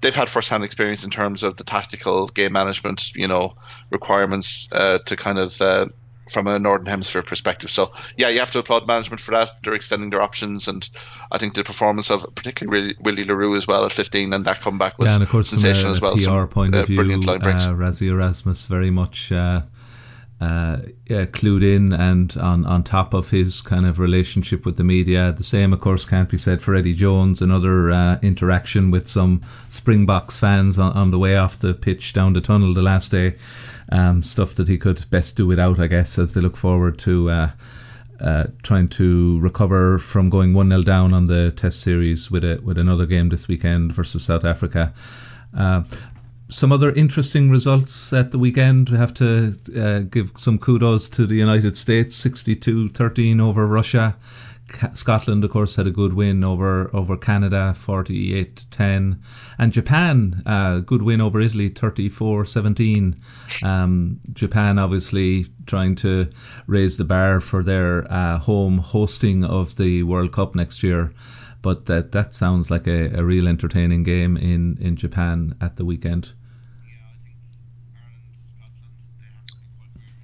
They've 0.02 0.16
had 0.16 0.30
first-hand 0.30 0.64
experience 0.64 1.04
in 1.04 1.10
terms 1.10 1.44
of 1.44 1.58
the 1.58 1.66
tactical 1.66 2.28
game 2.28 2.54
management, 2.54 3.14
you 3.16 3.28
know, 3.28 3.56
requirements 3.90 4.70
uh, 4.72 5.00
to 5.00 5.18
kind 5.18 5.38
of 5.38 5.62
uh, 5.62 5.88
from 6.32 6.48
a 6.48 6.60
northern 6.60 6.88
hemisphere 6.88 7.24
perspective. 7.24 7.72
So 7.72 7.94
yeah, 8.18 8.30
you 8.30 8.40
have 8.40 8.52
to 8.52 8.60
applaud 8.60 8.88
management 8.88 9.20
for 9.20 9.32
that. 9.32 9.52
They're 9.64 9.74
extending 9.74 10.10
their 10.10 10.22
options, 10.22 10.68
and 10.68 10.88
I 11.32 11.38
think 11.38 11.54
the 11.54 11.64
performance 11.64 12.10
of 12.10 12.26
particularly 12.36 12.96
Willie 13.00 13.26
le 13.26 13.36
Roux 13.36 13.56
as 13.56 13.68
well 13.68 13.86
at 13.86 13.94
15 13.94 14.34
and 14.34 14.46
that 14.46 14.62
comeback 14.62 14.98
was 14.98 15.08
yeah, 15.08 15.16
and 15.16 15.24
of 15.24 15.30
course 15.30 15.50
sensational 15.50 15.96
from 15.96 16.08
a, 16.08 16.14
as 16.14 16.28
well. 16.28 16.36
PR 16.36 16.42
Some, 16.42 16.48
point 16.50 16.76
of 16.76 16.82
uh, 16.82 16.86
view, 16.86 16.96
brilliant 16.98 17.26
line 17.26 17.40
breaks. 17.40 17.66
uh, 17.66 17.74
Rassie 17.74 18.10
Erasmus 18.10 18.64
very 18.64 18.92
much. 18.92 19.32
Uh, 19.32 19.62
uh, 20.42 20.78
yeah, 21.06 21.26
clued 21.26 21.64
in 21.64 21.92
and 21.92 22.38
on, 22.38 22.66
on 22.66 22.84
top 22.84 23.14
of 23.14 23.30
his 23.30 23.62
kind 23.62 23.86
of 23.86 24.00
relationship 24.00 24.66
with 24.66 24.78
the 24.78 24.86
media. 24.86 25.34
The 25.34 25.44
same, 25.44 25.74
of 25.74 25.82
course, 25.82 26.06
can't 26.06 26.30
be 26.30 26.38
said 26.38 26.62
for 26.62 26.76
Eddie 26.76 26.94
Jones. 26.94 27.42
Another 27.42 27.92
uh, 27.92 28.20
interaction 28.22 28.90
with 28.90 29.10
some 29.10 29.42
Springboks 29.68 30.38
fans 30.38 30.80
on, 30.80 30.94
on 30.94 31.12
the 31.12 31.20
way 31.20 31.36
off 31.36 31.60
the 31.60 31.74
pitch 31.74 32.14
down 32.14 32.32
the 32.32 32.40
tunnel 32.40 32.74
the 32.74 32.82
last 32.82 33.12
day. 33.12 33.36
Um, 33.92 34.22
stuff 34.22 34.56
that 34.56 34.68
he 34.68 34.78
could 34.78 35.04
best 35.10 35.36
do 35.36 35.48
without, 35.48 35.80
I 35.80 35.88
guess, 35.88 36.20
as 36.20 36.34
they 36.34 36.42
look 36.42 36.58
forward 36.58 37.00
to 37.00 37.30
uh, 37.32 37.52
uh, 38.22 38.44
trying 38.62 38.90
to 38.90 39.40
recover 39.40 39.98
from 39.98 40.30
going 40.30 40.54
one 40.54 40.70
0 40.70 40.84
down 40.84 41.14
on 41.14 41.26
the 41.26 41.52
Test 41.52 41.82
series 41.82 42.30
with 42.30 42.44
a 42.44 42.60
with 42.62 42.78
another 42.78 43.06
game 43.06 43.30
this 43.30 43.48
weekend 43.48 43.94
versus 43.94 44.24
South 44.24 44.46
Africa. 44.46 44.94
Uh, 45.58 45.84
some 46.50 46.72
other 46.72 46.92
interesting 46.92 47.50
results 47.50 48.12
at 48.12 48.32
the 48.32 48.40
weekend. 48.40 48.90
We 48.90 48.98
have 48.98 49.14
to 49.16 49.56
uh, 49.76 50.00
give 50.00 50.34
some 50.38 50.58
kudos 50.58 51.10
to 51.10 51.28
the 51.28 51.36
United 51.36 51.78
States, 51.78 52.22
62-13 52.24 53.40
over 53.40 53.66
Russia. 53.66 54.16
Scotland, 54.94 55.44
of 55.44 55.52
course, 55.52 55.76
had 55.76 55.88
a 55.88 55.92
good 55.92 56.14
win 56.14 56.44
over 56.44 56.90
over 56.96 57.18
Canada, 57.18 57.74
48-10, 57.76 59.20
and 59.58 59.74
Japan, 59.74 60.44
uh, 60.46 60.80
good 60.80 61.02
win 61.02 61.22
over 61.22 61.40
Italy, 61.42 61.70
34-17. 61.70 63.18
Um, 63.64 64.20
Japan, 64.34 64.80
obviously, 64.80 65.48
trying 65.66 65.96
to 65.98 66.30
raise 66.68 66.98
the 66.98 67.04
bar 67.04 67.40
for 67.40 67.64
their 67.64 68.12
uh, 68.12 68.40
home 68.40 68.78
hosting 68.78 69.44
of 69.44 69.76
the 69.76 70.04
World 70.04 70.32
Cup 70.32 70.56
next 70.56 70.84
year. 70.84 71.14
But 71.62 71.88
that 71.88 72.14
that 72.14 72.34
sounds 72.34 72.72
like 72.72 72.88
a, 72.88 73.20
a 73.20 73.24
real 73.24 73.48
entertaining 73.48 74.04
game 74.04 74.38
in, 74.38 74.78
in 74.80 74.96
Japan 74.96 75.56
at 75.60 75.76
the 75.76 75.84
weekend. 75.84 76.32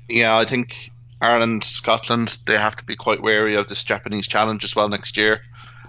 Yeah, 0.08 0.38
I 0.38 0.46
think 0.46 0.92
Ireland, 1.26 1.64
Scotland, 1.64 2.38
they 2.46 2.58
have 2.58 2.76
to 2.78 2.86
be 2.86 2.96
quite 2.96 3.22
wary 3.22 3.56
of 3.56 3.68
this 3.68 3.84
Japanese 3.84 4.28
challenge 4.28 4.64
as 4.64 4.76
well 4.76 4.90
next 4.90 5.18
year. 5.18 5.42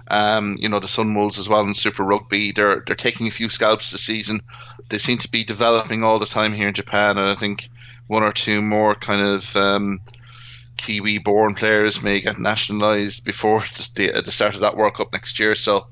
Um, 0.09 0.55
you 0.59 0.69
know, 0.69 0.79
the 0.79 0.87
Sunwolves 0.87 1.37
as 1.37 1.49
well 1.49 1.63
in 1.63 1.73
Super 1.73 2.03
Rugby, 2.03 2.53
they're 2.53 2.81
they're 2.85 2.95
taking 2.95 3.27
a 3.27 3.31
few 3.31 3.49
scalps 3.49 3.91
this 3.91 4.03
season. 4.03 4.41
They 4.89 4.97
seem 4.97 5.17
to 5.19 5.29
be 5.29 5.43
developing 5.43 6.03
all 6.03 6.19
the 6.19 6.25
time 6.25 6.53
here 6.53 6.69
in 6.69 6.73
Japan, 6.73 7.17
and 7.17 7.29
I 7.29 7.35
think 7.35 7.69
one 8.07 8.23
or 8.23 8.31
two 8.31 8.61
more 8.61 8.95
kind 8.95 9.21
of 9.21 9.55
um, 9.55 10.01
Kiwi-born 10.77 11.55
players 11.55 12.01
may 12.01 12.21
get 12.21 12.39
nationalised 12.39 13.25
before 13.25 13.63
the, 13.95 14.21
the 14.23 14.31
start 14.31 14.55
of 14.55 14.61
that 14.61 14.77
World 14.77 14.93
Cup 14.93 15.11
next 15.11 15.39
year. 15.39 15.55
So 15.55 15.87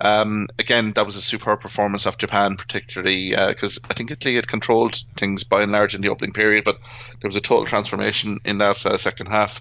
um, 0.00 0.48
again, 0.58 0.92
that 0.92 1.04
was 1.04 1.16
a 1.16 1.22
superb 1.22 1.60
performance 1.60 2.06
of 2.06 2.18
Japan, 2.18 2.56
particularly 2.56 3.30
because 3.30 3.78
uh, 3.78 3.88
I 3.90 3.94
think 3.94 4.10
Italy 4.10 4.36
had 4.36 4.46
controlled 4.46 4.96
things 5.16 5.44
by 5.44 5.62
and 5.62 5.72
large 5.72 5.94
in 5.94 6.00
the 6.00 6.08
opening 6.08 6.32
period, 6.32 6.64
but 6.64 6.78
there 7.20 7.28
was 7.28 7.36
a 7.36 7.40
total 7.40 7.66
transformation 7.66 8.40
in 8.44 8.58
that 8.58 8.84
uh, 8.86 8.96
second 8.98 9.26
half. 9.26 9.60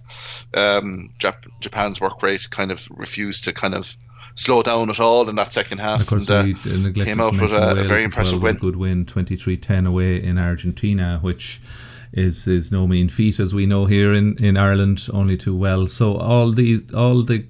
Um, 0.53 1.09
Jap- 1.19 1.47
Japan's 1.59 1.99
work 1.99 2.21
rate 2.21 2.49
kind 2.49 2.71
of 2.71 2.87
refused 2.91 3.45
to 3.45 3.53
kind 3.53 3.73
of 3.73 3.95
slow 4.35 4.61
down 4.61 4.89
at 4.89 4.99
all 4.99 5.27
in 5.29 5.35
that 5.35 5.51
second 5.51 5.79
half. 5.79 5.93
And 5.93 6.01
of 6.01 6.07
course, 6.07 6.29
and, 6.29 6.97
uh, 6.97 7.03
came 7.03 7.19
out 7.19 7.33
with 7.33 7.51
a, 7.51 7.79
a 7.79 7.83
very 7.83 8.03
impressive 8.03 8.41
well, 8.41 8.53
win. 8.53 8.61
Good 8.61 8.75
win, 8.75 9.05
23-10 9.05 9.87
away 9.87 10.23
in 10.23 10.37
Argentina, 10.37 11.19
which 11.21 11.59
is 12.13 12.47
is 12.47 12.71
no 12.71 12.87
mean 12.87 13.09
feat, 13.09 13.39
as 13.39 13.53
we 13.53 13.65
know 13.65 13.85
here 13.85 14.13
in, 14.13 14.37
in 14.43 14.55
Ireland, 14.55 15.07
only 15.11 15.37
too 15.37 15.55
well. 15.55 15.87
So 15.87 16.17
all 16.17 16.51
these, 16.51 16.93
all 16.93 17.23
the 17.23 17.45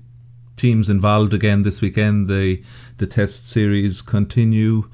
teams 0.58 0.90
involved 0.90 1.34
again 1.34 1.62
this 1.62 1.82
weekend. 1.82 2.28
The 2.28 2.62
the 2.98 3.08
test 3.08 3.48
series 3.48 4.02
continue. 4.02 4.90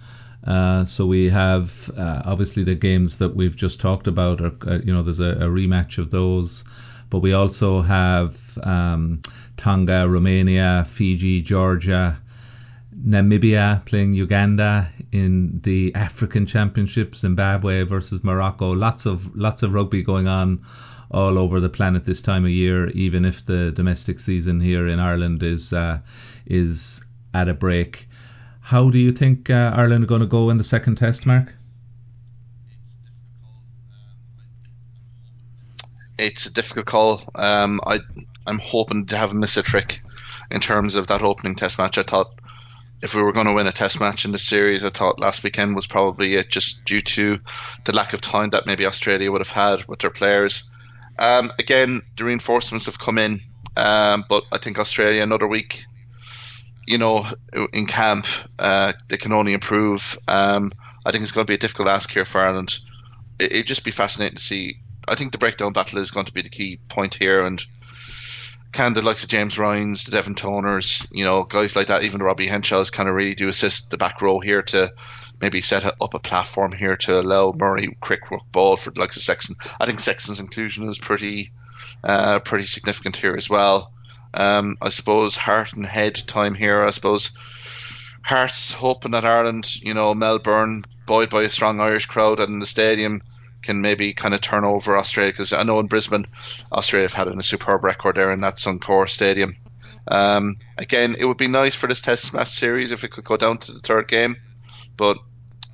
Uh, 0.45 0.83
so 0.83 1.05
we 1.05 1.29
have 1.29 1.89
uh, 1.95 2.21
obviously 2.25 2.63
the 2.65 2.75
games 2.75 3.19
that 3.19 3.33
we've 3.33 3.55
just 3.55 3.79
talked 3.79 4.07
about. 4.07 4.41
Are, 4.41 4.53
uh, 4.67 4.79
you 4.83 4.93
know, 4.93 5.01
there's 5.01 5.21
a, 5.21 5.29
a, 5.29 5.47
rematch 5.47 5.99
of 5.99 6.11
those, 6.11 6.65
but 7.09 7.19
we 7.19 7.31
also 7.31 7.81
have 7.81 8.57
um, 8.61 9.21
Tonga, 9.55 10.07
Romania, 10.07 10.85
Fiji, 10.85 11.41
Georgia, 11.41 12.19
Namibia 12.93 13.85
playing 13.85 14.13
Uganda 14.13 14.89
in 15.13 15.61
the 15.63 15.95
African 15.95 16.45
Championship, 16.45 17.15
Zimbabwe 17.15 17.83
versus 17.83 18.21
Morocco. 18.21 18.71
Lots 18.71 19.05
of 19.05 19.35
lots 19.37 19.63
of 19.63 19.73
rugby 19.73 20.03
going 20.03 20.27
on 20.27 20.65
all 21.13 21.37
over 21.37 21.59
the 21.59 21.69
planet 21.69 22.05
this 22.05 22.21
time 22.21 22.43
of 22.45 22.51
year, 22.51 22.89
even 22.89 23.25
if 23.25 23.45
the 23.45 23.71
domestic 23.71 24.19
season 24.19 24.59
here 24.59 24.87
in 24.87 24.99
Ireland 24.99 25.43
is 25.43 25.71
uh, 25.71 25.99
is 26.45 27.03
at 27.33 27.49
a 27.49 27.53
break. 27.53 28.07
How 28.61 28.89
do 28.89 28.97
you 28.97 29.11
think 29.11 29.49
uh, 29.49 29.73
Ireland 29.75 30.05
are 30.05 30.07
going 30.07 30.21
to 30.21 30.27
go 30.27 30.49
in 30.49 30.57
the 30.57 30.63
second 30.63 30.95
test, 30.95 31.25
Mark? 31.25 31.53
It's 36.17 36.45
a 36.45 36.53
difficult 36.53 36.85
call. 36.85 37.23
Um, 37.35 37.79
I 37.85 37.99
I'm 38.45 38.59
hoping 38.59 39.07
to 39.07 39.17
have 39.17 39.33
miss 39.33 39.57
a 39.57 39.63
trick 39.63 40.01
in 40.49 40.61
terms 40.61 40.95
of 40.95 41.07
that 41.07 41.21
opening 41.21 41.55
test 41.55 41.77
match. 41.77 41.97
I 41.97 42.03
thought 42.03 42.39
if 43.01 43.13
we 43.13 43.21
were 43.21 43.33
going 43.33 43.47
to 43.47 43.53
win 43.53 43.67
a 43.67 43.71
test 43.71 43.99
match 43.99 44.23
in 44.25 44.31
the 44.31 44.37
series, 44.37 44.85
I 44.85 44.89
thought 44.89 45.19
last 45.19 45.43
weekend 45.43 45.75
was 45.75 45.87
probably 45.87 46.35
it, 46.35 46.49
just 46.49 46.85
due 46.85 47.01
to 47.01 47.39
the 47.83 47.93
lack 47.93 48.13
of 48.13 48.21
time 48.21 48.51
that 48.51 48.65
maybe 48.65 48.85
Australia 48.85 49.29
would 49.31 49.41
have 49.41 49.51
had 49.51 49.85
with 49.85 49.99
their 49.99 50.09
players. 50.09 50.63
Um, 51.17 51.51
again, 51.59 52.01
the 52.17 52.25
reinforcements 52.25 52.85
have 52.87 52.99
come 52.99 53.17
in, 53.17 53.41
um, 53.77 54.25
but 54.27 54.45
I 54.51 54.57
think 54.57 54.79
Australia 54.79 55.21
another 55.21 55.47
week, 55.47 55.85
you 56.87 56.97
know, 56.97 57.25
in 57.71 57.85
camp, 57.85 58.25
uh, 58.59 58.93
they 59.07 59.17
can 59.17 59.33
only 59.33 59.53
improve. 59.53 60.17
Um, 60.27 60.73
I 61.05 61.11
think 61.11 61.23
it's 61.23 61.31
going 61.31 61.45
to 61.45 61.51
be 61.51 61.55
a 61.55 61.59
difficult 61.59 61.87
ask 61.87 62.09
here 62.11 62.25
for 62.25 62.41
Ireland. 62.41 62.79
It, 63.39 63.53
would 63.53 63.67
just 63.67 63.83
be 63.83 63.91
fascinating 63.91 64.37
to 64.37 64.43
see. 64.43 64.79
I 65.07 65.15
think 65.15 65.31
the 65.31 65.37
breakdown 65.37 65.73
battle 65.73 65.99
is 65.99 66.11
going 66.11 66.27
to 66.27 66.33
be 66.33 66.41
the 66.41 66.49
key 66.49 66.79
point 66.87 67.15
here, 67.15 67.41
and 67.41 67.63
kind 68.73 68.97
of 68.97 69.05
likes 69.05 69.23
of 69.23 69.29
James 69.29 69.57
Ryan's, 69.57 70.03
the 70.03 70.11
Devin 70.11 70.35
Toners, 70.35 71.07
you 71.11 71.23
know, 71.23 71.43
guys 71.43 71.75
like 71.75 71.87
that, 71.87 72.03
even 72.03 72.23
Robbie 72.23 72.47
Henshaw's 72.47 72.89
kind 72.89 73.07
of 73.07 73.15
really 73.15 73.35
do 73.35 73.47
assist 73.47 73.89
the 73.89 73.97
back 73.97 74.21
row 74.21 74.39
here 74.39 74.63
to 74.63 74.91
maybe 75.43 75.59
set 75.59 75.83
up 75.83 76.13
a 76.13 76.19
platform 76.19 76.71
here 76.71 76.95
to 76.95 77.19
allow 77.19 77.53
Murray 77.53 77.97
quick 77.99 78.31
work 78.31 78.49
ball 78.51 78.77
for 78.77 78.91
the 78.91 79.01
likes 79.01 79.17
of 79.17 79.23
Sexton. 79.23 79.57
I 79.77 79.85
think 79.85 79.99
Sexton's 79.99 80.39
inclusion 80.39 80.87
is 80.87 80.97
pretty 80.97 81.51
uh, 82.01 82.39
pretty 82.39 82.65
significant 82.65 83.17
here 83.17 83.35
as 83.35 83.49
well. 83.49 83.91
Um, 84.33 84.77
I 84.81 84.87
suppose 84.87 85.35
heart 85.35 85.73
and 85.73 85.85
head 85.85 86.15
time 86.15 86.55
here. 86.55 86.81
I 86.81 86.91
suppose 86.91 87.31
Hearts 88.23 88.71
hoping 88.71 89.11
that 89.11 89.25
Ireland, 89.25 89.75
you 89.81 89.93
know, 89.93 90.15
Melbourne, 90.15 90.85
buoyed 91.05 91.29
by 91.29 91.43
a 91.43 91.49
strong 91.49 91.81
Irish 91.81 92.05
crowd 92.05 92.39
and 92.39 92.61
the 92.61 92.65
stadium, 92.65 93.21
can 93.61 93.81
maybe 93.81 94.13
kind 94.13 94.33
of 94.33 94.39
turn 94.39 94.63
over 94.63 94.97
Australia 94.97 95.33
because 95.33 95.51
I 95.51 95.63
know 95.63 95.79
in 95.79 95.87
Brisbane, 95.87 96.25
Australia 96.71 97.09
have 97.09 97.13
had 97.13 97.27
a 97.27 97.43
superb 97.43 97.83
record 97.83 98.15
there 98.15 98.31
in 98.31 98.39
that 98.41 98.55
Suncorp 98.55 99.09
Stadium. 99.09 99.57
Um, 100.07 100.57
again, 100.77 101.17
it 101.19 101.25
would 101.25 101.37
be 101.37 101.49
nice 101.49 101.75
for 101.75 101.87
this 101.87 102.01
Test 102.01 102.33
match 102.33 102.53
series 102.53 102.91
if 102.91 103.03
it 103.03 103.11
could 103.11 103.25
go 103.25 103.35
down 103.35 103.57
to 103.57 103.73
the 103.73 103.79
third 103.81 104.07
game, 104.07 104.37
but 104.95 105.17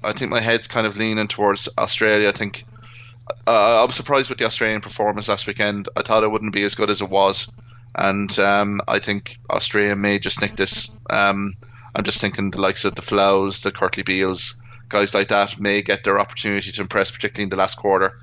I 0.04 0.14
think 0.14 0.32
my 0.32 0.39
head's 0.39 0.68
kind 0.68 0.88
of 0.88 0.97
leaning 0.97 1.28
towards 1.28 1.70
Australia. 1.78 2.30
I 2.30 2.32
think 2.32 2.64
uh, 3.47 3.82
I 3.82 3.86
was 3.86 3.95
surprised 3.95 4.30
with 4.30 4.39
the 4.39 4.45
Australian 4.45 4.82
performance 4.82 5.28
last 5.28 5.47
weekend. 5.47 5.89
I 5.95 6.02
thought 6.02 6.24
it 6.24 6.32
wouldn't 6.32 6.54
be 6.54 6.64
as 6.64 6.76
good 6.76 6.89
as 6.89 7.02
it 7.02 7.10
was, 7.10 7.52
and 7.95 8.38
um, 8.39 8.82
I 8.88 9.00
think 9.00 9.38
Australia 9.50 9.95
may 9.95 10.20
just 10.20 10.41
nick 10.41 10.56
this. 10.56 10.95
Um, 11.10 11.56
I'm 11.95 12.04
just 12.04 12.22
thinking 12.22 12.52
the 12.52 12.62
likes 12.62 12.86
of 12.86 12.95
the 12.95 13.02
Folaus, 13.02 13.62
the 13.62 13.72
Kurtley 13.72 14.06
Beales, 14.06 14.62
guys 14.89 15.14
like 15.14 15.30
that 15.30 15.60
may 15.60 15.82
get 15.82 16.04
their 16.04 16.20
opportunity 16.20 16.72
to 16.72 16.82
impress, 16.82 17.12
particularly 17.12 17.43
in 17.45 17.50
the 17.50 17.56
last 17.56 17.78
quarter. 17.78 18.18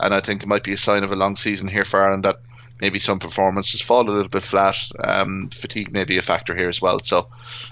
And 0.00 0.14
I 0.14 0.20
think 0.20 0.42
it 0.42 0.48
might 0.48 0.64
be 0.64 0.72
a 0.72 0.76
sign 0.76 1.04
of 1.04 1.12
a 1.12 1.16
long 1.16 1.36
season 1.36 1.68
here 1.68 1.84
for 1.84 2.00
Ireland 2.00 2.24
that 2.24 2.40
maybe 2.80 2.98
some 2.98 3.20
performances 3.20 3.80
fall 3.80 4.08
a 4.08 4.10
little 4.10 4.28
bit 4.28 4.42
flat. 4.42 4.76
Um, 4.98 5.50
fatigue 5.50 5.92
may 5.92 6.04
be 6.04 6.18
a 6.18 6.22
factor 6.22 6.54
here 6.56 6.68
as 6.68 6.82
well. 6.82 6.98
So 7.00 7.28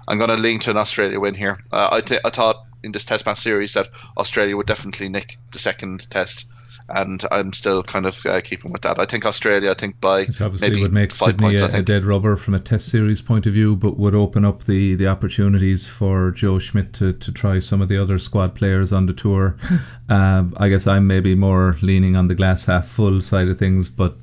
I'm 0.06 0.18
going 0.18 0.30
to 0.30 0.36
lean 0.36 0.60
to 0.60 0.70
an 0.70 0.76
Australia 0.76 1.18
win 1.18 1.34
here. 1.34 1.58
Uh, 1.72 1.88
I, 1.92 2.00
th- 2.00 2.20
I 2.24 2.30
thought 2.30 2.64
in 2.82 2.92
this 2.92 3.04
Test 3.04 3.26
match 3.26 3.40
series 3.40 3.74
that 3.74 3.88
Australia 4.16 4.56
would 4.56 4.66
definitely 4.66 5.08
nick 5.08 5.38
the 5.52 5.58
second 5.58 6.08
Test 6.10 6.46
and 6.88 7.22
I'm 7.30 7.52
still 7.52 7.82
kind 7.82 8.06
of 8.06 8.24
uh, 8.26 8.40
keeping 8.40 8.72
with 8.72 8.82
that. 8.82 8.98
I 8.98 9.04
think 9.04 9.24
Australia, 9.24 9.70
I 9.70 9.74
think 9.74 10.00
by 10.00 10.24
Which 10.24 10.40
obviously 10.40 10.70
maybe 10.70 10.82
would 10.82 10.92
make 10.92 11.12
five 11.12 11.30
Sydney 11.30 11.56
points, 11.56 11.60
a, 11.60 11.78
a 11.78 11.82
dead 11.82 12.04
rubber 12.04 12.36
from 12.36 12.54
a 12.54 12.60
Test 12.60 12.88
series 12.88 13.22
point 13.22 13.46
of 13.46 13.52
view, 13.52 13.76
but 13.76 13.96
would 13.96 14.14
open 14.14 14.44
up 14.44 14.64
the, 14.64 14.96
the 14.96 15.08
opportunities 15.08 15.86
for 15.86 16.32
Joe 16.32 16.58
Schmidt 16.58 16.94
to, 16.94 17.12
to 17.12 17.32
try 17.32 17.60
some 17.60 17.80
of 17.80 17.88
the 17.88 18.02
other 18.02 18.18
squad 18.18 18.54
players 18.54 18.92
on 18.92 19.06
the 19.06 19.12
tour. 19.12 19.56
um, 20.08 20.54
I 20.56 20.68
guess 20.68 20.86
I'm 20.86 21.06
maybe 21.06 21.34
more 21.34 21.76
leaning 21.80 22.16
on 22.16 22.28
the 22.28 22.34
glass 22.34 22.64
half 22.64 22.88
full 22.88 23.20
side 23.20 23.48
of 23.48 23.58
things, 23.58 23.88
but 23.88 24.16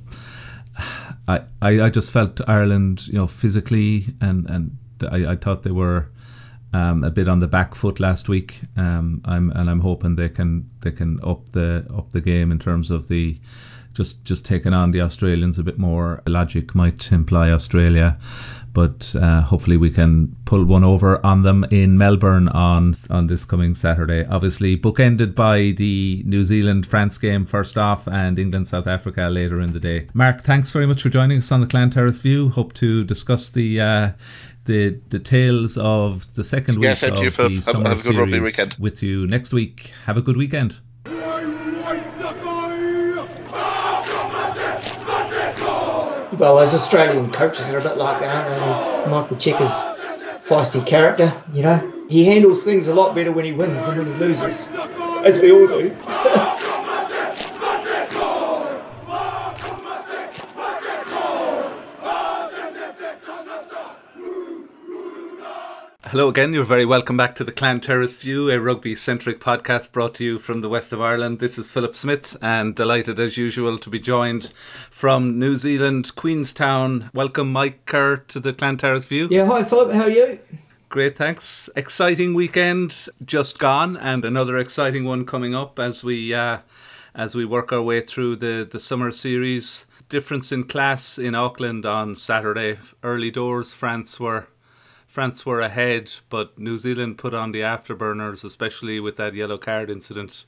I, 1.27 1.41
I, 1.61 1.81
I 1.81 1.89
just 1.89 2.11
felt 2.11 2.41
Ireland, 2.47 3.07
you 3.07 3.15
know, 3.15 3.27
physically 3.27 4.07
and 4.21 4.49
and 4.49 4.77
I, 5.01 5.31
I 5.31 5.35
thought 5.35 5.63
they 5.63 5.71
were 5.71 6.09
um, 6.73 7.03
a 7.03 7.09
bit 7.09 7.27
on 7.27 7.39
the 7.39 7.47
back 7.47 7.75
foot 7.75 7.99
last 7.99 8.29
week. 8.29 8.59
Um, 8.75 9.21
I'm 9.25 9.51
and 9.51 9.69
I'm 9.69 9.79
hoping 9.79 10.15
they 10.15 10.29
can 10.29 10.69
they 10.81 10.91
can 10.91 11.19
up 11.23 11.51
the 11.51 11.85
up 11.95 12.11
the 12.11 12.21
game 12.21 12.51
in 12.51 12.59
terms 12.59 12.91
of 12.91 13.07
the 13.07 13.37
just 13.93 14.23
just 14.23 14.45
taking 14.45 14.73
on 14.73 14.91
the 14.91 15.01
Australians 15.01 15.57
a 15.59 15.63
bit 15.63 15.79
more. 15.79 16.21
Logic 16.27 16.75
might 16.75 17.11
imply 17.11 17.49
Australia, 17.49 18.19
but 18.71 19.15
uh, 19.15 19.41
hopefully 19.41 19.77
we 19.77 19.89
can 19.89 20.35
pull 20.45 20.63
one 20.63 20.83
over 20.83 21.25
on 21.25 21.41
them 21.41 21.65
in 21.71 21.97
Melbourne 21.97 22.47
on 22.47 22.93
on 23.09 23.25
this 23.25 23.43
coming 23.45 23.73
Saturday. 23.73 24.23
Obviously 24.23 24.77
bookended 24.77 25.33
by 25.33 25.73
the 25.75 26.21
New 26.25 26.43
Zealand 26.43 26.85
France 26.85 27.17
game 27.17 27.45
first 27.45 27.77
off 27.77 28.07
and 28.07 28.37
England 28.37 28.67
South 28.67 28.85
Africa 28.85 29.29
later 29.31 29.61
in 29.61 29.73
the 29.73 29.79
day. 29.79 30.07
Mark, 30.13 30.43
thanks 30.43 30.69
very 30.69 30.85
much 30.85 31.01
for 31.01 31.09
joining 31.09 31.39
us 31.39 31.51
on 31.51 31.61
the 31.61 31.67
Clan 31.67 31.89
Terrace 31.89 32.19
View. 32.19 32.49
Hope 32.49 32.73
to 32.73 33.03
discuss 33.03 33.49
the 33.49 33.81
uh, 33.81 34.11
the 34.67 34.91
details 35.09 35.77
of 35.77 36.25
the 36.35 36.43
second 36.43 36.81
Yeah, 36.83 36.89
week 36.91 36.97
same 36.97 37.13
of 37.13 37.23
you, 37.23 37.31
Phil. 37.31 37.49
the 37.49 37.55
Have- 37.55 37.63
summer 37.63 37.89
have 37.89 37.99
a 38.01 38.03
good 38.03 38.17
rugby 38.17 38.31
series 38.33 38.45
weekend. 38.45 38.75
with 38.79 39.01
you 39.01 39.25
next 39.25 39.51
week. 39.53 39.91
Have 40.05 40.17
a 40.17 40.21
good 40.21 40.37
weekend. 40.37 40.77
Well, 46.37 46.57
those 46.57 46.75
Australian 46.75 47.31
coaches 47.31 47.69
are 47.71 47.79
a 47.79 47.81
bit 47.81 47.97
like 47.97 48.19
that, 48.19 48.45
aren't 48.45 49.05
they? 49.05 49.09
Michael 49.11 49.37
Cheika's 49.37 49.73
feisty 50.47 50.85
character, 50.85 51.33
you 51.51 51.63
know. 51.63 52.05
He 52.09 52.25
handles 52.25 52.63
things 52.63 52.87
a 52.87 52.93
lot 52.93 53.15
better 53.15 53.31
when 53.31 53.45
he 53.45 53.53
wins 53.53 53.81
than 53.83 53.97
when 53.97 54.07
he 54.07 54.13
loses, 54.13 54.69
as 55.23 55.39
we 55.39 55.51
all 55.51 55.67
do. 55.67 55.95
Hello 66.17 66.29
again. 66.29 66.51
You're 66.51 66.63
very 66.63 66.85
welcome 66.85 67.15
back 67.15 67.35
to 67.35 67.43
the 67.43 67.51
Clan 67.51 67.79
Terrace 67.79 68.15
View, 68.15 68.49
a 68.49 68.59
rugby 68.59 68.95
centric 68.95 69.39
podcast 69.39 69.91
brought 69.91 70.15
to 70.15 70.23
you 70.23 70.39
from 70.39 70.61
the 70.61 70.67
west 70.67 70.91
of 70.91 70.99
Ireland. 70.99 71.37
This 71.37 71.59
is 71.59 71.69
Philip 71.69 71.95
Smith, 71.95 72.35
and 72.41 72.73
delighted 72.73 73.19
as 73.19 73.37
usual 73.37 73.77
to 73.77 73.91
be 73.91 73.99
joined 73.99 74.51
from 74.89 75.37
New 75.37 75.57
Zealand, 75.57 76.15
Queenstown. 76.15 77.11
Welcome, 77.13 77.51
Mike 77.51 77.85
Kerr, 77.85 78.17
to 78.29 78.39
the 78.39 78.51
Clan 78.51 78.77
Terrace 78.77 79.05
View. 79.05 79.27
Yeah, 79.29 79.45
hi 79.45 79.63
Philip, 79.63 79.91
how 79.91 80.05
are 80.05 80.09
you? 80.09 80.39
Great, 80.89 81.17
thanks. 81.19 81.69
Exciting 81.75 82.33
weekend 82.33 82.95
just 83.23 83.59
gone, 83.59 83.95
and 83.95 84.25
another 84.25 84.57
exciting 84.57 85.05
one 85.05 85.27
coming 85.27 85.53
up 85.53 85.77
as 85.77 86.03
we 86.03 86.33
uh, 86.33 86.57
as 87.13 87.35
we 87.35 87.45
work 87.45 87.73
our 87.73 87.83
way 87.83 88.01
through 88.01 88.37
the 88.37 88.67
the 88.67 88.79
summer 88.79 89.11
series. 89.11 89.85
Difference 90.09 90.51
in 90.51 90.63
class 90.63 91.19
in 91.19 91.35
Auckland 91.35 91.85
on 91.85 92.15
Saturday. 92.15 92.79
Early 93.03 93.29
doors, 93.29 93.71
France 93.71 94.19
were 94.19 94.47
France 95.17 95.43
were 95.47 95.61
ahead, 95.61 96.11
but 96.29 96.59
New 96.59 96.77
Zealand 96.77 97.17
put 97.17 97.33
on 97.33 97.51
the 97.51 97.61
afterburners, 97.61 98.43
especially 98.43 98.99
with 98.99 99.17
that 99.17 99.33
yellow 99.33 99.57
card 99.57 99.89
incident, 99.89 100.45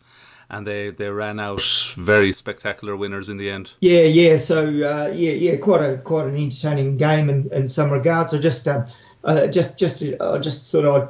and 0.47 0.67
they, 0.67 0.91
they 0.91 1.09
ran 1.09 1.39
out 1.39 1.63
very 1.95 2.32
spectacular 2.34 2.95
winners 2.95 3.30
in 3.30 3.38
the 3.38 3.49
end. 3.49 3.72
Yeah, 3.80 4.03
yeah. 4.03 4.38
So 4.38 4.67
uh, 4.67 5.11
yeah, 5.11 5.32
yeah, 5.32 5.55
quite 5.55 5.82
a 5.82 5.97
quite 5.97 6.28
an 6.28 6.36
entertaining 6.36 6.97
game 6.97 7.32
in, 7.32 7.49
in 7.51 7.67
some 7.67 7.89
regards. 7.89 8.32
I 8.36 8.38
just 8.38 8.67
uh, 8.67 8.86
uh, 9.24 9.47
just 9.47 9.80
just 9.80 10.03
uh, 10.03 10.38
just 10.38 10.72
thought 10.72 10.86
I'd 10.86 11.09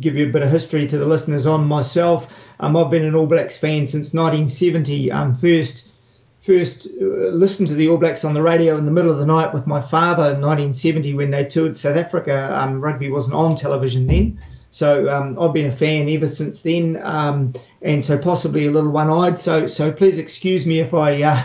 give 0.00 0.16
you 0.16 0.28
a 0.28 0.32
bit 0.32 0.42
of 0.42 0.50
history 0.50 0.88
to 0.88 0.98
the 0.98 1.06
listeners 1.06 1.46
on 1.46 1.68
myself. 1.68 2.52
Um, 2.58 2.76
I've 2.76 2.90
been 2.90 3.04
an 3.04 3.14
All 3.14 3.28
Blacks 3.28 3.56
fan 3.56 3.86
since 3.86 4.12
1970. 4.12 5.12
Um, 5.12 5.32
first 5.32 5.92
first 6.40 6.86
uh, 6.86 7.04
listened 7.04 7.68
to 7.68 7.74
the 7.74 7.88
All 7.88 7.98
Blacks 7.98 8.24
on 8.24 8.34
the 8.34 8.42
radio 8.42 8.76
in 8.78 8.86
the 8.86 8.90
middle 8.90 9.10
of 9.10 9.18
the 9.18 9.26
night 9.26 9.52
with 9.52 9.66
my 9.66 9.80
father 9.80 10.22
in 10.22 10.40
1970 10.40 11.14
when 11.14 11.30
they 11.30 11.44
toured 11.44 11.76
South 11.76 11.96
Africa. 11.96 12.58
Um, 12.58 12.80
rugby 12.80 13.10
wasn't 13.10 13.34
on 13.34 13.56
television 13.56 14.06
then. 14.06 14.40
So 14.70 15.10
um, 15.10 15.38
I've 15.38 15.52
been 15.52 15.66
a 15.66 15.72
fan 15.72 16.08
ever 16.08 16.28
since 16.28 16.62
then, 16.62 17.00
um, 17.02 17.54
and 17.82 18.04
so 18.04 18.18
possibly 18.18 18.66
a 18.66 18.70
little 18.70 18.90
one-eyed. 18.90 19.38
So 19.38 19.66
so 19.66 19.90
please 19.92 20.18
excuse 20.18 20.64
me 20.64 20.78
if 20.78 20.94
I 20.94 21.22
uh, 21.22 21.44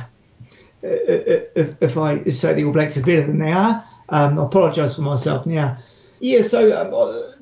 if, 0.83 1.81
if 1.81 1.97
I 1.97 2.23
say 2.25 2.53
the 2.53 2.65
All 2.65 2.71
Blacks 2.71 2.97
are 2.97 3.03
better 3.03 3.25
than 3.25 3.39
they 3.39 3.51
are. 3.51 3.83
Um, 4.07 4.39
I 4.39 4.45
apologise 4.45 4.95
for 4.95 5.01
myself 5.01 5.47
now. 5.47 5.79
Yeah, 6.19 6.41
so 6.41 6.79
um, 6.79 6.91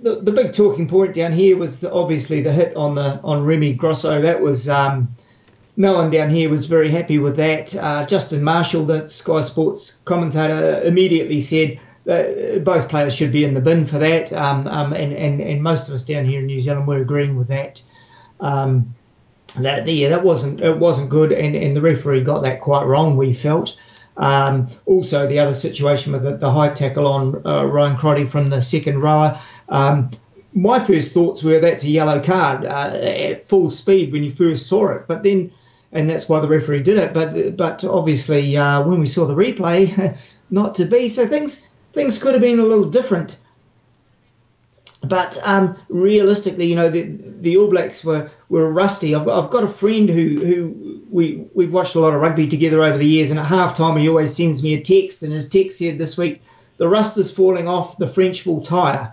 the, 0.02 0.22
the 0.22 0.32
big 0.32 0.54
talking 0.54 0.88
point 0.88 1.14
down 1.14 1.32
here 1.32 1.58
was 1.58 1.82
the, 1.82 1.92
obviously 1.92 2.42
the 2.42 2.52
hit 2.52 2.76
on 2.76 2.96
the 2.96 3.20
on 3.22 3.44
Remy 3.46 3.74
Grosso. 3.74 4.22
That 4.22 4.42
was 4.42 4.70
um, 4.70 5.16
no 5.76 5.94
one 5.94 6.12
down 6.12 6.30
here 6.30 6.50
was 6.50 6.68
very 6.68 6.90
happy 6.90 7.18
with 7.18 7.38
that. 7.38 7.76
Uh, 7.76 8.06
Justin 8.06 8.44
Marshall, 8.44 8.86
the 8.86 9.08
Sky 9.08 9.42
Sports 9.42 10.00
commentator, 10.06 10.82
immediately 10.84 11.40
said 11.40 11.80
both 12.06 12.90
players 12.90 13.16
should 13.16 13.32
be 13.32 13.46
in 13.46 13.54
the 13.54 13.62
bin 13.62 13.86
for 13.86 14.00
that. 14.00 14.34
Um, 14.34 14.68
um, 14.68 14.94
and, 14.94 15.14
and, 15.14 15.42
and 15.42 15.64
most 15.64 15.88
of 15.88 15.96
us 15.96 16.04
down 16.04 16.26
here 16.26 16.42
in 16.42 16.48
New 16.48 16.60
Zealand 16.60 16.88
were 16.88 17.02
agreeing 17.02 17.38
with 17.38 17.48
that. 17.48 17.82
Um, 18.40 18.96
that 19.56 19.88
yeah, 19.88 20.10
that 20.10 20.24
wasn't 20.24 20.62
it 20.62 20.78
wasn't 20.78 21.10
good, 21.10 21.32
and, 21.32 21.56
and 21.56 21.76
the 21.76 21.82
referee 21.82 22.24
got 22.24 22.42
that 22.42 22.62
quite 22.62 22.86
wrong. 22.86 23.18
We 23.18 23.34
felt. 23.34 23.80
Um, 24.18 24.68
also, 24.86 25.28
the 25.28 25.40
other 25.40 25.54
situation 25.54 26.12
with 26.12 26.24
the, 26.24 26.38
the 26.38 26.52
high 26.52 26.70
tackle 26.74 27.08
on 27.08 27.42
uh, 27.46 27.66
Ryan 27.66 27.98
Crotty 27.98 28.26
from 28.26 28.50
the 28.50 28.62
second 28.62 29.00
rower, 29.00 29.40
Um, 29.70 30.12
my 30.54 30.80
first 30.80 31.14
thoughts 31.14 31.44
were 31.44 31.60
that's 31.60 31.84
a 31.84 31.90
yellow 31.90 32.22
card 32.22 32.66
uh, 32.66 32.92
at 32.94 33.48
full 33.48 33.72
speed 33.72 34.12
when 34.12 34.24
you 34.24 34.32
first 34.32 34.68
saw 34.68 34.92
it, 34.92 35.08
but 35.08 35.24
then, 35.24 35.52
and 35.94 36.10
that's 36.10 36.28
why 36.28 36.40
the 36.40 36.48
referee 36.48 36.84
did 36.84 36.98
it. 36.98 37.14
But 37.14 37.56
but 37.56 37.86
obviously, 37.86 38.58
uh, 38.58 38.84
when 38.84 39.00
we 39.00 39.06
saw 39.06 39.26
the 39.26 39.36
replay, 39.36 40.18
not 40.50 40.76
to 40.76 40.86
be. 40.86 41.08
So 41.08 41.26
things 41.26 41.68
things 41.94 42.20
could 42.20 42.34
have 42.34 42.42
been 42.42 42.60
a 42.60 42.66
little 42.66 42.90
different. 42.90 43.40
But 45.04 45.38
um, 45.44 45.78
realistically, 45.90 46.66
you 46.66 46.76
know, 46.76 46.90
the, 46.90 47.04
the 47.42 47.58
All 47.58 47.70
Blacks 47.70 48.06
were, 48.06 48.32
were 48.48 48.72
rusty. 48.72 49.14
I've, 49.14 49.28
I've 49.28 49.50
got 49.50 49.66
a 49.66 49.68
friend 49.68 50.10
who, 50.10 50.40
who 50.40 51.04
we, 51.12 51.46
we've 51.54 51.74
watched 51.74 51.96
a 51.96 52.00
lot 52.00 52.14
of 52.14 52.22
rugby 52.22 52.48
together 52.48 52.82
over 52.82 52.98
the 52.98 53.06
years, 53.06 53.30
and 53.30 53.38
at 53.38 53.46
half 53.46 53.76
time 53.76 53.98
he 53.98 54.08
always 54.08 54.34
sends 54.36 54.64
me 54.64 54.76
a 54.76 54.82
text, 54.82 55.22
and 55.22 55.34
his 55.34 55.50
text 55.50 55.78
said 55.78 55.98
this 55.98 56.18
week, 56.18 56.42
the 56.78 56.88
rust 56.88 57.18
is 57.18 57.32
falling 57.32 57.68
off, 57.68 57.98
the 57.98 58.08
French 58.08 58.46
will 58.46 58.62
tire. 58.62 59.12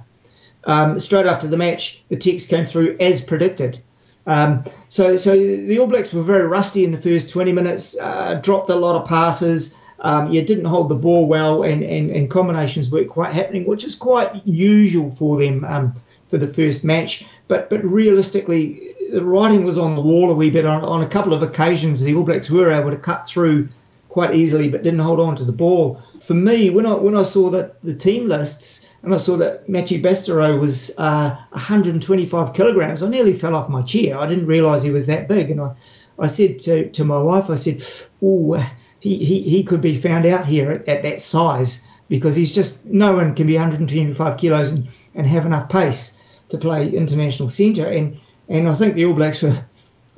Um, 0.63 1.01
straight 1.01 1.27
after 1.27 1.49
the 1.49 1.57
match, 1.57 2.05
the 2.09 2.17
text 2.17 2.49
came 2.49 2.65
through 2.65 2.97
as 3.01 3.25
predicted. 3.25 3.83
Um, 4.27 4.65
so, 4.89 5.17
so 5.17 5.37
the 5.37 5.79
All 5.79 5.87
Blacks 5.87 6.13
were 6.13 6.23
very 6.23 6.47
rusty 6.47 6.85
in 6.85 6.93
the 6.93 6.99
first 6.99 7.31
20 7.31 7.53
minutes, 7.53 7.97
uh, 7.99 8.35
dropped 8.35 8.71
a 8.71 8.77
lot 8.77 9.01
of 9.01 9.09
passes, 9.09 9.77
um, 10.01 10.33
you 10.33 10.43
didn't 10.43 10.65
hold 10.65 10.89
the 10.89 10.95
ball 10.95 11.27
well, 11.27 11.63
and, 11.63 11.83
and, 11.83 12.11
and 12.11 12.31
combinations 12.31 12.91
weren't 12.91 13.11
quite 13.11 13.35
happening, 13.35 13.67
which 13.67 13.85
is 13.85 13.95
quite 13.95 14.47
usual 14.47 15.11
for 15.11 15.39
them 15.39 15.65
um, 15.65 15.95
for 16.29 16.39
the 16.39 16.49
first 16.49 16.85
match. 16.85 17.27
But 17.49 17.69
but 17.69 17.85
realistically, 17.85 18.95
the 19.13 19.25
writing 19.25 19.65
was 19.65 19.77
on 19.77 19.97
the 19.97 20.01
wall 20.01 20.31
a 20.31 20.35
wee 20.35 20.51
bit. 20.51 20.65
On, 20.65 20.83
on 20.85 21.03
a 21.03 21.09
couple 21.09 21.35
of 21.35 21.43
occasions, 21.43 22.03
the 22.03 22.15
All 22.15 22.25
Blacks 22.25 22.49
were 22.49 22.71
able 22.71 22.91
to 22.91 22.97
cut 22.97 23.27
through 23.27 23.69
quite 24.11 24.35
easily, 24.35 24.69
but 24.69 24.83
didn't 24.83 25.01
hold 25.01 25.21
on 25.21 25.37
to 25.37 25.45
the 25.45 25.53
ball. 25.53 26.03
For 26.21 26.35
me, 26.35 26.69
when 26.69 26.85
I 26.85 26.95
when 26.95 27.17
I 27.17 27.23
saw 27.23 27.51
that 27.51 27.83
the 27.83 27.95
team 27.95 28.29
lists 28.29 28.87
and 29.03 29.15
I 29.15 29.17
saw 29.17 29.39
that 29.39 29.69
Mathieu 29.69 30.03
Bastareaud 30.03 30.61
was 30.61 30.91
uh, 30.99 31.37
125 31.51 32.53
kilograms, 32.53 33.03
I 33.03 33.09
nearly 33.09 33.33
fell 33.33 33.55
off 33.55 33.69
my 33.69 33.83
chair. 33.83 34.19
I 34.19 34.27
didn't 34.27 34.47
realise 34.47 34.83
he 34.83 34.91
was 34.91 35.07
that 35.07 35.29
big, 35.29 35.51
and 35.51 35.61
I, 35.61 35.75
I 36.19 36.27
said 36.27 36.61
to, 36.63 36.91
to 36.91 37.05
my 37.05 37.23
wife, 37.23 37.49
I 37.49 37.55
said, 37.55 37.83
"Oh, 38.23 38.55
he, 38.99 39.25
he, 39.25 39.43
he 39.43 39.65
could 39.65 39.81
be 39.81 39.97
found 39.97 40.27
out 40.27 40.45
here 40.45 40.71
at, 40.71 40.89
at, 40.89 41.03
that 41.05 41.23
size 41.23 41.87
because 42.09 42.37
he's 42.37 42.55
just 42.55 42.85
no 42.85 43.15
one 43.15 43.35
can 43.35 43.47
be 43.47 43.55
125 43.55 44.37
kilos 44.37 44.73
and, 44.73 44.89
and 45.15 45.27
have 45.27 45.47
enough 45.47 45.71
pace 45.71 46.19
to 46.51 46.59
play 46.59 46.91
international 46.91 47.49
centre. 47.49 47.87
And 47.87 48.21
and 48.49 48.69
I 48.69 48.75
think 48.75 48.95
the 48.95 49.07
All 49.07 49.15
Blacks 49.15 49.43
were 49.43 49.65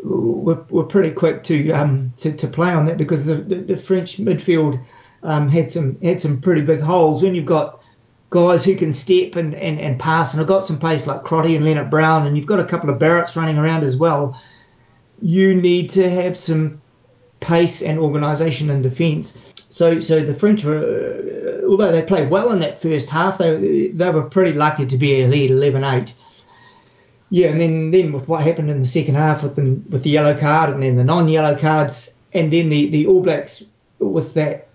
were, 0.02 0.64
were 0.68 0.84
pretty 0.84 1.12
quick 1.12 1.44
to 1.44 1.70
um 1.70 2.12
to, 2.16 2.32
to 2.32 2.48
play 2.48 2.72
on 2.72 2.86
that 2.86 2.98
because 2.98 3.24
the, 3.24 3.36
the, 3.36 3.54
the 3.56 3.76
French 3.76 4.18
midfield 4.18 4.84
um, 5.22 5.48
had 5.48 5.70
some 5.70 6.00
had 6.00 6.20
some 6.20 6.40
pretty 6.40 6.62
big 6.62 6.80
holes. 6.80 7.22
When 7.22 7.34
you've 7.34 7.46
got 7.46 7.82
guys 8.30 8.64
who 8.64 8.74
can 8.74 8.92
step 8.92 9.36
and, 9.36 9.54
and, 9.54 9.78
and 9.78 10.00
pass, 10.00 10.32
and 10.32 10.40
I've 10.40 10.48
got 10.48 10.64
some 10.64 10.80
pace 10.80 11.06
like 11.06 11.22
Crotty 11.22 11.54
and 11.54 11.64
Lienert-Brown, 11.64 12.26
and 12.26 12.36
you've 12.36 12.46
got 12.46 12.60
a 12.60 12.64
couple 12.64 12.90
of 12.90 12.98
Barretts 12.98 13.36
running 13.36 13.58
around 13.58 13.84
as 13.84 13.96
well. 13.96 14.40
You 15.20 15.54
need 15.54 15.90
to 15.90 16.10
have 16.10 16.36
some 16.36 16.80
pace 17.38 17.82
and 17.82 17.98
organisation 17.98 18.70
in 18.70 18.82
defence. 18.82 19.38
So, 19.68 20.00
so 20.00 20.20
the 20.20 20.34
French 20.34 20.64
were, 20.64 21.62
uh, 21.62 21.66
although 21.68 21.92
they 21.92 22.02
played 22.02 22.30
well 22.30 22.52
in 22.52 22.60
that 22.60 22.80
first 22.82 23.10
half, 23.10 23.38
they 23.38 23.88
they 23.88 24.10
were 24.10 24.28
pretty 24.28 24.58
lucky 24.58 24.86
to 24.86 24.98
be 24.98 25.22
a 25.22 25.28
lead 25.28 25.50
11-8. 25.50 26.14
Yeah, 27.34 27.48
and 27.48 27.58
then, 27.58 27.90
then 27.92 28.12
with 28.12 28.28
what 28.28 28.42
happened 28.42 28.70
in 28.70 28.78
the 28.78 28.84
second 28.84 29.14
half 29.14 29.42
with 29.42 29.56
the 29.56 29.80
with 29.88 30.02
the 30.02 30.10
yellow 30.10 30.38
card 30.38 30.68
and 30.68 30.82
then 30.82 30.96
the 30.96 31.02
non-yellow 31.02 31.56
cards, 31.56 32.14
and 32.30 32.52
then 32.52 32.68
the, 32.68 32.90
the 32.90 33.06
All 33.06 33.22
Blacks 33.22 33.64
with 33.98 34.34
that 34.34 34.68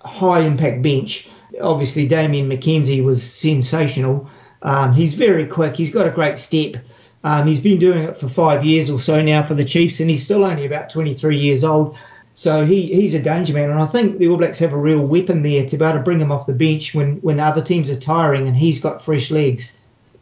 high 0.00 0.42
impact 0.42 0.82
bench. 0.82 1.28
Obviously, 1.60 2.06
Damian 2.06 2.48
McKenzie 2.48 3.02
was 3.02 3.28
sensational. 3.28 4.30
Um, 4.62 4.92
he's 4.92 5.14
very 5.14 5.48
quick. 5.48 5.74
He's 5.74 5.90
got 5.90 6.06
a 6.06 6.12
great 6.12 6.38
step. 6.38 6.76
Um, 7.24 7.48
he's 7.48 7.60
been 7.60 7.80
doing 7.80 8.04
it 8.04 8.16
for 8.16 8.28
five 8.28 8.64
years 8.64 8.88
or 8.88 9.00
so 9.00 9.20
now 9.20 9.42
for 9.42 9.54
the 9.54 9.64
Chiefs, 9.64 9.98
and 9.98 10.08
he's 10.08 10.22
still 10.22 10.44
only 10.44 10.64
about 10.64 10.90
23 10.90 11.38
years 11.38 11.64
old. 11.64 11.96
So 12.34 12.64
he, 12.64 12.82
he's 12.82 13.14
a 13.14 13.22
danger 13.22 13.52
man, 13.52 13.70
and 13.70 13.80
I 13.80 13.86
think 13.86 14.18
the 14.18 14.28
All 14.28 14.36
Blacks 14.36 14.60
have 14.60 14.72
a 14.72 14.78
real 14.78 15.04
weapon 15.04 15.42
there 15.42 15.66
to 15.66 15.76
be 15.76 15.84
able 15.84 15.98
to 15.98 16.04
bring 16.04 16.20
him 16.20 16.30
off 16.30 16.46
the 16.46 16.52
bench 16.52 16.94
when, 16.94 17.16
when 17.16 17.40
other 17.40 17.62
teams 17.62 17.90
are 17.90 17.98
tiring 17.98 18.46
and 18.46 18.56
he's 18.56 18.78
got 18.78 19.02
fresh 19.02 19.32
legs. 19.32 19.76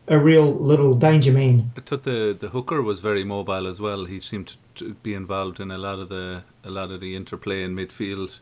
A 0.06 0.18
real 0.18 0.52
little 0.52 0.94
danger 0.94 1.32
man. 1.32 1.72
I 1.76 1.80
thought 1.80 2.02
the 2.02 2.36
the 2.38 2.48
hooker 2.50 2.82
was 2.82 3.00
very 3.00 3.24
mobile 3.24 3.66
as 3.66 3.80
well. 3.80 4.04
He 4.04 4.20
seemed 4.20 4.54
to 4.76 4.94
be 5.02 5.14
involved 5.14 5.60
in 5.60 5.70
a 5.70 5.78
lot 5.78 5.98
of 5.98 6.08
the 6.10 6.42
a 6.62 6.70
lot 6.70 6.90
of 6.90 7.00
the 7.00 7.16
interplay 7.16 7.62
in 7.62 7.74
midfield. 7.74 8.38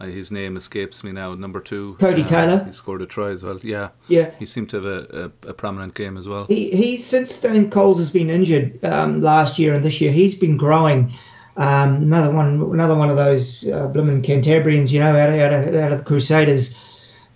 Uh, 0.00 0.06
his 0.06 0.32
name 0.32 0.56
escapes 0.56 1.04
me 1.04 1.12
now. 1.12 1.34
Number 1.34 1.60
two, 1.60 1.96
Codie 2.00 2.24
uh, 2.24 2.26
Taylor. 2.26 2.64
He 2.64 2.72
scored 2.72 3.02
a 3.02 3.06
try 3.06 3.30
as 3.30 3.42
well. 3.42 3.58
Yeah, 3.62 3.90
yeah. 4.08 4.30
He 4.38 4.46
seemed 4.46 4.70
to 4.70 4.76
have 4.76 4.86
a, 4.86 5.30
a, 5.44 5.50
a 5.50 5.54
prominent 5.54 5.94
game 5.94 6.16
as 6.16 6.26
well. 6.26 6.46
He, 6.46 6.70
he 6.70 6.96
since 6.96 7.40
Dane 7.40 7.70
Coles 7.70 7.98
has 7.98 8.10
been 8.10 8.30
injured 8.30 8.82
um, 8.84 9.20
last 9.20 9.58
year 9.58 9.74
and 9.74 9.84
this 9.84 10.00
year, 10.00 10.12
he's 10.12 10.34
been 10.34 10.56
growing. 10.56 11.12
Um, 11.56 11.96
another 11.96 12.34
one, 12.34 12.62
another 12.72 12.94
one 12.94 13.10
of 13.10 13.16
those 13.16 13.68
uh, 13.68 13.86
blooming 13.88 14.22
Cantabrians, 14.22 14.90
you 14.90 15.00
know, 15.00 15.14
out 15.14 15.28
of, 15.28 15.38
out 15.38 15.52
of, 15.52 15.74
out 15.74 15.92
of 15.92 15.98
the 15.98 16.04
Crusaders. 16.04 16.74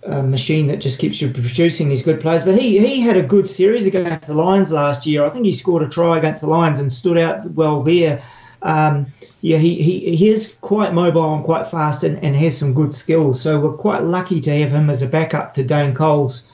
Uh, 0.07 0.21
machine 0.21 0.67
that 0.67 0.77
just 0.77 0.99
keeps 0.99 1.21
you 1.21 1.29
producing 1.29 1.89
these 1.89 2.03
good 2.03 2.21
players. 2.21 2.43
But 2.43 2.57
he 2.57 2.79
he 2.79 3.01
had 3.01 3.17
a 3.17 3.23
good 3.23 3.49
series 3.49 3.87
against 3.87 4.29
the 4.29 4.35
Lions 4.35 4.71
last 4.71 5.05
year. 5.05 5.25
I 5.25 5.29
think 5.29 5.45
he 5.45 5.53
scored 5.53 5.83
a 5.83 5.89
try 5.89 6.17
against 6.17 6.39
the 6.39 6.47
Lions 6.47 6.79
and 6.79 6.93
stood 6.93 7.17
out 7.17 7.51
well 7.51 7.83
there. 7.83 8.21
Um, 8.61 9.07
yeah, 9.41 9.57
he, 9.57 9.81
he, 9.81 10.15
he 10.15 10.29
is 10.29 10.57
quite 10.61 10.93
mobile 10.93 11.35
and 11.35 11.43
quite 11.43 11.67
fast 11.67 12.05
and, 12.05 12.23
and 12.23 12.35
has 12.37 12.57
some 12.57 12.73
good 12.73 12.93
skills. 12.93 13.41
So 13.41 13.59
we're 13.59 13.73
quite 13.73 14.01
lucky 14.03 14.39
to 14.41 14.57
have 14.57 14.71
him 14.71 14.89
as 14.89 15.01
a 15.01 15.07
backup 15.07 15.55
to 15.55 15.63
Dane 15.63 15.93
Coles. 15.93 16.49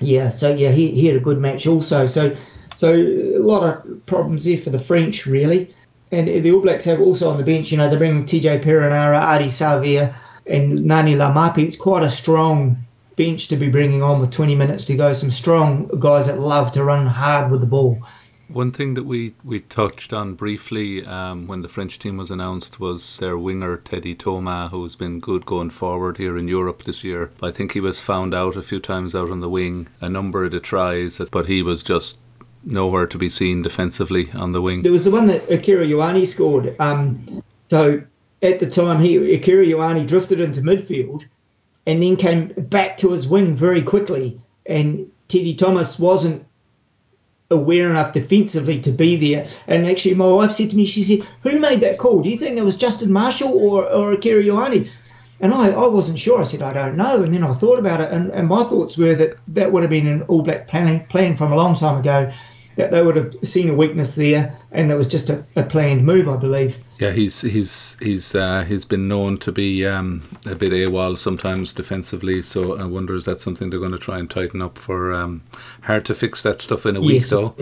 Yeah, 0.00 0.30
so 0.30 0.52
yeah, 0.52 0.70
he, 0.70 0.90
he 0.90 1.06
had 1.06 1.16
a 1.16 1.20
good 1.20 1.38
match 1.38 1.68
also. 1.68 2.08
So 2.08 2.36
so 2.74 2.92
a 2.92 3.38
lot 3.38 3.62
of 3.62 4.04
problems 4.06 4.44
there 4.44 4.58
for 4.58 4.70
the 4.70 4.80
French 4.80 5.26
really. 5.26 5.74
And 6.10 6.26
the 6.26 6.52
All 6.52 6.60
Blacks 6.60 6.84
have 6.86 7.00
also 7.00 7.30
on 7.30 7.38
the 7.38 7.44
bench, 7.44 7.70
you 7.70 7.78
know, 7.78 7.88
they 7.88 7.96
bring 7.96 8.24
TJ 8.24 8.62
Perenara, 8.64 9.18
Ardie 9.18 9.46
Savea, 9.46 10.14
and 10.46 10.80
Ngani 10.80 11.16
Laumape, 11.16 11.58
It's 11.58 11.76
quite 11.76 12.02
a 12.02 12.10
strong 12.10 12.84
bench 13.16 13.48
to 13.48 13.56
be 13.56 13.68
bringing 13.68 14.02
on 14.02 14.20
with 14.20 14.30
20 14.30 14.54
minutes 14.54 14.86
to 14.86 14.96
go. 14.96 15.12
Some 15.12 15.30
strong 15.30 15.88
guys 15.98 16.26
that 16.26 16.38
love 16.38 16.72
to 16.72 16.84
run 16.84 17.06
hard 17.06 17.50
with 17.50 17.60
the 17.60 17.66
ball. 17.66 18.02
One 18.48 18.72
thing 18.72 18.94
that 18.94 19.04
we, 19.04 19.34
we 19.44 19.60
touched 19.60 20.12
on 20.12 20.34
briefly 20.34 21.06
um, 21.06 21.46
when 21.46 21.62
the 21.62 21.68
French 21.68 21.98
team 21.98 22.18
was 22.18 22.30
announced 22.30 22.78
was 22.78 23.16
their 23.16 23.38
winger 23.38 23.78
Teddy 23.78 24.14
Thomas, 24.14 24.70
who's 24.70 24.94
been 24.94 25.20
good 25.20 25.46
going 25.46 25.70
forward 25.70 26.18
here 26.18 26.36
in 26.36 26.48
Europe 26.48 26.82
this 26.84 27.02
year. 27.02 27.30
I 27.42 27.50
think 27.50 27.72
he 27.72 27.80
was 27.80 27.98
found 27.98 28.34
out 28.34 28.56
a 28.56 28.62
few 28.62 28.80
times 28.80 29.14
out 29.14 29.30
on 29.30 29.40
the 29.40 29.48
wing, 29.48 29.86
a 30.02 30.08
number 30.08 30.44
of 30.44 30.52
the 30.52 30.60
tries, 30.60 31.18
but 31.30 31.46
he 31.46 31.62
was 31.62 31.82
just 31.82 32.18
nowhere 32.64 33.06
to 33.06 33.18
be 33.18 33.30
seen 33.30 33.62
defensively 33.62 34.30
on 34.32 34.52
the 34.52 34.60
wing. 34.60 34.82
There 34.82 34.92
was 34.92 35.04
the 35.04 35.10
one 35.10 35.28
that 35.28 35.50
Akira 35.50 35.86
Ioane 35.86 36.26
scored. 36.26 36.76
Um, 36.78 37.42
so 37.70 38.02
at 38.42 38.60
the 38.60 38.68
time, 38.68 39.00
he 39.00 39.34
Akira 39.34 39.64
Ioane 39.64 40.06
drifted 40.06 40.40
into 40.40 40.60
midfield 40.60 41.24
and 41.86 42.02
then 42.02 42.16
came 42.16 42.48
back 42.48 42.98
to 42.98 43.12
his 43.12 43.26
wing 43.26 43.56
very 43.56 43.82
quickly, 43.82 44.40
and 44.66 45.10
Teddy 45.28 45.54
Thomas 45.54 45.98
wasn't 45.98 46.44
aware 47.50 47.90
enough 47.90 48.12
defensively 48.12 48.80
to 48.80 48.90
be 48.90 49.16
there. 49.16 49.46
And 49.66 49.86
actually, 49.86 50.14
my 50.14 50.28
wife 50.28 50.52
said 50.52 50.70
to 50.70 50.76
me, 50.76 50.86
she 50.86 51.02
said, 51.02 51.26
"Who 51.42 51.58
made 51.58 51.80
that 51.80 51.98
call? 51.98 52.22
Do 52.22 52.30
you 52.30 52.36
think 52.36 52.56
it 52.56 52.64
was 52.64 52.76
Justin 52.76 53.12
Marshall 53.12 53.52
or 53.52 53.88
or 53.88 54.12
Akira 54.12 54.42
Ioane?" 54.42 54.90
And 55.40 55.52
I, 55.52 55.70
I 55.70 55.88
wasn't 55.88 56.20
sure. 56.20 56.40
I 56.40 56.44
said, 56.44 56.62
I 56.62 56.72
don't 56.72 56.96
know. 56.96 57.24
And 57.24 57.34
then 57.34 57.42
I 57.42 57.52
thought 57.52 57.80
about 57.80 58.00
it, 58.00 58.12
and, 58.12 58.30
and 58.30 58.46
my 58.46 58.62
thoughts 58.62 58.96
were 58.96 59.16
that 59.16 59.38
that 59.48 59.72
would 59.72 59.82
have 59.82 59.90
been 59.90 60.06
an 60.06 60.22
All 60.22 60.42
Black 60.42 60.68
plan, 60.68 61.04
plan 61.06 61.34
from 61.34 61.50
a 61.50 61.56
long 61.56 61.74
time 61.74 61.98
ago 61.98 62.32
they 62.76 63.02
would 63.02 63.16
have 63.16 63.34
seen 63.42 63.68
a 63.68 63.74
weakness 63.74 64.14
there, 64.14 64.54
and 64.70 64.90
that 64.90 64.96
was 64.96 65.08
just 65.08 65.30
a, 65.30 65.44
a 65.56 65.62
planned 65.62 66.04
move, 66.04 66.28
I 66.28 66.36
believe. 66.36 66.78
Yeah, 66.98 67.12
he's 67.12 67.40
he's 67.40 67.96
he's 68.00 68.34
uh, 68.34 68.64
he's 68.64 68.84
been 68.84 69.08
known 69.08 69.38
to 69.38 69.52
be 69.52 69.86
um, 69.86 70.22
a 70.46 70.54
bit 70.54 70.72
AWOL 70.72 71.18
sometimes 71.18 71.72
defensively. 71.72 72.42
So 72.42 72.78
I 72.78 72.84
wonder 72.84 73.14
is 73.14 73.26
that 73.26 73.40
something 73.40 73.70
they're 73.70 73.80
going 73.80 73.92
to 73.92 73.98
try 73.98 74.18
and 74.18 74.30
tighten 74.30 74.62
up 74.62 74.78
for? 74.78 75.12
Um, 75.14 75.42
hard 75.80 76.06
to 76.06 76.14
fix 76.14 76.42
that 76.44 76.60
stuff 76.60 76.86
in 76.86 76.96
a 76.96 77.00
week, 77.00 77.22
yes, 77.22 77.30
though. 77.30 77.54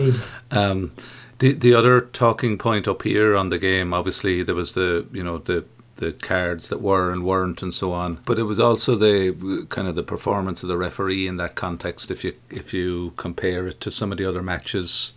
Um, 0.51 0.93
the 1.39 1.53
the 1.53 1.73
other 1.73 2.01
talking 2.01 2.57
point 2.57 2.87
up 2.87 3.01
here 3.01 3.35
on 3.35 3.49
the 3.49 3.57
game, 3.57 3.93
obviously, 3.93 4.43
there 4.43 4.55
was 4.55 4.73
the 4.73 5.05
you 5.11 5.23
know 5.23 5.39
the 5.39 5.65
the 6.01 6.11
cards 6.11 6.69
that 6.69 6.81
were 6.81 7.11
and 7.11 7.23
weren't 7.23 7.61
and 7.61 7.73
so 7.73 7.93
on. 7.93 8.19
But 8.25 8.39
it 8.39 8.43
was 8.43 8.59
also 8.59 8.95
the 8.95 9.67
kind 9.69 9.87
of 9.87 9.95
the 9.95 10.03
performance 10.03 10.63
of 10.63 10.69
the 10.69 10.77
referee 10.77 11.27
in 11.27 11.37
that 11.37 11.55
context. 11.55 12.11
If 12.11 12.23
you 12.25 12.33
if 12.49 12.73
you 12.73 13.13
compare 13.15 13.67
it 13.67 13.81
to 13.81 13.91
some 13.91 14.11
of 14.11 14.17
the 14.17 14.25
other 14.25 14.41
matches, 14.41 15.13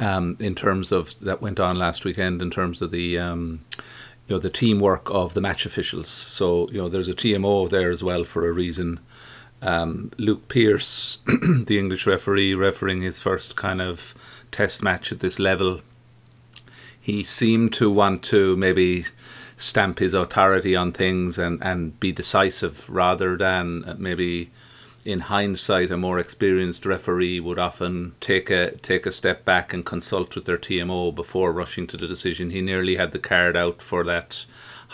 um, 0.00 0.36
in 0.40 0.56
terms 0.56 0.92
of 0.92 1.18
that 1.20 1.40
went 1.40 1.60
on 1.60 1.78
last 1.78 2.04
weekend, 2.04 2.42
in 2.42 2.50
terms 2.50 2.82
of 2.82 2.90
the 2.90 3.18
um, 3.20 3.64
you 4.26 4.34
know 4.34 4.40
the 4.40 4.50
teamwork 4.50 5.10
of 5.10 5.32
the 5.32 5.40
match 5.40 5.64
officials. 5.64 6.10
So 6.10 6.68
you 6.70 6.78
know 6.78 6.88
there's 6.88 7.08
a 7.08 7.14
TMO 7.14 7.70
there 7.70 7.90
as 7.90 8.02
well 8.02 8.24
for 8.24 8.46
a 8.48 8.52
reason. 8.52 8.98
um, 9.62 10.10
Luke 10.18 10.48
Pearce, 10.48 11.18
the 11.26 11.78
English 11.78 12.06
referee, 12.06 12.54
refereeing 12.54 13.02
his 13.02 13.20
first 13.20 13.56
kind 13.56 13.80
of 13.80 14.14
test 14.50 14.82
match 14.82 15.12
at 15.12 15.20
this 15.20 15.38
level, 15.38 15.80
he 17.00 17.22
seemed 17.22 17.72
to 17.74 17.90
want 17.90 18.24
to 18.24 18.56
maybe 18.56 19.04
stamp 19.56 19.98
his 19.98 20.14
authority 20.14 20.76
on 20.76 20.92
things 20.92 21.38
and, 21.38 21.62
and 21.62 21.98
be 21.98 22.12
decisive 22.12 22.88
rather 22.90 23.36
than 23.36 23.84
uh, 23.84 23.94
maybe 23.98 24.50
in 25.04 25.20
hindsight 25.20 25.90
a 25.90 25.96
more 25.96 26.18
experienced 26.18 26.84
referee 26.84 27.38
would 27.40 27.58
often 27.58 28.12
take 28.20 28.50
a 28.50 28.72
take 28.78 29.06
a 29.06 29.12
step 29.12 29.44
back 29.44 29.72
and 29.72 29.86
consult 29.86 30.34
with 30.34 30.44
their 30.44 30.58
TMO 30.58 31.14
before 31.14 31.52
rushing 31.52 31.86
to 31.86 31.96
the 31.96 32.08
decision. 32.08 32.50
He 32.50 32.60
nearly 32.60 32.96
had 32.96 33.12
the 33.12 33.20
card 33.20 33.56
out 33.56 33.80
for 33.80 34.04
that 34.04 34.44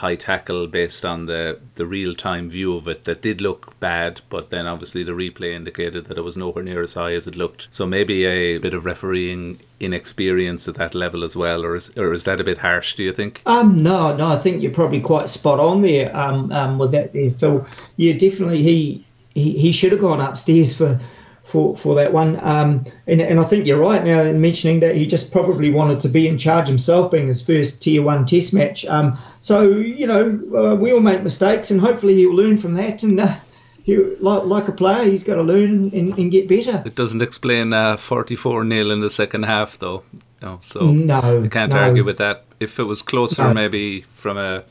high 0.02 0.16
tackle 0.16 0.66
based 0.66 1.04
on 1.04 1.26
the, 1.26 1.60
the 1.76 1.86
real 1.86 2.12
time 2.12 2.50
view 2.50 2.74
of 2.74 2.88
it 2.88 3.04
that 3.04 3.22
did 3.22 3.40
look 3.40 3.78
bad, 3.78 4.20
but 4.28 4.50
then 4.50 4.66
obviously 4.66 5.04
the 5.04 5.12
replay 5.12 5.54
indicated 5.54 6.06
that 6.06 6.18
it 6.18 6.22
was 6.22 6.36
nowhere 6.36 6.64
near 6.64 6.82
as 6.82 6.94
high 6.94 7.12
as 7.12 7.28
it 7.28 7.36
looked. 7.36 7.68
So 7.70 7.86
maybe 7.86 8.24
a 8.24 8.58
bit 8.58 8.74
of 8.74 8.84
refereeing 8.84 9.60
inexperience 9.78 10.66
at 10.66 10.74
that 10.74 10.96
level 10.96 11.22
as 11.22 11.36
well, 11.36 11.64
or 11.64 11.76
is, 11.76 11.96
or 11.96 12.12
is 12.12 12.24
that 12.24 12.40
a 12.40 12.44
bit 12.44 12.58
harsh, 12.58 12.96
do 12.96 13.04
you 13.04 13.12
think? 13.12 13.42
Um, 13.46 13.84
no, 13.84 14.16
no, 14.16 14.26
I 14.26 14.38
think 14.38 14.60
you're 14.60 14.72
probably 14.72 15.02
quite 15.02 15.28
spot 15.28 15.60
on 15.60 15.82
there 15.82 16.14
um, 16.16 16.50
um, 16.50 16.78
with 16.80 16.90
that 16.90 17.12
there, 17.12 17.30
Phil. 17.30 17.68
Yeah, 17.96 18.14
definitely 18.14 18.64
he, 18.64 19.06
he, 19.34 19.56
he 19.56 19.70
should 19.70 19.92
have 19.92 20.00
gone 20.00 20.20
upstairs 20.20 20.76
for 20.76 20.98
for, 21.44 21.76
for 21.76 21.96
that 21.96 22.12
one. 22.12 22.38
Um, 22.40 22.84
and, 23.06 23.20
and 23.20 23.40
I 23.40 23.42
think 23.44 23.66
you're 23.66 23.80
right 23.80 24.02
now 24.02 24.22
in 24.22 24.40
mentioning 24.40 24.80
that 24.80 24.94
he 24.96 25.06
just 25.06 25.32
probably 25.32 25.70
wanted 25.70 26.00
to 26.00 26.08
be 26.08 26.26
in 26.28 26.38
charge 26.38 26.68
himself, 26.68 27.10
being 27.10 27.26
his 27.26 27.44
first 27.44 27.82
tier 27.82 28.02
one 28.02 28.26
test 28.26 28.54
match. 28.54 28.86
Um, 28.86 29.18
so, 29.40 29.68
you 29.70 30.06
know, 30.06 30.72
uh, 30.72 30.74
we 30.76 30.92
all 30.92 31.00
make 31.00 31.22
mistakes 31.22 31.70
and 31.70 31.80
hopefully 31.80 32.14
he'll 32.16 32.34
learn 32.34 32.56
from 32.56 32.74
that. 32.74 33.02
And 33.02 33.20
uh, 33.20 33.36
he, 33.82 33.96
like, 33.96 34.44
like 34.44 34.68
a 34.68 34.72
player, 34.72 35.04
he's 35.04 35.24
got 35.24 35.34
to 35.34 35.42
learn 35.42 35.90
and, 35.92 36.18
and 36.18 36.30
get 36.30 36.48
better. 36.48 36.82
It 36.86 36.94
doesn't 36.94 37.22
explain 37.22 37.72
uh, 37.72 37.96
44 37.96 38.64
nil 38.64 38.90
in 38.90 39.00
the 39.00 39.10
second 39.10 39.42
half, 39.44 39.78
though. 39.78 40.04
No, 40.40 40.58
so 40.60 40.90
no, 40.90 41.44
I 41.44 41.48
can't 41.48 41.72
no. 41.72 41.78
argue 41.78 42.04
with 42.04 42.18
that. 42.18 42.44
If 42.58 42.80
it 42.80 42.84
was 42.84 43.02
closer, 43.02 43.44
No. 43.44 43.54
maybe 43.54 44.02
from 44.14 44.38
a 44.38 44.64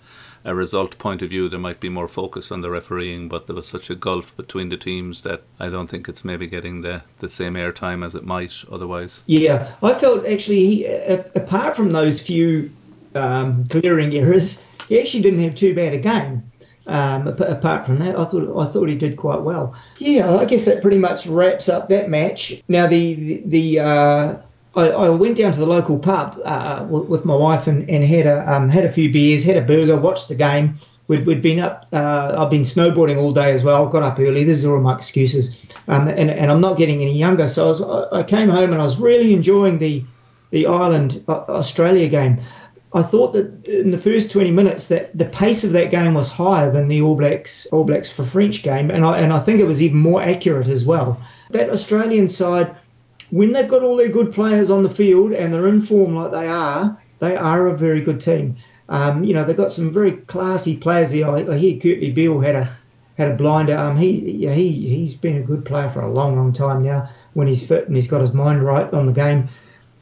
a 0.44 0.56
result 0.56 0.98
point 0.98 1.22
of 1.22 1.30
view, 1.30 1.50
there 1.50 1.60
might 1.60 1.80
be 1.80 1.90
more 1.90 2.08
focus 2.08 2.52
on 2.52 2.62
the 2.62 2.70
refereeing, 2.70 3.28
but 3.28 3.48
there 3.48 3.56
was 3.56 3.68
such 3.68 3.90
a 3.90 3.96
gulf 3.96 4.36
between 4.38 4.70
the 4.70 4.78
teams 4.78 5.24
that 5.24 5.44
I 5.60 5.70
don't 5.70 5.88
think 5.88 6.10
it's 6.10 6.26
maybe 6.26 6.48
getting 6.48 6.82
the, 6.82 7.04
the 7.20 7.30
same 7.30 7.54
airtime 7.54 8.06
as 8.06 8.16
it 8.16 8.26
might 8.26 8.54
otherwise. 8.72 9.24
Yeah, 9.26 9.72
I 9.84 9.94
felt 9.94 10.26
actually, 10.26 10.66
he, 10.66 10.86
apart 10.86 11.76
from 11.76 11.92
those 11.92 12.22
few 12.22 12.72
um, 13.14 13.68
glaring 13.68 14.14
errors, 14.16 14.66
he 14.88 15.00
actually 15.00 15.24
didn't 15.24 15.44
have 15.44 15.56
too 15.56 15.76
bad 15.76 15.94
a 15.94 16.00
game. 16.00 16.52
Um, 16.88 17.28
apart 17.28 17.86
from 17.86 18.00
that, 18.00 18.18
I 18.18 18.26
thought 18.26 18.60
I 18.60 18.66
thought 18.66 18.90
he 18.90 18.96
did 18.96 19.16
quite 19.16 19.42
well. 19.42 19.76
Yeah, 20.00 20.36
I 20.36 20.46
guess 20.46 20.66
that 20.66 20.82
pretty 20.82 20.98
much 20.98 21.28
wraps 21.28 21.70
up 21.70 21.90
that 21.90 22.10
match. 22.10 22.62
Now 22.68 22.88
the 22.88 23.14
the, 23.14 23.44
the 23.46 23.80
uh, 23.80 24.38
I, 24.76 24.90
I 24.90 25.10
went 25.10 25.38
down 25.38 25.52
to 25.52 25.60
the 25.60 25.66
local 25.66 26.00
pub 26.00 26.40
uh, 26.44 26.86
with, 26.90 27.26
my 27.26 27.36
wife 27.36 27.68
and, 27.68 27.90
and 27.90 28.04
had 28.04 28.26
a 28.26 28.54
um, 28.54 28.70
had 28.70 28.86
a 28.86 28.92
few 28.92 29.12
beers, 29.12 29.44
had 29.44 29.58
a 29.58 29.62
burger, 29.62 29.98
watched 29.98 30.30
the 30.30 30.36
game. 30.36 30.80
We'd, 31.08 31.26
we'd 31.26 31.42
been 31.42 31.60
up. 31.60 31.88
Uh, 31.92 32.36
I've 32.38 32.50
been 32.50 32.64
snowboarding 32.64 33.18
all 33.18 33.34
day 33.34 33.52
as 33.52 33.66
well. 33.66 33.86
I 33.86 33.92
got 33.92 34.04
up 34.04 34.20
early. 34.20 34.46
These 34.46 34.64
are 34.64 34.74
all 34.74 34.82
my 34.82 34.96
excuses. 34.96 35.62
Um, 35.88 36.08
and, 36.08 36.32
and 36.32 36.50
I'm 36.50 36.62
not 36.62 36.78
getting 36.78 37.02
any 37.02 37.18
younger, 37.18 37.48
so 37.48 37.66
I, 37.66 37.68
was, 37.68 37.82
I 37.82 38.20
I 38.20 38.24
came 38.24 38.48
home 38.48 38.72
and 38.72 38.82
I 38.82 38.84
was 38.84 39.00
really 39.00 39.34
enjoying 39.34 39.80
the 39.80 40.06
the 40.52 40.68
Ireland 40.68 41.24
uh, 41.28 41.44
Australia 41.50 42.08
game. 42.08 42.40
I 42.94 43.04
thought 43.04 43.34
that 43.34 43.68
in 43.68 43.92
the 43.92 43.98
first 43.98 44.32
20 44.32 44.52
minutes 44.52 44.88
that 44.88 45.18
the 45.18 45.26
pace 45.26 45.64
of 45.64 45.72
that 45.74 45.92
game 45.92 46.14
was 46.14 46.30
higher 46.30 46.72
than 46.72 46.90
the 46.90 47.02
All 47.02 47.16
Blacks 47.16 47.66
All 47.68 47.86
Blacks 47.86 48.12
for 48.12 48.26
French 48.26 48.64
game, 48.64 48.92
and 48.92 49.06
I 49.06 49.20
and 49.20 49.32
I 49.32 49.40
think 49.40 49.60
it 49.60 49.68
was 49.68 49.82
even 49.82 49.98
more 49.98 50.22
accurate 50.22 50.68
as 50.68 50.84
well. 50.84 51.22
That 51.52 51.70
Australian 51.70 52.28
side, 52.28 52.76
when 53.32 53.54
they've 53.54 53.68
got 53.68 53.82
all 53.82 53.96
their 53.96 54.10
good 54.10 54.34
players 54.34 54.70
on 54.70 54.84
the 54.84 54.90
field 54.90 55.32
and 55.32 55.54
they're 55.54 55.68
in 55.68 55.82
form 55.82 56.16
like 56.16 56.32
they 56.32 56.48
are, 56.48 57.02
they 57.20 57.36
are 57.36 57.68
a 57.68 57.78
very 57.78 58.02
good 58.02 58.22
team. 58.22 58.58
Um, 58.90 59.24
you 59.24 59.34
know 59.34 59.46
they've 59.46 59.58
got 59.58 59.72
some 59.72 59.94
very 59.94 60.12
classy 60.12 60.76
players 60.76 61.12
here. 61.12 61.30
I, 61.30 61.58
hear 61.58 61.80
Kurtley 61.80 62.14
Beale 62.14 62.42
had 62.42 62.56
a 62.56 62.70
had 63.18 63.32
a 63.32 63.36
blinder. 63.36 63.78
Um, 63.78 63.96
he 63.96 64.32
yeah, 64.32 64.54
he 64.54 64.72
he's 64.72 65.16
been 65.16 65.38
a 65.38 65.42
good 65.42 65.66
player 65.66 65.90
for 65.90 66.02
a 66.02 66.12
long 66.12 66.36
long 66.36 66.52
time 66.52 66.84
now 66.84 67.10
when 67.34 67.48
he's 67.48 67.66
fit 67.66 67.88
and 67.88 67.96
he's 67.96 68.10
got 68.10 68.22
his 68.22 68.34
mind 68.34 68.64
right 68.64 68.94
on 68.94 69.06
the 69.06 69.14
game. 69.14 69.48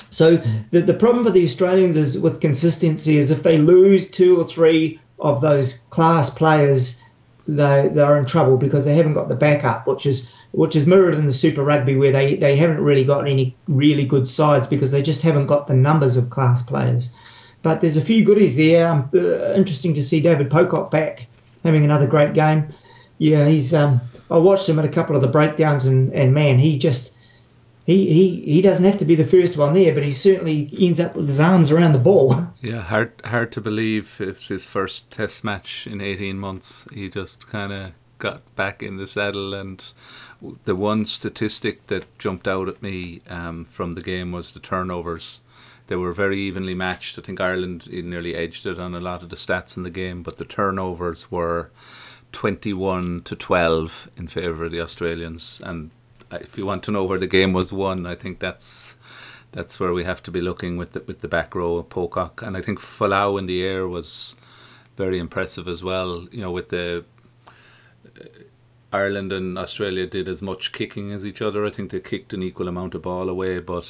So 0.09 0.38
the, 0.71 0.82
the 0.82 0.93
problem 0.95 1.23
for 1.23 1.32
the 1.32 1.43
Australians 1.43 1.95
is 1.95 2.17
with 2.17 2.41
consistency 2.41 3.17
is 3.17 3.30
if 3.30 3.43
they 3.43 3.59
lose 3.59 4.09
two 4.09 4.39
or 4.39 4.43
three 4.43 4.99
of 5.19 5.39
those 5.39 5.77
class 5.91 6.32
players, 6.32 6.99
they 7.47 7.89
they're 7.89 8.17
in 8.17 8.25
trouble 8.25 8.57
because 8.57 8.86
they 8.86 8.95
haven't 8.95 9.13
got 9.13 9.30
the 9.30 9.36
backup, 9.36 9.86
which 9.86 10.07
is 10.07 10.32
which 10.52 10.76
is 10.76 10.88
mirrored 10.88 11.14
in 11.14 11.26
the 11.26 11.32
Super 11.32 11.64
Rugby 11.64 11.95
where 11.95 12.12
they, 12.12 12.36
they 12.36 12.56
haven't 12.56 12.82
really 12.82 13.04
got 13.04 13.28
any 13.28 13.56
really 13.68 14.06
good 14.06 14.28
sides 14.28 14.68
because 14.68 14.91
they 14.91 15.04
just 15.04 15.22
haven't 15.22 15.47
got 15.47 15.68
the 15.68 15.76
numbers 15.76 16.18
of 16.18 16.30
class 16.30 16.62
players. 16.62 17.14
But 17.62 17.82
there's 17.82 17.97
a 17.97 18.02
few 18.02 18.24
goodies 18.24 18.56
there. 18.56 18.88
Um, 18.88 19.10
uh, 19.14 19.54
interesting 19.54 19.95
to 19.95 20.04
see 20.04 20.22
David 20.22 20.50
Pocock 20.50 20.91
back 20.91 21.28
having 21.64 21.84
another 21.84 22.08
great 22.08 22.34
game. 22.34 22.70
Yeah, 23.18 23.47
he's. 23.47 23.74
Um, 23.74 24.02
I 24.32 24.38
watched 24.38 24.70
him 24.70 24.80
at 24.80 24.86
a 24.86 24.89
couple 24.89 25.16
of 25.16 25.22
the 25.22 25.28
breakdowns 25.28 25.86
and, 25.86 26.14
and 26.14 26.34
man, 26.34 26.58
he 26.58 26.78
just 26.78 27.14
he, 27.86 28.14
he 28.14 28.54
he 28.54 28.62
doesn't 28.62 28.86
have 28.86 29.00
to 29.00 29.06
be 29.06 29.16
the 29.16 29.26
first 29.26 29.58
one 29.58 29.74
there, 29.74 29.93
but 29.93 30.04
he 30.04 30.12
certainly 30.12 30.70
ends 30.80 31.00
up 31.00 31.16
with 31.16 31.26
his 31.26 31.39
arms 31.39 31.72
around 31.72 31.93
the 31.93 32.00
ball. 32.00 32.36
Yeah, 32.62 32.82
hard 32.82 33.14
hard 33.24 33.54
to 33.54 33.62
believe 33.62 34.18
it's 34.20 34.50
his 34.50 34.66
first 34.68 35.12
test 35.12 35.45
match 35.45 35.88
in 35.88 36.02
18 36.02 36.38
months. 36.38 36.86
He 36.93 37.10
just 37.10 37.47
kind 37.47 37.72
of 37.72 37.91
got 38.20 38.55
back 38.55 38.84
in 38.84 38.97
the 38.97 39.07
saddle 39.07 39.53
and 39.53 39.84
the 40.65 40.76
one 40.76 41.05
statistic 41.05 41.88
that 41.88 42.20
jumped 42.20 42.47
out 42.47 42.70
at 42.70 42.82
me 42.82 43.22
um, 43.30 43.65
from 43.65 43.95
the 43.95 44.01
game 44.01 44.32
was 44.32 44.51
the 44.51 44.59
turnovers. 44.59 45.39
They 45.88 45.95
were 45.95 46.13
very 46.13 46.41
evenly 46.41 46.76
matched. 46.76 47.17
I 47.17 47.22
think 47.24 47.41
Ireland 47.41 47.88
nearly 47.88 48.36
edged 48.36 48.67
it 48.67 48.80
on 48.80 48.93
a 48.93 48.99
lot 48.99 49.24
of 49.24 49.30
the 49.30 49.36
stats 49.36 49.76
in 49.78 49.84
the 49.84 49.89
game, 49.89 50.22
but 50.22 50.38
the 50.38 50.45
turnovers 50.45 51.32
were 51.32 51.72
21 52.32 53.22
to 53.24 53.36
12 53.36 54.09
in 54.17 54.28
favour 54.28 54.65
of 54.65 54.72
the 54.72 54.82
Australians. 54.82 55.61
And 55.65 55.89
if 56.32 56.57
you 56.57 56.65
want 56.65 56.84
to 56.84 56.91
know 56.91 57.05
where 57.05 57.20
the 57.20 57.28
game 57.28 57.53
was 57.53 57.72
won, 57.72 58.05
I 58.05 58.15
think 58.15 58.39
that's 58.39 58.97
that's 59.51 59.80
where 59.80 59.93
we 59.93 60.03
have 60.03 60.22
to 60.24 60.32
be 60.32 60.41
looking 60.41 60.78
with 60.78 60.91
the, 60.91 60.99
with 61.07 61.22
the 61.22 61.28
back 61.28 61.55
row 61.55 61.78
of 61.78 61.89
Pocock. 61.89 62.43
And 62.43 62.55
I 62.55 62.61
think 62.61 62.80
Folau 62.80 63.39
in 63.39 63.47
the 63.47 63.63
air 63.63 63.88
was 63.88 64.36
very 64.95 65.17
impressive 65.17 65.67
as 65.67 65.84
well. 65.84 66.28
You 66.32 66.41
know, 66.41 66.51
with 66.51 66.70
the 66.70 67.03
Ireland 68.91 69.32
and 69.34 69.57
Australia 69.57 70.07
did 70.07 70.28
as 70.28 70.41
much 70.41 70.72
kicking 70.72 71.12
as 71.12 71.26
each 71.26 71.41
other. 71.41 71.66
I 71.66 71.70
think 71.70 71.91
they 71.91 71.99
kicked 71.99 72.34
an 72.34 72.41
equal 72.41 72.68
amount 72.68 72.95
of 72.95 73.03
ball 73.03 73.30
away, 73.30 73.60
but 73.60 73.86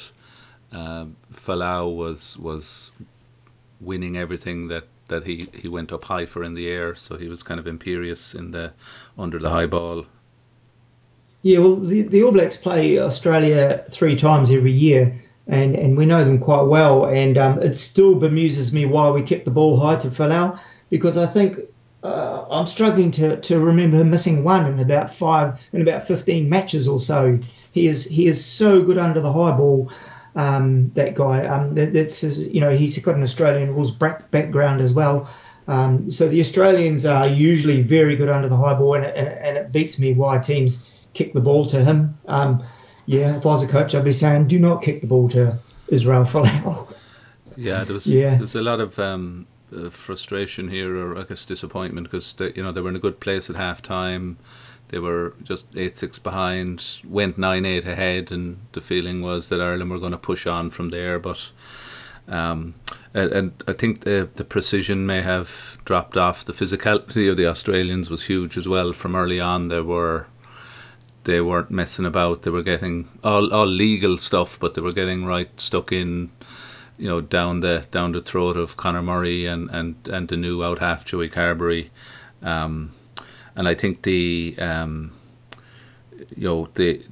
um, 0.72 1.16
Folau 1.32 1.94
was 1.96 2.36
was 2.38 2.92
winning 3.80 4.16
everything 4.16 4.68
that, 4.68 4.84
that 5.08 5.24
he, 5.24 5.48
he 5.54 5.68
went 5.68 5.92
up 5.92 6.04
high 6.04 6.26
for 6.26 6.44
in 6.44 6.54
the 6.54 6.68
air. 6.68 6.94
So 6.96 7.16
he 7.16 7.28
was 7.28 7.42
kind 7.42 7.58
of 7.58 7.66
imperious 7.66 8.34
in 8.34 8.50
the 8.50 8.72
under 9.18 9.38
the 9.38 9.48
high 9.48 9.66
ball. 9.66 10.04
Yeah, 11.42 11.60
well, 11.60 11.76
the, 11.76 12.02
the 12.02 12.22
All 12.22 12.32
Blacks 12.32 12.58
play 12.58 12.98
Australia 12.98 13.84
three 13.90 14.16
times 14.16 14.50
every 14.50 14.72
year, 14.72 15.22
and, 15.46 15.74
and 15.74 15.96
we 15.96 16.04
know 16.04 16.22
them 16.22 16.38
quite 16.38 16.64
well. 16.64 17.06
And 17.06 17.38
um, 17.38 17.62
it 17.62 17.78
still 17.78 18.20
bemuses 18.20 18.74
me 18.74 18.84
why 18.84 19.10
we 19.10 19.22
kept 19.22 19.46
the 19.46 19.50
ball 19.50 19.80
high 19.80 19.96
to 19.96 20.08
Folau, 20.08 20.60
because 20.90 21.16
I 21.16 21.24
think 21.24 21.60
uh, 22.02 22.46
I'm 22.50 22.66
struggling 22.66 23.10
to, 23.12 23.40
to 23.40 23.58
remember 23.60 23.98
him 23.98 24.10
missing 24.10 24.42
one 24.44 24.66
in 24.66 24.78
about 24.80 25.14
five 25.14 25.60
in 25.72 25.82
about 25.82 26.06
15 26.06 26.48
matches 26.48 26.88
or 26.88 26.98
so. 27.00 27.38
He 27.72 27.86
is 27.86 28.04
he 28.04 28.26
is 28.26 28.44
so 28.44 28.82
good 28.82 28.98
under 28.98 29.20
the 29.20 29.32
high 29.32 29.56
ball. 29.56 29.92
Um, 30.34 30.90
that 30.94 31.14
guy. 31.14 31.46
Um, 31.46 31.74
that, 31.74 31.92
that's 31.92 32.20
his- 32.20 32.46
you 32.46 32.60
know 32.60 32.70
he's 32.70 32.96
got 32.98 33.16
an 33.16 33.22
Australian 33.22 33.74
rules 33.74 33.90
back, 33.90 34.30
background 34.30 34.80
as 34.80 34.94
well. 34.94 35.28
Um, 35.68 36.08
so 36.10 36.28
the 36.28 36.40
Australians 36.40 37.04
are 37.06 37.26
usually 37.28 37.82
very 37.82 38.16
good 38.16 38.28
under 38.28 38.48
the 38.48 38.56
high 38.56 38.74
ball, 38.74 38.94
and, 38.94 39.04
it- 39.04 39.16
and, 39.16 39.26
it- 39.28 39.38
and 39.42 39.56
it 39.58 39.72
beats 39.72 39.98
me 39.98 40.12
why 40.14 40.38
teams 40.38 40.88
kick 41.14 41.32
the 41.32 41.40
ball 41.40 41.66
to 41.66 41.82
him. 41.84 42.18
Um, 42.26 42.62
yeah, 43.06 43.36
if 43.36 43.44
I 43.44 43.48
was 43.48 43.62
a 43.64 43.68
coach, 43.68 43.94
I'd 43.94 44.04
be 44.04 44.12
saying, 44.12 44.46
do 44.48 44.58
not 44.60 44.82
kick 44.82 45.00
the 45.00 45.06
ball 45.08 45.28
to 45.30 45.58
Israel 45.88 46.24
Folau. 46.24 46.92
Yeah, 47.56 47.82
there 47.84 47.94
was 47.94 48.06
Yeah. 48.20 48.30
there 48.30 48.40
was 48.40 48.54
a 48.54 48.62
lot 48.62 48.80
of 48.80 48.98
um, 49.00 49.46
frustration 49.90 50.68
here, 50.68 50.96
or 50.96 51.18
I 51.18 51.24
guess 51.24 51.44
disappointment, 51.44 52.06
because 52.06 52.32
they, 52.34 52.52
you 52.54 52.62
know 52.62 52.72
they 52.72 52.80
were 52.80 52.88
in 52.88 52.96
a 52.96 53.00
good 53.00 53.20
place 53.20 53.50
at 53.50 53.56
half 53.56 53.82
time. 53.82 54.38
They 54.88 54.98
were 54.98 55.34
just 55.44 55.66
eight 55.76 55.96
six 55.96 56.18
behind, 56.18 56.84
went 57.04 57.38
nine 57.38 57.64
eight 57.64 57.86
ahead, 57.86 58.32
and 58.32 58.58
the 58.72 58.80
feeling 58.80 59.22
was 59.22 59.48
that 59.48 59.60
Ireland 59.60 59.90
were 59.90 60.00
going 60.00 60.12
to 60.12 60.18
push 60.18 60.46
on 60.46 60.70
from 60.70 60.88
there. 60.88 61.18
But 61.18 61.50
um, 62.28 62.74
and, 63.14 63.32
and 63.32 63.64
I 63.68 63.72
think 63.72 64.02
the 64.02 64.28
the 64.34 64.44
precision 64.44 65.06
may 65.06 65.22
have 65.22 65.78
dropped 65.84 66.16
off. 66.16 66.44
The 66.44 66.52
physicality 66.52 67.30
of 67.30 67.36
the 67.36 67.46
Australians 67.46 68.10
was 68.10 68.22
huge 68.22 68.56
as 68.56 68.66
well 68.66 68.92
from 68.92 69.16
early 69.16 69.40
on. 69.40 69.68
They 69.68 69.80
were 69.80 70.26
they 71.24 71.40
weren't 71.40 71.70
messing 71.70 72.06
about. 72.06 72.42
They 72.42 72.50
were 72.50 72.62
getting 72.62 73.08
all 73.22 73.52
all 73.52 73.66
legal 73.66 74.16
stuff, 74.16 74.58
but 74.58 74.74
they 74.74 74.80
were 74.80 74.92
getting 74.92 75.24
right 75.24 75.50
stuck 75.60 75.92
in 75.92 76.30
you 77.00 77.08
know 77.08 77.20
down 77.22 77.60
the 77.60 77.84
down 77.90 78.12
the 78.12 78.20
throat 78.20 78.58
of 78.58 78.76
Conor 78.76 79.02
Murray 79.02 79.46
and 79.46 79.70
and 79.70 79.96
and 80.08 80.28
the 80.28 80.36
new 80.36 80.62
out 80.62 80.78
half 80.78 81.06
Joey 81.06 81.30
Carbery, 81.30 81.88
um, 82.42 82.92
and 83.56 83.66
I 83.66 83.74
think 83.74 84.02
the 84.02 84.54
um, 84.58 85.12
you 86.36 86.48
know 86.48 86.68
the 86.74 87.02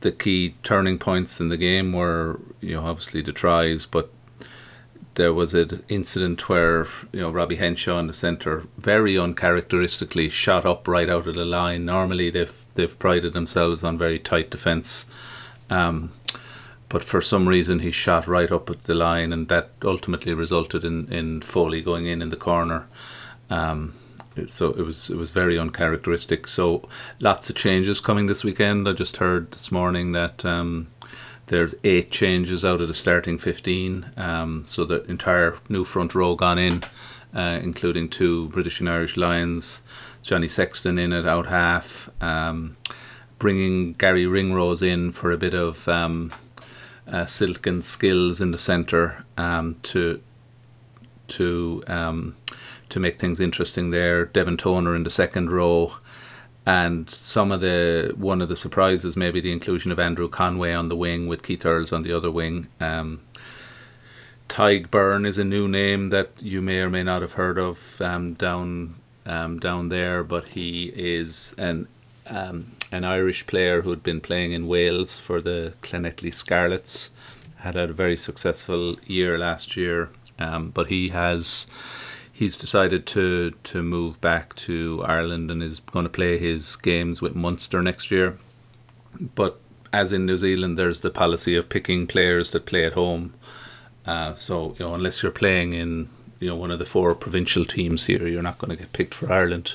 the 0.00 0.10
key 0.10 0.56
turning 0.64 0.98
points 0.98 1.40
in 1.40 1.48
the 1.48 1.56
game 1.56 1.92
were 1.92 2.40
you 2.60 2.74
know 2.74 2.82
obviously 2.82 3.22
the 3.22 3.32
tries, 3.32 3.86
but 3.86 4.10
there 5.14 5.32
was 5.32 5.54
an 5.54 5.82
incident 5.88 6.48
where 6.48 6.86
you 7.12 7.20
know 7.20 7.30
Robbie 7.30 7.56
Henshaw 7.56 8.00
in 8.00 8.08
the 8.08 8.12
centre 8.12 8.64
very 8.76 9.16
uncharacteristically 9.16 10.28
shot 10.28 10.66
up 10.66 10.88
right 10.88 11.08
out 11.08 11.28
of 11.28 11.36
the 11.36 11.44
line. 11.44 11.84
Normally 11.84 12.30
they've 12.30 12.52
they've 12.74 12.98
prided 12.98 13.32
themselves 13.32 13.84
on 13.84 13.96
very 13.96 14.18
tight 14.18 14.50
defence, 14.50 15.06
um, 15.70 16.10
but 16.88 17.04
for 17.04 17.20
some 17.20 17.48
reason 17.48 17.78
he 17.78 17.90
shot 17.90 18.26
right 18.26 18.50
up 18.50 18.70
at 18.70 18.84
the 18.84 18.94
line, 18.94 19.32
and 19.32 19.48
that 19.48 19.70
ultimately 19.82 20.34
resulted 20.34 20.84
in 20.84 21.12
in 21.12 21.40
Foley 21.40 21.82
going 21.82 22.06
in 22.06 22.22
in 22.22 22.28
the 22.30 22.36
corner. 22.36 22.86
Um, 23.50 23.94
so 24.48 24.70
it 24.70 24.82
was 24.82 25.10
it 25.10 25.16
was 25.16 25.32
very 25.32 25.58
uncharacteristic. 25.58 26.46
So 26.46 26.88
lots 27.20 27.50
of 27.50 27.56
changes 27.56 28.00
coming 28.00 28.26
this 28.26 28.44
weekend. 28.44 28.88
I 28.88 28.92
just 28.92 29.16
heard 29.16 29.50
this 29.50 29.72
morning 29.72 30.12
that 30.12 30.44
um, 30.44 30.88
there's 31.46 31.74
eight 31.84 32.10
changes 32.10 32.64
out 32.64 32.80
of 32.80 32.88
the 32.88 32.94
starting 32.94 33.38
15. 33.38 34.12
Um, 34.16 34.64
so 34.66 34.84
the 34.84 35.02
entire 35.04 35.56
new 35.68 35.84
front 35.84 36.14
row 36.14 36.34
gone 36.34 36.58
in, 36.58 36.82
uh, 37.34 37.60
including 37.62 38.08
two 38.08 38.48
British 38.48 38.80
and 38.80 38.88
Irish 38.88 39.16
Lions. 39.16 39.82
Johnny 40.22 40.48
Sexton 40.48 40.98
in 40.98 41.12
at 41.12 41.26
out 41.26 41.46
half. 41.46 42.10
Um, 42.20 42.76
bringing 43.38 43.92
Gary 43.92 44.26
Ringrose 44.26 44.82
in 44.82 45.12
for 45.12 45.30
a 45.30 45.36
bit 45.36 45.54
of 45.54 45.86
um, 45.88 46.32
silken 47.26 47.82
skills 47.82 48.40
in 48.40 48.50
the 48.50 48.58
centre 48.58 49.24
um, 49.36 49.76
to 49.82 50.20
to 51.28 51.82
um, 51.86 52.36
to 52.90 53.00
make 53.00 53.18
things 53.18 53.40
interesting 53.40 53.90
there. 53.90 54.24
Devin 54.24 54.56
Toner 54.56 54.94
in 54.94 55.02
the 55.02 55.10
second 55.10 55.50
row, 55.50 55.92
and 56.64 57.08
some 57.10 57.52
of 57.52 57.60
the 57.60 58.12
one 58.16 58.42
of 58.42 58.48
the 58.48 58.56
surprises 58.56 59.16
maybe 59.16 59.40
the 59.40 59.52
inclusion 59.52 59.92
of 59.92 59.98
Andrew 59.98 60.28
Conway 60.28 60.72
on 60.72 60.88
the 60.88 60.96
wing 60.96 61.26
with 61.26 61.42
Keith 61.42 61.64
Earls 61.64 61.92
on 61.92 62.02
the 62.02 62.12
other 62.12 62.30
wing. 62.30 62.68
Um, 62.80 63.20
Tadhg 64.48 64.88
Beirne 64.88 65.26
is 65.26 65.38
a 65.38 65.44
new 65.44 65.66
name 65.68 66.10
that 66.10 66.30
you 66.40 66.62
may 66.62 66.78
or 66.78 66.90
may 66.90 67.02
not 67.02 67.22
have 67.22 67.32
heard 67.32 67.58
of 67.58 68.00
um, 68.00 68.34
down 68.34 68.94
um, 69.24 69.58
down 69.58 69.88
there, 69.88 70.22
but 70.22 70.46
he 70.46 70.84
is 70.84 71.54
an 71.58 71.88
um, 72.26 72.70
an 72.92 73.04
Irish 73.04 73.46
player 73.46 73.82
who 73.82 73.90
had 73.90 74.02
been 74.02 74.20
playing 74.20 74.52
in 74.52 74.68
Wales 74.68 75.18
for 75.18 75.40
the 75.40 75.72
Llanelli 75.82 76.32
Scarlets. 76.32 77.10
Had 77.56 77.74
had 77.74 77.90
a 77.90 77.94
very 77.94 78.16
successful 78.16 78.96
year 79.06 79.38
last 79.38 79.76
year, 79.76 80.10
um, 80.38 80.70
but 80.70 80.86
he 80.86 81.08
has 81.08 81.66
he's 82.32 82.58
decided 82.58 83.06
to 83.06 83.52
to 83.64 83.82
move 83.82 84.20
back 84.20 84.54
to 84.56 85.02
Ireland 85.04 85.50
and 85.50 85.62
is 85.62 85.80
going 85.80 86.04
to 86.04 86.10
play 86.10 86.38
his 86.38 86.76
games 86.76 87.20
with 87.22 87.34
Munster 87.34 87.82
next 87.82 88.10
year. 88.10 88.38
But 89.34 89.58
as 89.92 90.12
in 90.12 90.26
New 90.26 90.36
Zealand, 90.36 90.78
there's 90.78 91.00
the 91.00 91.10
policy 91.10 91.56
of 91.56 91.68
picking 91.68 92.06
players 92.06 92.50
that 92.50 92.66
play 92.66 92.84
at 92.84 92.92
home. 92.92 93.32
Uh, 94.04 94.34
so 94.34 94.76
you 94.78 94.84
know, 94.84 94.94
unless 94.94 95.22
you're 95.22 95.32
playing 95.32 95.72
in 95.72 96.08
you 96.38 96.48
know 96.48 96.56
one 96.56 96.70
of 96.70 96.78
the 96.78 96.84
four 96.84 97.14
provincial 97.14 97.64
teams 97.64 98.04
here, 98.04 98.26
you're 98.28 98.42
not 98.42 98.58
going 98.58 98.70
to 98.70 98.76
get 98.76 98.92
picked 98.92 99.14
for 99.14 99.32
Ireland. 99.32 99.74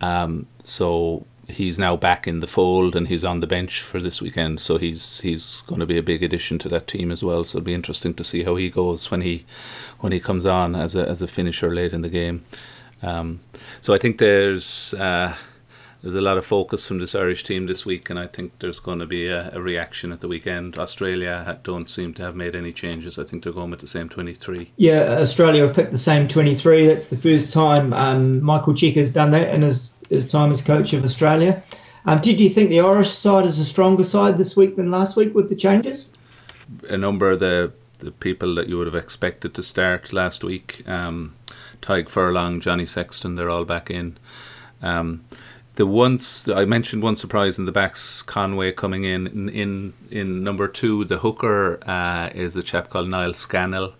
Um, 0.00 0.46
so 0.64 1.24
he's 1.48 1.78
now 1.78 1.96
back 1.96 2.26
in 2.26 2.40
the 2.40 2.46
fold 2.46 2.96
and 2.96 3.06
he's 3.06 3.24
on 3.24 3.40
the 3.40 3.46
bench 3.46 3.82
for 3.82 4.00
this 4.00 4.20
weekend. 4.20 4.60
So 4.60 4.78
he's 4.78 5.20
he's 5.20 5.62
going 5.66 5.80
to 5.80 5.86
be 5.86 5.98
a 5.98 6.02
big 6.02 6.22
addition 6.22 6.58
to 6.60 6.68
that 6.70 6.86
team 6.86 7.12
as 7.12 7.22
well. 7.22 7.44
So 7.44 7.58
it'll 7.58 7.66
be 7.66 7.74
interesting 7.74 8.14
to 8.14 8.24
see 8.24 8.42
how 8.42 8.56
he 8.56 8.70
goes 8.70 9.10
when 9.10 9.20
he 9.20 9.44
when 10.00 10.12
he 10.12 10.20
comes 10.20 10.46
on 10.46 10.74
as 10.74 10.96
a 10.96 11.08
as 11.08 11.22
a 11.22 11.28
finisher 11.28 11.74
late 11.74 11.92
in 11.92 12.02
the 12.02 12.08
game. 12.08 12.44
Um, 13.02 13.40
so 13.80 13.94
I 13.94 13.98
think 13.98 14.18
there's 14.18 14.94
uh, 14.94 15.34
there's 16.06 16.14
a 16.14 16.20
lot 16.20 16.38
of 16.38 16.46
focus 16.46 16.86
from 16.86 17.00
this 17.00 17.16
Irish 17.16 17.42
team 17.42 17.66
this 17.66 17.84
week, 17.84 18.10
and 18.10 18.18
I 18.18 18.28
think 18.28 18.60
there's 18.60 18.78
going 18.78 19.00
to 19.00 19.06
be 19.06 19.26
a, 19.26 19.56
a, 19.56 19.60
reaction 19.60 20.12
at 20.12 20.20
the 20.20 20.28
weekend. 20.28 20.78
Australia 20.78 21.58
don't 21.64 21.90
seem 21.90 22.14
to 22.14 22.22
have 22.22 22.36
made 22.36 22.54
any 22.54 22.72
changes. 22.72 23.18
I 23.18 23.24
think 23.24 23.42
they're 23.42 23.52
going 23.52 23.72
with 23.72 23.80
the 23.80 23.88
same 23.88 24.08
23. 24.08 24.70
Yeah, 24.76 25.18
Australia 25.18 25.66
have 25.66 25.74
picked 25.74 25.90
the 25.90 25.98
same 25.98 26.28
23. 26.28 26.86
That's 26.86 27.08
the 27.08 27.16
first 27.16 27.52
time 27.52 27.92
um, 27.92 28.40
Michael 28.40 28.74
Cheika 28.74 28.94
has 28.98 29.10
done 29.10 29.32
that 29.32 29.52
in 29.52 29.62
his, 29.62 29.98
his 30.08 30.28
time 30.28 30.52
as 30.52 30.62
coach 30.62 30.92
of 30.92 31.02
Australia. 31.02 31.64
Um, 32.04 32.20
did 32.20 32.40
you 32.40 32.50
think 32.50 32.70
the 32.70 32.82
Irish 32.82 33.10
side 33.10 33.44
is 33.44 33.58
a 33.58 33.64
stronger 33.64 34.04
side 34.04 34.38
this 34.38 34.56
week 34.56 34.76
than 34.76 34.92
last 34.92 35.16
week 35.16 35.34
with 35.34 35.48
the 35.48 35.56
changes? 35.56 36.12
A 36.88 36.96
number 36.96 37.32
of 37.32 37.40
the 37.40 37.72
the 37.98 38.12
people 38.12 38.56
that 38.56 38.68
you 38.68 38.78
would 38.78 38.86
have 38.86 38.94
expected 38.94 39.54
to 39.54 39.62
start 39.64 40.12
last 40.12 40.44
week. 40.44 40.86
Um, 40.86 41.34
Tadhg 41.82 42.08
Furlong, 42.08 42.60
Johnny 42.60 42.86
Sexton, 42.86 43.34
they're 43.34 43.50
all 43.50 43.64
back 43.64 43.90
in. 43.90 44.18
Um, 44.82 45.24
the 45.76 45.86
once 45.86 46.48
I 46.48 46.64
mentioned 46.64 47.02
one 47.02 47.16
surprise 47.16 47.58
in 47.58 47.66
the 47.66 47.72
backs, 47.72 48.22
Conway 48.22 48.72
coming 48.72 49.04
in 49.04 49.48
in 49.50 49.92
in, 50.10 50.42
number 50.42 50.68
two. 50.68 51.04
The 51.04 51.18
hooker 51.18 51.78
uh, 51.86 52.30
is 52.34 52.56
a 52.56 52.62
chap 52.62 52.90
called 52.90 53.08
Niall 53.08 53.34
Scannell, 53.34 53.92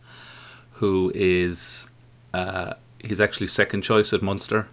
who 0.72 1.12
is 1.14 1.88
uh, 2.32 2.74
he's 2.98 3.20
actually 3.20 3.48
second 3.48 3.82
choice 3.82 4.14
at 4.14 4.22
Munster, 4.22 4.66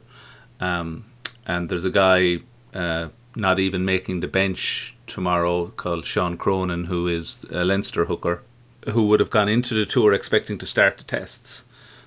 um, 0.59 1.05
and 1.45 1.69
there's 1.69 1.85
a 1.85 1.91
guy 1.91 2.39
uh, 2.73 3.09
not 3.35 3.59
even 3.59 3.83
making 3.83 4.21
the 4.21 4.27
bench 4.27 4.95
tomorrow 5.05 5.67
called 5.67 6.05
Sean 6.05 6.37
Cronin, 6.37 6.85
who 6.85 7.09
is 7.09 7.45
a 7.51 7.65
Leinster 7.65 8.05
hooker 8.05 8.41
who 8.89 9.07
would 9.07 9.19
have 9.19 9.29
gone 9.29 9.49
into 9.49 9.75
the 9.75 9.85
tour 9.85 10.13
expecting 10.13 10.57
to 10.59 10.65
start 10.65 10.97
the 10.97 11.03
tests. 11.03 11.65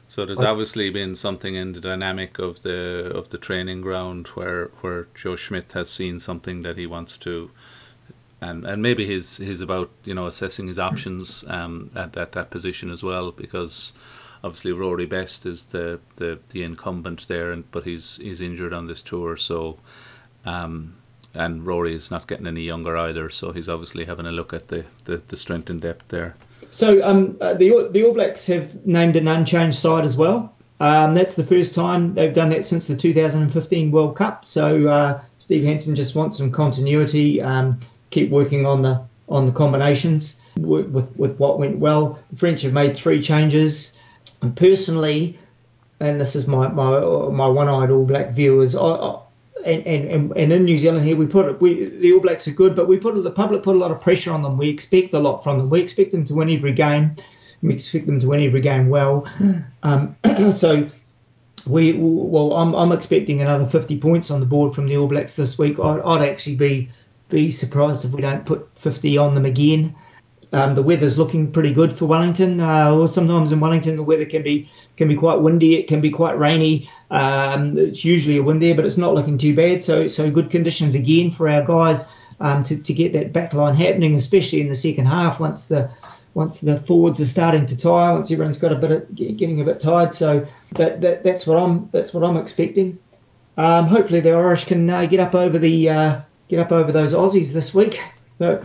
So 0.08 0.24
there's 0.24 0.40
obviously 0.40 0.90
been 0.90 1.14
something 1.14 1.54
in 1.54 1.72
the 1.72 1.80
dynamic 1.80 2.38
of 2.38 2.62
the 2.62 3.12
of 3.14 3.28
the 3.28 3.38
training 3.38 3.80
ground 3.80 4.28
where 4.28 4.66
where 4.80 5.08
Joe 5.14 5.36
Schmidt 5.36 5.72
has 5.72 5.90
seen 5.90 6.20
something 6.20 6.62
that 6.62 6.76
he 6.76 6.86
wants 6.86 7.18
to, 7.18 7.50
and 8.40 8.64
and 8.64 8.82
maybe 8.82 9.04
he's 9.04 9.36
he's 9.36 9.60
about 9.60 9.90
you 10.04 10.14
know 10.14 10.26
assessing 10.26 10.68
his 10.68 10.78
options 10.78 11.44
um, 11.48 11.90
at, 11.94 12.16
at 12.16 12.32
that 12.32 12.50
position 12.50 12.90
as 12.90 13.02
well 13.02 13.32
because 13.32 13.92
obviously 14.44 14.72
Rory 14.72 15.06
Best 15.06 15.44
is 15.46 15.64
the, 15.64 15.98
the, 16.16 16.38
the 16.50 16.62
incumbent 16.62 17.26
there, 17.28 17.52
and 17.52 17.68
but 17.70 17.84
he's 17.84 18.16
he's 18.16 18.40
injured 18.40 18.72
on 18.72 18.86
this 18.86 19.02
tour, 19.02 19.36
so 19.36 19.78
um, 20.44 20.94
and 21.34 21.66
Rory 21.66 21.94
is 21.94 22.10
not 22.10 22.26
getting 22.26 22.46
any 22.46 22.62
younger 22.62 22.96
either, 22.96 23.28
so 23.28 23.52
he's 23.52 23.68
obviously 23.68 24.04
having 24.04 24.26
a 24.26 24.32
look 24.32 24.52
at 24.52 24.68
the, 24.68 24.84
the, 25.04 25.18
the 25.28 25.36
strength 25.36 25.68
and 25.70 25.80
depth 25.80 26.08
there. 26.08 26.36
So 26.70 27.02
um, 27.02 27.38
uh, 27.40 27.54
the 27.54 27.88
the 27.90 28.04
All 28.04 28.14
Blacks 28.14 28.46
have 28.48 28.86
named 28.86 29.16
an 29.16 29.28
unchanged 29.28 29.78
side 29.78 30.04
as 30.04 30.16
well. 30.16 30.52
Um, 30.78 31.14
that's 31.14 31.36
the 31.36 31.44
first 31.44 31.74
time 31.74 32.14
they've 32.14 32.34
done 32.34 32.50
that 32.50 32.66
since 32.66 32.86
the 32.86 32.96
2015 32.96 33.90
World 33.90 34.16
Cup. 34.16 34.44
So 34.44 34.88
uh, 34.88 35.20
Steve 35.38 35.64
Hansen 35.64 35.94
just 35.94 36.14
wants 36.14 36.36
some 36.36 36.52
continuity. 36.52 37.40
Um, 37.40 37.80
keep 38.10 38.30
working 38.30 38.66
on 38.66 38.82
the 38.82 39.02
on 39.28 39.46
the 39.46 39.52
combinations 39.52 40.40
with 40.56 41.16
with 41.16 41.38
what 41.38 41.58
went 41.58 41.78
well. 41.78 42.18
The 42.30 42.36
French 42.36 42.62
have 42.62 42.72
made 42.72 42.96
three 42.96 43.22
changes. 43.22 43.98
And 44.42 44.54
personally, 44.54 45.38
and 45.98 46.20
this 46.20 46.36
is 46.36 46.46
my 46.46 46.68
my 46.68 47.00
my 47.30 47.48
one-eyed 47.48 47.90
All 47.90 48.04
Black 48.04 48.32
viewers, 48.32 48.76
I, 48.76 49.20
and, 49.64 49.86
and, 49.86 50.32
and 50.36 50.52
in 50.52 50.64
New 50.64 50.78
Zealand 50.78 51.04
here, 51.04 51.16
we 51.16 51.26
put 51.26 51.60
we 51.60 51.86
the 51.86 52.12
All 52.12 52.20
Blacks 52.20 52.46
are 52.48 52.52
good, 52.52 52.76
but 52.76 52.88
we 52.88 52.98
put 52.98 53.20
the 53.22 53.30
public 53.30 53.62
put 53.62 53.76
a 53.76 53.78
lot 53.78 53.90
of 53.90 54.00
pressure 54.00 54.32
on 54.32 54.42
them. 54.42 54.58
We 54.58 54.68
expect 54.68 55.14
a 55.14 55.18
lot 55.18 55.42
from 55.42 55.58
them. 55.58 55.70
We 55.70 55.80
expect 55.80 56.12
them 56.12 56.24
to 56.26 56.34
win 56.34 56.50
every 56.50 56.72
game. 56.72 57.16
We 57.62 57.74
expect 57.74 58.06
them 58.06 58.20
to 58.20 58.28
win 58.28 58.42
every 58.42 58.60
game 58.60 58.88
well. 58.88 59.26
Um, 59.82 60.16
so 60.52 60.90
we 61.66 61.92
well, 61.94 62.52
I'm, 62.52 62.74
I'm 62.74 62.92
expecting 62.92 63.40
another 63.40 63.66
50 63.66 63.98
points 63.98 64.30
on 64.30 64.40
the 64.40 64.46
board 64.46 64.74
from 64.74 64.86
the 64.86 64.96
All 64.98 65.08
Blacks 65.08 65.36
this 65.36 65.58
week. 65.58 65.78
I'd, 65.78 66.00
I'd 66.00 66.28
actually 66.28 66.56
be 66.56 66.90
be 67.28 67.50
surprised 67.50 68.04
if 68.04 68.12
we 68.12 68.22
don't 68.22 68.46
put 68.46 68.68
50 68.76 69.18
on 69.18 69.34
them 69.34 69.44
again. 69.44 69.96
Um, 70.52 70.74
the 70.74 70.82
weather's 70.82 71.18
looking 71.18 71.52
pretty 71.52 71.72
good 71.72 71.92
for 71.92 72.06
Wellington. 72.06 72.60
Uh, 72.60 73.06
sometimes 73.06 73.52
in 73.52 73.60
Wellington 73.60 73.96
the 73.96 74.02
weather 74.02 74.26
can 74.26 74.42
be 74.42 74.70
can 74.96 75.08
be 75.08 75.16
quite 75.16 75.40
windy. 75.40 75.76
It 75.76 75.88
can 75.88 76.00
be 76.00 76.10
quite 76.10 76.38
rainy. 76.38 76.88
Um, 77.10 77.76
it's 77.76 78.04
usually 78.04 78.38
a 78.38 78.42
wind 78.42 78.62
there, 78.62 78.74
but 78.74 78.86
it's 78.86 78.96
not 78.96 79.14
looking 79.14 79.38
too 79.38 79.54
bad. 79.54 79.82
So 79.82 80.08
so 80.08 80.30
good 80.30 80.50
conditions 80.50 80.94
again 80.94 81.30
for 81.30 81.48
our 81.48 81.64
guys 81.64 82.10
um, 82.40 82.62
to, 82.64 82.82
to 82.82 82.94
get 82.94 83.12
that 83.14 83.32
back 83.32 83.54
line 83.54 83.76
happening, 83.76 84.14
especially 84.14 84.60
in 84.60 84.68
the 84.68 84.74
second 84.74 85.06
half 85.06 85.40
once 85.40 85.68
the 85.68 85.90
once 86.34 86.60
the 86.60 86.78
forwards 86.78 87.18
are 87.18 87.26
starting 87.26 87.64
to 87.64 87.78
tire, 87.78 88.12
once 88.12 88.30
everyone's 88.30 88.58
got 88.58 88.70
a 88.70 88.76
bit 88.76 88.90
of, 88.90 89.14
getting 89.14 89.60
a 89.62 89.64
bit 89.64 89.80
tired. 89.80 90.12
So 90.12 90.46
that, 90.72 91.00
that 91.00 91.24
that's 91.24 91.46
what 91.46 91.58
I'm 91.58 91.88
that's 91.92 92.12
what 92.12 92.22
I'm 92.22 92.36
expecting. 92.36 92.98
Um, 93.56 93.86
hopefully 93.86 94.20
the 94.20 94.32
Irish 94.32 94.64
can 94.64 94.88
uh, 94.90 95.06
get 95.06 95.18
up 95.18 95.34
over 95.34 95.58
the 95.58 95.88
uh, 95.88 96.20
get 96.48 96.60
up 96.60 96.72
over 96.72 96.92
those 96.92 97.14
Aussies 97.14 97.52
this 97.52 97.74
week. 97.74 98.00
That, 98.38 98.64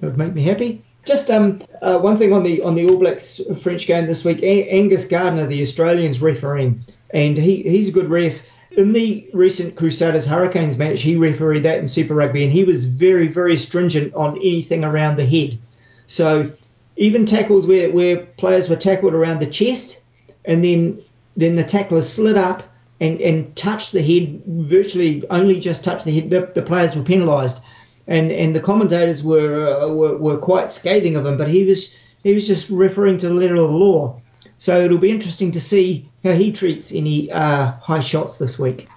would 0.00 0.16
make 0.16 0.32
me 0.32 0.44
happy. 0.44 0.84
Just 1.04 1.30
um, 1.30 1.60
uh, 1.82 1.98
one 1.98 2.16
thing 2.16 2.32
on 2.32 2.42
the 2.42 2.62
on 2.62 2.74
the 2.74 2.88
All 2.88 2.96
Blacks 2.96 3.40
French 3.60 3.86
game 3.86 4.06
this 4.06 4.24
week. 4.24 4.42
A- 4.42 4.70
Angus 4.70 5.06
Gardner, 5.06 5.46
the 5.46 5.62
Australians 5.62 6.22
refereeing, 6.22 6.84
and 7.10 7.36
he, 7.36 7.62
he's 7.62 7.88
a 7.88 7.92
good 7.92 8.08
ref. 8.08 8.42
In 8.70 8.92
the 8.92 9.28
recent 9.32 9.76
Crusaders 9.76 10.26
Hurricanes 10.26 10.76
match, 10.76 11.02
he 11.02 11.16
refereed 11.16 11.64
that 11.64 11.78
in 11.78 11.88
Super 11.88 12.14
Rugby, 12.14 12.42
and 12.42 12.52
he 12.52 12.64
was 12.64 12.86
very 12.86 13.28
very 13.28 13.56
stringent 13.56 14.14
on 14.14 14.38
anything 14.38 14.82
around 14.82 15.16
the 15.16 15.26
head. 15.26 15.58
So 16.06 16.52
even 16.96 17.26
tackles 17.26 17.66
where, 17.66 17.90
where 17.90 18.24
players 18.24 18.68
were 18.68 18.76
tackled 18.76 19.14
around 19.14 19.40
the 19.40 19.46
chest, 19.46 20.02
and 20.44 20.64
then 20.64 21.02
then 21.36 21.56
the 21.56 21.64
tackler 21.64 22.02
slid 22.02 22.36
up 22.36 22.62
and, 23.00 23.20
and 23.20 23.54
touched 23.56 23.92
the 23.92 24.02
head, 24.02 24.42
virtually 24.46 25.24
only 25.28 25.60
just 25.60 25.84
touched 25.84 26.04
the 26.04 26.18
head, 26.18 26.30
the, 26.30 26.50
the 26.54 26.62
players 26.62 26.96
were 26.96 27.02
penalised. 27.02 27.60
And 28.06 28.30
and 28.32 28.54
the 28.54 28.60
commentators 28.60 29.22
were, 29.22 29.82
uh, 29.82 29.88
were 29.88 30.16
were 30.16 30.38
quite 30.38 30.70
scathing 30.70 31.16
of 31.16 31.26
him, 31.26 31.38
but 31.38 31.48
he 31.48 31.64
was 31.64 31.96
he 32.22 32.34
was 32.34 32.46
just 32.46 32.70
referring 32.70 33.18
to 33.18 33.28
the 33.28 33.34
letter 33.34 33.54
of 33.54 33.70
the 33.70 33.76
law. 33.76 34.20
So 34.58 34.80
it'll 34.80 34.98
be 34.98 35.10
interesting 35.10 35.52
to 35.52 35.60
see 35.60 36.08
how 36.22 36.32
he 36.32 36.52
treats 36.52 36.92
any 36.92 37.30
uh, 37.30 37.72
high 37.80 38.00
shots 38.00 38.38
this 38.38 38.58
week. 38.58 38.88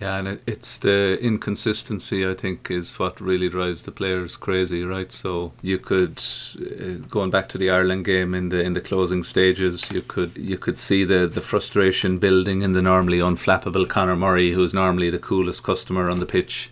Yeah, 0.00 0.18
and 0.18 0.40
it's 0.46 0.78
the 0.78 1.16
inconsistency 1.20 2.26
I 2.26 2.34
think 2.34 2.72
is 2.72 2.98
what 2.98 3.20
really 3.20 3.48
drives 3.48 3.84
the 3.84 3.92
players 3.92 4.36
crazy, 4.36 4.82
right? 4.82 5.12
So 5.12 5.52
you 5.62 5.78
could, 5.78 6.20
uh, 6.58 7.06
going 7.08 7.30
back 7.30 7.50
to 7.50 7.58
the 7.58 7.70
Ireland 7.70 8.04
game 8.04 8.34
in 8.34 8.48
the 8.48 8.60
in 8.62 8.72
the 8.72 8.80
closing 8.80 9.22
stages, 9.22 9.88
you 9.92 10.02
could 10.02 10.36
you 10.36 10.58
could 10.58 10.76
see 10.76 11.04
the 11.04 11.28
the 11.28 11.40
frustration 11.40 12.18
building 12.18 12.62
in 12.62 12.72
the 12.72 12.82
normally 12.82 13.18
unflappable 13.18 13.88
Conor 13.88 14.16
Murray, 14.16 14.50
who's 14.52 14.74
normally 14.74 15.10
the 15.10 15.20
coolest 15.20 15.62
customer 15.62 16.10
on 16.10 16.18
the 16.18 16.26
pitch. 16.26 16.68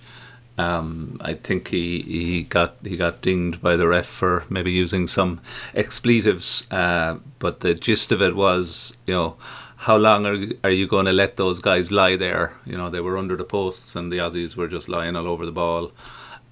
Um, 0.60 1.16
I 1.22 1.34
think 1.34 1.68
he, 1.68 2.02
he 2.02 2.42
got 2.42 2.76
he 2.82 2.96
got 2.96 3.22
dinged 3.22 3.62
by 3.62 3.76
the 3.76 3.88
ref 3.88 4.06
for 4.06 4.44
maybe 4.50 4.72
using 4.72 5.08
some 5.08 5.40
expletives, 5.74 6.70
uh, 6.70 7.16
but 7.38 7.60
the 7.60 7.72
gist 7.74 8.12
of 8.12 8.20
it 8.20 8.36
was, 8.36 8.96
you 9.06 9.14
know, 9.14 9.36
how 9.76 9.96
long 9.96 10.26
are, 10.26 10.38
are 10.64 10.70
you 10.80 10.86
going 10.86 11.06
to 11.06 11.12
let 11.12 11.38
those 11.38 11.60
guys 11.60 11.90
lie 11.90 12.16
there? 12.16 12.54
You 12.66 12.76
know, 12.76 12.90
they 12.90 13.00
were 13.00 13.16
under 13.16 13.36
the 13.36 13.44
posts 13.44 13.96
and 13.96 14.12
the 14.12 14.18
Aussies 14.18 14.54
were 14.54 14.68
just 14.68 14.90
lying 14.90 15.16
all 15.16 15.28
over 15.28 15.46
the 15.46 15.52
ball, 15.52 15.92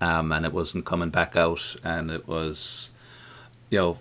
um, 0.01 0.33
and 0.33 0.47
it 0.47 0.55
wasn't 0.55 0.87
coming 0.87 1.11
back 1.11 1.37
out, 1.37 1.77
and 1.85 2.11
it 2.11 2.27
was. 2.27 2.91
You 3.71 3.79
know, 3.79 3.99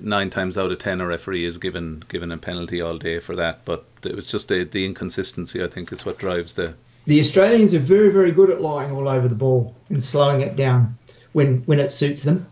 nine 0.00 0.30
times 0.30 0.58
out 0.58 0.72
of 0.72 0.80
ten, 0.80 1.00
a 1.00 1.06
referee 1.06 1.44
is 1.46 1.58
given 1.58 2.02
given 2.08 2.32
a 2.32 2.38
penalty 2.38 2.80
all 2.80 2.98
day 2.98 3.20
for 3.20 3.36
that. 3.36 3.64
But 3.64 3.84
it 4.02 4.16
was 4.16 4.26
just 4.26 4.48
the, 4.48 4.64
the 4.64 4.84
inconsistency. 4.84 5.62
I 5.62 5.68
think 5.68 5.92
is 5.92 6.04
what 6.04 6.18
drives 6.18 6.54
the 6.54 6.74
the 7.06 7.20
Australians 7.20 7.74
are 7.74 7.78
very, 7.78 8.10
very 8.10 8.32
good 8.32 8.50
at 8.50 8.60
lying 8.60 8.90
all 8.92 9.08
over 9.08 9.28
the 9.28 9.34
ball 9.34 9.74
and 9.88 10.02
slowing 10.02 10.42
it 10.42 10.56
down 10.56 10.98
when 11.32 11.62
when 11.62 11.80
it 11.80 11.90
suits 11.90 12.22
them. 12.22 12.46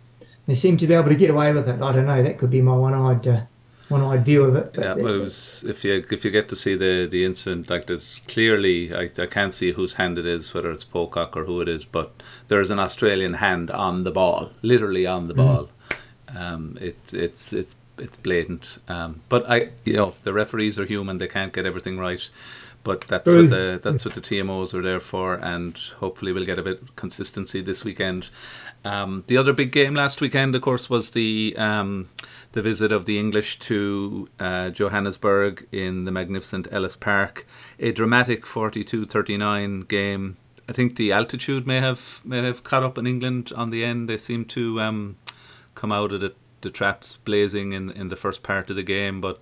They 0.47 0.55
seem 0.55 0.77
to 0.79 0.87
be 0.87 0.95
able 0.95 1.09
to 1.09 1.17
get 1.17 1.31
away 1.31 1.53
with 1.53 1.69
it. 1.69 1.81
I 1.81 1.93
don't 1.93 2.07
know. 2.07 2.23
That 2.23 2.39
could 2.39 2.51
be 2.51 2.61
my 2.61 2.77
one-eyed 2.77 3.27
uh, 3.27 3.41
one-eyed 3.89 4.25
view 4.25 4.45
of 4.45 4.57
it. 4.57 4.75
Yeah, 4.79 4.95
well, 4.95 5.15
it 5.15 5.21
was 5.21 5.65
if 5.67 5.85
you 5.85 6.05
if 6.11 6.25
you 6.25 6.31
get 6.31 6.51
to 6.51 6.57
see 6.57 6.77
the 6.77 7.09
the 7.11 7.25
incident 7.25 7.71
like 7.71 7.87
this 7.87 8.21
clearly, 8.21 8.95
I, 8.95 9.11
I 9.19 9.27
can't 9.27 9.55
see 9.55 9.73
whose 9.73 9.95
hand 9.95 10.19
it 10.19 10.27
is, 10.27 10.55
whether 10.55 10.71
it's 10.71 10.85
Pocock 10.85 11.37
or 11.37 11.45
who 11.45 11.61
it 11.61 11.69
is, 11.69 11.85
but 11.85 12.13
there 12.49 12.61
is 12.61 12.71
an 12.71 12.79
Australian 12.79 13.35
hand 13.35 13.71
on 13.71 14.05
the 14.05 14.11
ball, 14.11 14.51
literally 14.63 15.07
on 15.07 15.29
the 15.29 15.35
mm. 15.35 15.39
ball. 15.39 15.69
Um, 16.37 16.79
it 16.81 16.99
it's 17.13 17.53
it's 17.53 17.77
it's 17.99 18.17
blatant. 18.17 18.79
Um, 18.89 19.21
but 19.29 19.49
I, 19.49 19.71
you 19.85 19.95
know, 19.95 20.15
the 20.23 20.33
referees 20.33 20.79
are 20.79 20.85
human; 20.85 21.19
they 21.19 21.29
can't 21.29 21.53
get 21.53 21.67
everything 21.67 21.99
right. 21.99 22.29
But 22.85 23.01
that's 23.09 23.27
what 23.27 23.49
the 23.49 23.81
that's 23.83 24.05
what 24.05 24.15
the 24.15 24.21
TMOs 24.21 24.75
are 24.75 24.83
there 24.83 25.01
for, 25.01 25.35
and 25.35 25.77
hopefully 25.97 26.33
we'll 26.33 26.45
get 26.45 26.59
a 26.59 26.63
bit 26.63 26.83
of 26.83 26.95
consistency 26.95 27.63
this 27.63 27.83
weekend. 27.83 28.29
Um, 28.85 29.25
the 29.27 29.39
other 29.39 29.55
big 29.55 29.73
game 29.73 29.95
last 29.95 30.21
weekend, 30.21 30.55
of 30.55 30.61
course, 30.61 30.91
was 30.91 31.11
the 31.11 31.55
um, 31.57 32.11
the 32.53 32.61
visit 32.61 32.93
of 32.93 33.07
the 33.07 33.19
English 33.19 33.59
to 33.61 34.29
uh, 34.39 34.69
Johannesburg 34.69 35.67
in 35.73 36.05
the 36.05 36.13
magnificent 36.13 36.69
Ellis 36.71 36.95
Park. 36.95 37.47
A 37.81 37.91
dramatic 37.91 38.45
42-39 38.45 39.89
game. 39.89 40.37
I 40.69 40.73
think 40.73 40.97
the 40.97 41.13
altitude 41.13 41.67
may 41.67 41.81
have 41.81 42.21
may 42.23 42.43
have 42.43 42.63
caught 42.63 42.83
up 42.83 42.99
in 42.99 43.07
England 43.07 43.53
on 43.57 43.71
the 43.71 43.83
end. 43.83 44.11
They 44.11 44.19
seem 44.19 44.45
to 44.57 44.83
um, 44.83 45.17
come 45.75 45.91
out 45.91 46.13
of 46.13 46.21
the, 46.21 46.35
the 46.61 46.71
traps 46.71 47.17
blazing 47.25 47.73
in 47.73 47.91
in 47.91 48.09
the 48.09 48.17
first 48.17 48.43
part 48.43 48.69
of 48.69 48.77
the 48.77 48.83
game, 48.83 49.23
but 49.23 49.41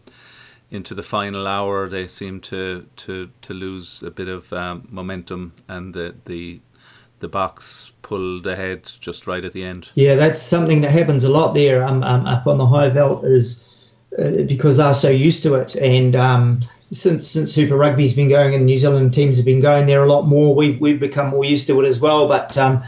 into 0.73 0.95
the 0.95 1.03
final 1.03 1.47
hour, 1.47 1.89
they 1.89 2.07
seem 2.07 2.41
to 2.41 2.87
to, 2.97 3.29
to 3.43 3.55
lose 3.55 4.03
a 4.03 4.11
bit 4.11 4.29
of 4.29 4.51
um, 4.53 4.89
momentum, 4.91 5.53
and 5.69 5.95
the, 5.95 6.15
the 6.25 6.61
the 7.21 7.29
Boks 7.29 7.93
pulled 8.01 8.47
ahead 8.47 8.91
just 9.01 9.27
right 9.27 9.45
at 9.45 9.53
the 9.53 9.65
end. 9.65 9.89
Yeah, 9.95 10.17
that's 10.17 10.41
something 10.41 10.81
that 10.81 10.91
happens 10.91 11.25
a 11.25 11.29
lot 11.29 11.53
there 11.53 11.85
um, 11.85 12.03
um, 12.03 12.27
up 12.27 12.47
on 12.47 12.59
the 12.59 12.65
Highveld 12.65 13.25
is 13.25 13.69
uh, 14.19 14.43
because 14.47 14.79
they're 14.79 14.95
so 14.95 15.11
used 15.11 15.43
to 15.45 15.55
it, 15.55 15.77
and 15.77 16.17
um, 16.17 16.63
since 16.91 17.29
since 17.29 17.53
Super 17.53 17.77
Rugby's 17.77 18.15
been 18.15 18.31
going 18.31 18.55
and 18.55 18.65
New 18.65 18.79
Zealand 18.79 19.13
teams 19.13 19.37
have 19.37 19.47
been 19.47 19.61
going 19.61 19.87
there 19.87 20.03
a 20.03 20.09
lot 20.09 20.27
more, 20.27 20.55
we 20.55 20.77
we've 20.77 21.01
become 21.01 21.29
more 21.29 21.45
used 21.45 21.67
to 21.67 21.81
it 21.83 21.87
as 21.87 22.01
well. 22.01 22.29
But 22.29 22.57
um, 22.57 22.83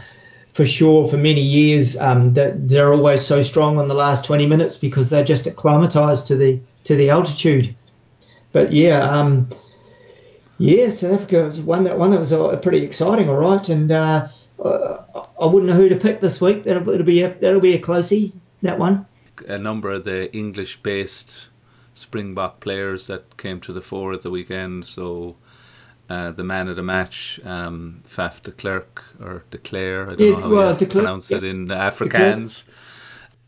for 0.55 0.65
sure, 0.65 1.05
for 1.09 1.17
many 1.17 1.41
years, 1.41 1.97
um, 1.97 2.33
that 2.35 2.69
they're 2.69 2.93
always 2.93 3.27
so 3.27 3.43
strong 3.43 3.77
on 3.77 3.89
the 3.89 3.93
last 3.93 4.23
20 4.23 4.47
minutes 4.47 4.77
because 4.77 5.09
they're 5.09 5.25
just 5.25 5.47
acclimatized 5.47 6.27
to 6.27 6.37
the 6.37 6.61
to 6.85 6.95
the 6.95 7.09
altitude. 7.09 7.75
But 8.53 8.71
yeah, 8.71 9.01
um, 9.01 9.49
yeah, 10.57 10.91
South 10.91 11.11
Africa 11.11 11.43
was 11.43 11.61
one 11.61 11.83
that 11.83 11.99
one 11.99 12.11
that 12.11 12.21
was 12.21 12.33
pretty 12.61 12.83
exciting, 12.83 13.27
all 13.27 13.35
right. 13.35 13.67
And 13.67 13.91
uh, 13.91 14.27
I 14.63 15.45
wouldn't 15.45 15.65
know 15.65 15.75
who 15.75 15.89
to 15.89 15.97
pick 15.97 16.21
this 16.21 16.39
week. 16.39 16.63
That'll, 16.63 16.89
it'll 16.89 17.05
be 17.05 17.23
a, 17.23 17.33
that'll 17.33 17.59
be 17.59 17.73
a 17.73 17.79
closey 17.79 18.31
that 18.61 18.79
one. 18.79 19.05
A 19.49 19.57
number 19.57 19.91
of 19.91 20.05
the 20.05 20.33
English-based 20.33 21.49
Springbok 21.91 22.61
players 22.61 23.07
that 23.07 23.35
came 23.35 23.59
to 23.61 23.73
the 23.73 23.81
fore 23.81 24.13
at 24.13 24.21
the 24.21 24.31
weekend. 24.31 24.85
So 24.85 25.35
uh, 26.09 26.31
the 26.31 26.43
man 26.43 26.67
of 26.67 26.75
the 26.75 26.83
match, 26.83 27.39
um, 27.43 28.01
Faf 28.07 28.41
de 28.43 28.51
Klerk 28.51 29.03
or 29.19 29.43
de 29.51 29.57
Clare, 29.57 30.03
I 30.03 30.15
don't 30.15 30.19
yeah, 30.19 30.31
know 30.31 30.41
how 30.41 30.49
well, 30.49 30.77
you 30.77 30.87
pronounce 30.87 31.31
it 31.31 31.43
in 31.43 31.67
Afrikaans. 31.67 32.65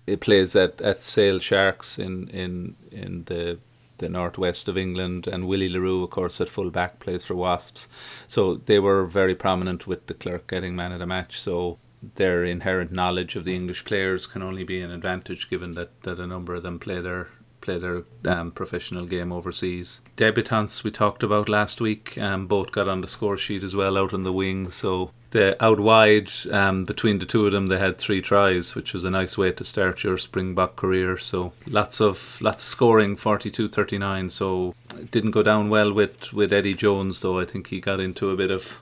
It 0.05 0.21
plays 0.21 0.55
at, 0.55 0.81
at 0.81 1.01
Sale 1.03 1.39
Sharks 1.39 1.99
in, 1.99 2.29
in, 2.29 2.75
in 2.91 3.23
the 3.25 3.59
the 3.97 4.09
northwest 4.09 4.69
of 4.69 4.77
England, 4.77 5.27
and 5.27 5.47
Willie 5.47 5.69
le 5.69 5.79
Roux, 5.79 6.03
of 6.03 6.09
course, 6.09 6.39
at 6.39 6.49
full 6.49 6.69
back 6.69 6.99
plays 6.99 7.23
for 7.23 7.35
Wasps. 7.35 7.89
So 8.27 8.55
they 8.55 8.79
were 8.79 9.05
very 9.05 9.35
prominent 9.35 9.87
with 9.87 10.05
de 10.05 10.13
Klerk 10.13 10.47
getting 10.47 10.75
man 10.75 10.91
of 10.91 10.99
the 10.99 11.05
match. 11.05 11.41
So 11.41 11.79
their 12.15 12.43
inherent 12.43 12.91
knowledge 12.91 13.35
of 13.35 13.43
the 13.43 13.55
English 13.55 13.85
players 13.85 14.27
can 14.27 14.43
only 14.43 14.63
be 14.63 14.81
an 14.81 14.91
advantage, 14.91 15.49
given 15.49 15.73
that, 15.73 16.01
that 16.03 16.19
a 16.19 16.27
number 16.27 16.53
of 16.55 16.63
them 16.63 16.79
play 16.79 17.01
their 17.01 17.27
play 17.67 17.77
their 17.79 18.03
um, 18.23 18.51
professional 18.51 19.05
game 19.05 19.33
overseas. 19.33 19.99
Debutants 20.15 20.85
we 20.85 20.91
talked 20.91 21.23
about 21.23 21.49
last 21.49 21.81
week, 21.81 22.17
um, 22.17 22.47
both 22.47 22.71
got 22.71 22.87
on 22.87 23.01
the 23.01 23.07
score 23.07 23.35
sheet 23.35 23.63
as 23.63 23.75
well 23.75 23.97
out 23.97 24.13
on 24.13 24.23
the 24.23 24.31
wing. 24.31 24.69
So 24.69 25.11
the 25.31 25.61
out 25.61 25.77
wide 25.77 26.31
um, 26.49 26.85
between 26.85 27.19
the 27.19 27.25
two 27.25 27.45
of 27.45 27.51
them, 27.51 27.67
they 27.67 27.77
had 27.77 27.97
three 27.97 28.21
tries, 28.21 28.73
which 28.73 28.93
was 28.93 29.03
a 29.03 29.09
nice 29.09 29.37
way 29.37 29.51
to 29.51 29.65
start 29.65 30.01
your 30.01 30.17
Springbok 30.17 30.77
career. 30.77 31.17
So 31.17 31.51
lots 31.65 31.99
of 31.99 32.39
lots 32.41 32.63
of 32.63 32.69
scoring, 32.69 33.17
42-39. 33.17 34.31
So 34.31 34.73
it 34.97 35.11
didn't 35.11 35.31
go 35.31 35.43
down 35.43 35.67
well 35.69 35.91
with 35.91 36.31
with 36.31 36.53
Eddie 36.53 36.73
Jones, 36.73 37.19
though. 37.19 37.37
I 37.37 37.45
think 37.45 37.67
he 37.67 37.81
got 37.81 37.99
into 37.99 38.29
a 38.29 38.37
bit 38.37 38.51
of 38.51 38.79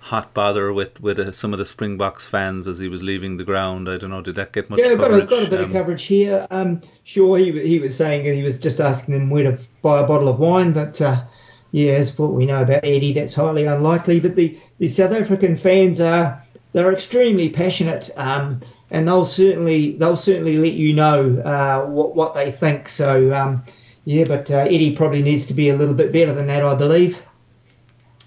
hot 0.00 0.32
bother 0.32 0.72
with 0.72 1.00
with 1.00 1.18
uh, 1.18 1.30
some 1.30 1.52
of 1.52 1.58
the 1.58 1.64
Springboks 1.64 2.26
fans 2.26 2.66
as 2.66 2.78
he 2.78 2.88
was 2.88 3.02
leaving 3.02 3.36
the 3.36 3.44
ground. 3.44 3.88
I 3.88 3.98
don't 3.98 4.10
know, 4.10 4.22
did 4.22 4.36
that 4.36 4.52
get 4.52 4.68
much? 4.68 4.80
Yeah, 4.80 4.94
got 4.94 5.12
a, 5.12 5.26
got 5.26 5.46
a 5.46 5.50
bit 5.50 5.60
um, 5.60 5.66
of 5.66 5.72
coverage 5.72 6.04
here. 6.04 6.46
Um, 6.50 6.80
sure, 7.04 7.38
he 7.38 7.52
he 7.66 7.78
was 7.78 7.96
saying 7.96 8.24
he 8.24 8.42
was 8.42 8.58
just 8.58 8.80
asking 8.80 9.14
them 9.14 9.30
where 9.30 9.44
to 9.44 9.58
buy 9.82 10.00
a 10.00 10.06
bottle 10.06 10.28
of 10.28 10.38
wine, 10.38 10.72
but 10.72 11.00
uh, 11.00 11.24
yeah, 11.70 11.92
as 11.92 12.18
what 12.18 12.32
we 12.32 12.46
know 12.46 12.62
about 12.62 12.84
Eddie, 12.84 13.12
that's 13.12 13.34
highly 13.34 13.64
unlikely. 13.64 14.20
But 14.20 14.36
the, 14.36 14.58
the 14.78 14.88
South 14.88 15.12
African 15.12 15.56
fans 15.56 16.00
are 16.00 16.44
they're 16.72 16.92
extremely 16.92 17.50
passionate, 17.50 18.10
um, 18.16 18.60
and 18.90 19.06
they'll 19.06 19.24
certainly 19.24 19.92
they'll 19.92 20.16
certainly 20.16 20.58
let 20.58 20.72
you 20.72 20.94
know 20.94 21.40
uh, 21.40 21.86
what 21.86 22.16
what 22.16 22.34
they 22.34 22.50
think. 22.50 22.88
So 22.88 23.34
um, 23.34 23.64
yeah, 24.04 24.24
but 24.24 24.50
uh, 24.50 24.58
Eddie 24.58 24.96
probably 24.96 25.22
needs 25.22 25.46
to 25.46 25.54
be 25.54 25.68
a 25.68 25.76
little 25.76 25.94
bit 25.94 26.12
better 26.12 26.32
than 26.32 26.46
that, 26.46 26.64
I 26.64 26.74
believe. 26.74 27.22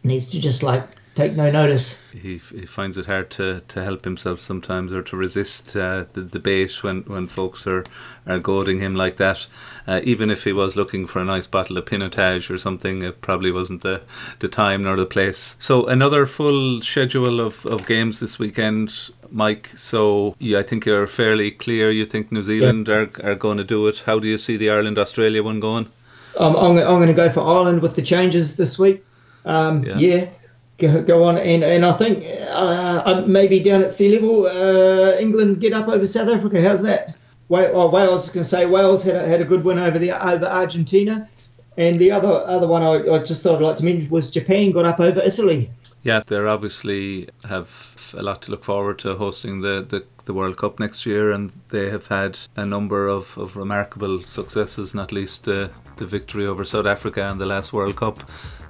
Needs 0.03 0.28
to 0.32 0.39
just 0.39 0.63
like 0.63 0.88
take 1.16 1.34
no 1.36 1.51
notice. 1.51 2.03
He, 2.11 2.38
he 2.38 2.66
finds 2.66 2.97
it 2.97 3.05
hard 3.05 3.30
to, 3.32 3.61
to 3.70 3.84
help 3.84 4.03
himself 4.03 4.39
sometimes 4.39 4.91
or 4.91 5.03
to 5.03 5.18
resist 5.18 5.76
uh, 5.76 6.05
the 6.14 6.24
debate 6.24 6.84
when, 6.84 7.01
when 7.03 7.28
folks 7.28 7.68
are, 7.68 7.86
are 8.26 8.39
goading 8.39 8.80
him 8.80 8.95
like 8.95 9.18
that. 9.18 9.45
Uh, 9.86 10.01
even 10.03 10.32
if 10.32 10.43
he 10.43 10.53
was 10.53 10.76
looking 10.76 11.05
for 11.05 11.20
a 11.20 11.26
nice 11.26 11.47
bottle 11.47 11.78
of 11.78 11.86
Pinotage 11.86 12.49
or 12.49 12.57
something, 12.57 13.03
it 13.03 13.22
probably 13.22 13.51
wasn't 13.51 13.82
the, 13.82 14.01
the 14.39 14.47
time 14.47 14.84
nor 14.84 14.95
the 14.95 15.05
place. 15.05 15.55
So, 15.59 15.88
another 15.88 16.26
full 16.26 16.82
schedule 16.82 17.41
of, 17.41 17.66
of 17.66 17.86
games 17.86 18.20
this 18.20 18.39
weekend, 18.39 18.93
Mike. 19.30 19.70
So, 19.76 20.36
yeah, 20.39 20.59
I 20.59 20.64
think 20.64 20.86
you're 20.86 21.07
fairly 21.07 21.51
clear. 21.51 21.91
You 21.91 22.05
think 22.05 22.32
New 22.32 22.43
Zealand 22.43 22.88
yeah. 22.88 22.95
are, 22.95 23.11
are 23.24 23.36
going 23.36 23.57
to 23.57 23.64
do 23.64 23.88
it. 23.88 24.01
How 24.05 24.20
do 24.20 24.28
you 24.28 24.38
see 24.38 24.57
the 24.57 24.72
Ireland 24.72 24.97
Australia 24.97 25.43
one 25.43 25.59
going? 25.59 25.91
Um, 26.38 26.55
I'm, 26.55 26.78
I'm 26.78 26.97
going 26.97 27.07
to 27.07 27.14
go 27.14 27.30
for 27.30 27.41
Ireland 27.41 27.84
with 27.84 27.95
the 27.95 28.01
changes 28.01 28.55
this 28.55 28.80
week. 28.80 29.05
Um, 29.45 29.84
yeah. 29.84 29.97
yeah 29.97 30.30
go, 30.78 31.01
go 31.03 31.24
on. 31.26 31.38
And, 31.38 31.63
and 31.63 31.86
I 31.86 31.91
think 31.91 32.24
uh, 32.24 33.03
uh, 33.05 33.24
maybe 33.28 33.59
down 33.59 33.82
at 33.82 33.91
sea 33.91 34.17
level, 34.17 34.45
uh, 34.45 35.17
England 35.17 35.61
get 35.61 35.74
up 35.74 35.88
over 35.88 36.05
South 36.05 36.30
Africa. 36.30 36.61
How's 36.61 36.84
that? 36.84 37.15
Oh, 37.49 37.89
Wales 37.89 38.30
can 38.30 38.43
say 38.43 38.65
Wales 38.65 39.03
had 39.03 39.15
a, 39.15 39.28
had 39.28 39.41
a 39.41 39.45
good 39.45 39.63
win 39.63 39.78
over 39.78 39.99
the 39.99 40.11
over 40.11 40.45
Argentina, 40.45 41.30
and 41.78 41.99
the 41.99 42.11
other 42.11 42.30
other 42.47 42.67
one 42.67 42.82
I, 42.82 43.13
I 43.13 43.19
just 43.19 43.43
thought 43.43 43.57
I'd 43.57 43.61
like 43.61 43.78
to 43.78 43.86
mention 43.86 44.09
was 44.09 44.32
Japan 44.32 44.71
got 44.71 44.86
up 44.86 44.99
over 44.99 45.19
Italy. 45.19 45.69
Yeah, 46.03 46.21
they 46.26 46.38
obviously 46.38 47.30
have 47.47 48.13
a 48.17 48.21
lot 48.21 48.41
to 48.43 48.51
look 48.51 48.63
forward 48.63 48.99
to 48.99 49.15
hosting 49.15 49.61
the, 49.61 49.86
the, 49.88 50.03
the, 50.26 50.34
World 50.34 50.57
Cup 50.57 50.78
next 50.78 51.05
year, 51.05 51.32
and 51.32 51.51
they 51.69 51.89
have 51.89 52.07
had 52.07 52.38
a 52.57 52.65
number 52.65 53.07
of, 53.07 53.38
of 53.38 53.55
remarkable 53.55 54.21
successes, 54.24 54.93
not 54.93 55.13
least 55.13 55.45
the, 55.45 55.71
the 55.95 56.05
victory 56.05 56.45
over 56.45 56.65
South 56.65 56.88
Africa 56.88 57.30
in 57.30 57.38
the 57.38 57.45
last 57.45 57.71
World 57.71 57.95
Cup. 57.95 58.19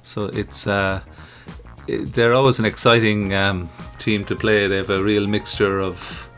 So 0.02 0.26
it's 0.26 0.68
uh, 0.68 1.00
they're 1.86 2.34
always 2.34 2.58
an 2.58 2.64
exciting 2.64 3.34
um, 3.34 3.70
team 3.98 4.24
to 4.26 4.36
play. 4.36 4.66
They 4.66 4.76
have 4.76 4.90
a 4.90 5.02
real 5.02 5.26
mixture 5.26 5.80
of 5.80 6.28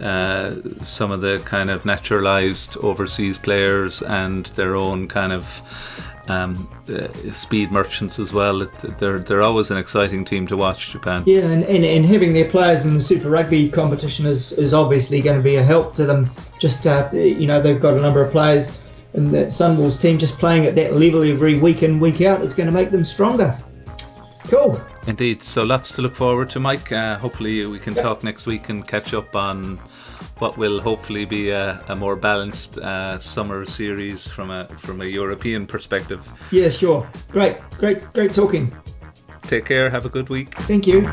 uh, 0.00 0.54
some 0.82 1.12
of 1.12 1.20
the 1.20 1.42
kind 1.44 1.70
of 1.70 1.84
naturalized 1.84 2.76
overseas 2.78 3.38
players 3.38 4.02
and 4.02 4.46
their 4.46 4.76
own 4.76 5.08
kind 5.08 5.32
of 5.32 5.62
um, 6.28 6.68
uh, 6.88 7.08
speed 7.32 7.72
merchants 7.72 8.18
as 8.18 8.32
well. 8.32 8.62
It, 8.62 8.72
they're 8.98 9.18
they're 9.18 9.42
always 9.42 9.70
an 9.70 9.78
exciting 9.78 10.24
team 10.24 10.46
to 10.48 10.56
watch. 10.56 10.92
Japan. 10.92 11.24
Yeah, 11.26 11.40
and, 11.40 11.64
and, 11.64 11.84
and 11.84 12.06
having 12.06 12.32
their 12.32 12.48
players 12.48 12.86
in 12.86 12.94
the 12.94 13.00
Super 13.00 13.28
Rugby 13.28 13.68
competition 13.68 14.26
is, 14.26 14.52
is 14.52 14.72
obviously 14.72 15.20
going 15.20 15.36
to 15.36 15.42
be 15.42 15.56
a 15.56 15.62
help 15.62 15.94
to 15.94 16.06
them. 16.06 16.30
Just 16.58 16.86
uh, 16.86 17.10
you 17.12 17.46
know 17.46 17.60
they've 17.60 17.80
got 17.80 17.94
a 17.94 18.00
number 18.00 18.22
of 18.22 18.32
players 18.32 18.80
in 19.12 19.32
that 19.32 19.48
Sunwolves 19.48 20.00
team 20.00 20.18
just 20.18 20.38
playing 20.38 20.66
at 20.66 20.76
that 20.76 20.94
level 20.94 21.24
every 21.24 21.58
week 21.58 21.82
in 21.82 21.98
week 21.98 22.20
out 22.20 22.42
is 22.42 22.54
going 22.54 22.68
to 22.68 22.72
make 22.72 22.90
them 22.90 23.04
stronger. 23.04 23.58
Cool. 24.50 24.82
Indeed. 25.06 25.44
So 25.44 25.62
lots 25.62 25.92
to 25.92 26.02
look 26.02 26.16
forward 26.16 26.50
to, 26.50 26.60
Mike. 26.60 26.90
Uh, 26.90 27.16
hopefully 27.16 27.64
we 27.66 27.78
can 27.78 27.94
talk 27.94 28.24
next 28.24 28.46
week 28.46 28.68
and 28.68 28.86
catch 28.86 29.14
up 29.14 29.36
on 29.36 29.76
what 30.38 30.58
will 30.58 30.80
hopefully 30.80 31.24
be 31.24 31.50
a, 31.50 31.80
a 31.86 31.94
more 31.94 32.16
balanced 32.16 32.76
uh, 32.76 33.20
summer 33.20 33.64
series 33.64 34.26
from 34.26 34.50
a 34.50 34.66
from 34.78 35.02
a 35.02 35.04
European 35.04 35.66
perspective. 35.66 36.20
Yeah, 36.50 36.70
sure. 36.70 37.08
Great, 37.28 37.58
great, 37.78 38.04
great 38.12 38.34
talking. 38.34 38.72
Take 39.42 39.66
care. 39.66 39.88
Have 39.88 40.04
a 40.04 40.10
good 40.10 40.28
week. 40.28 40.52
Thank 40.54 40.86
you. 40.88 41.08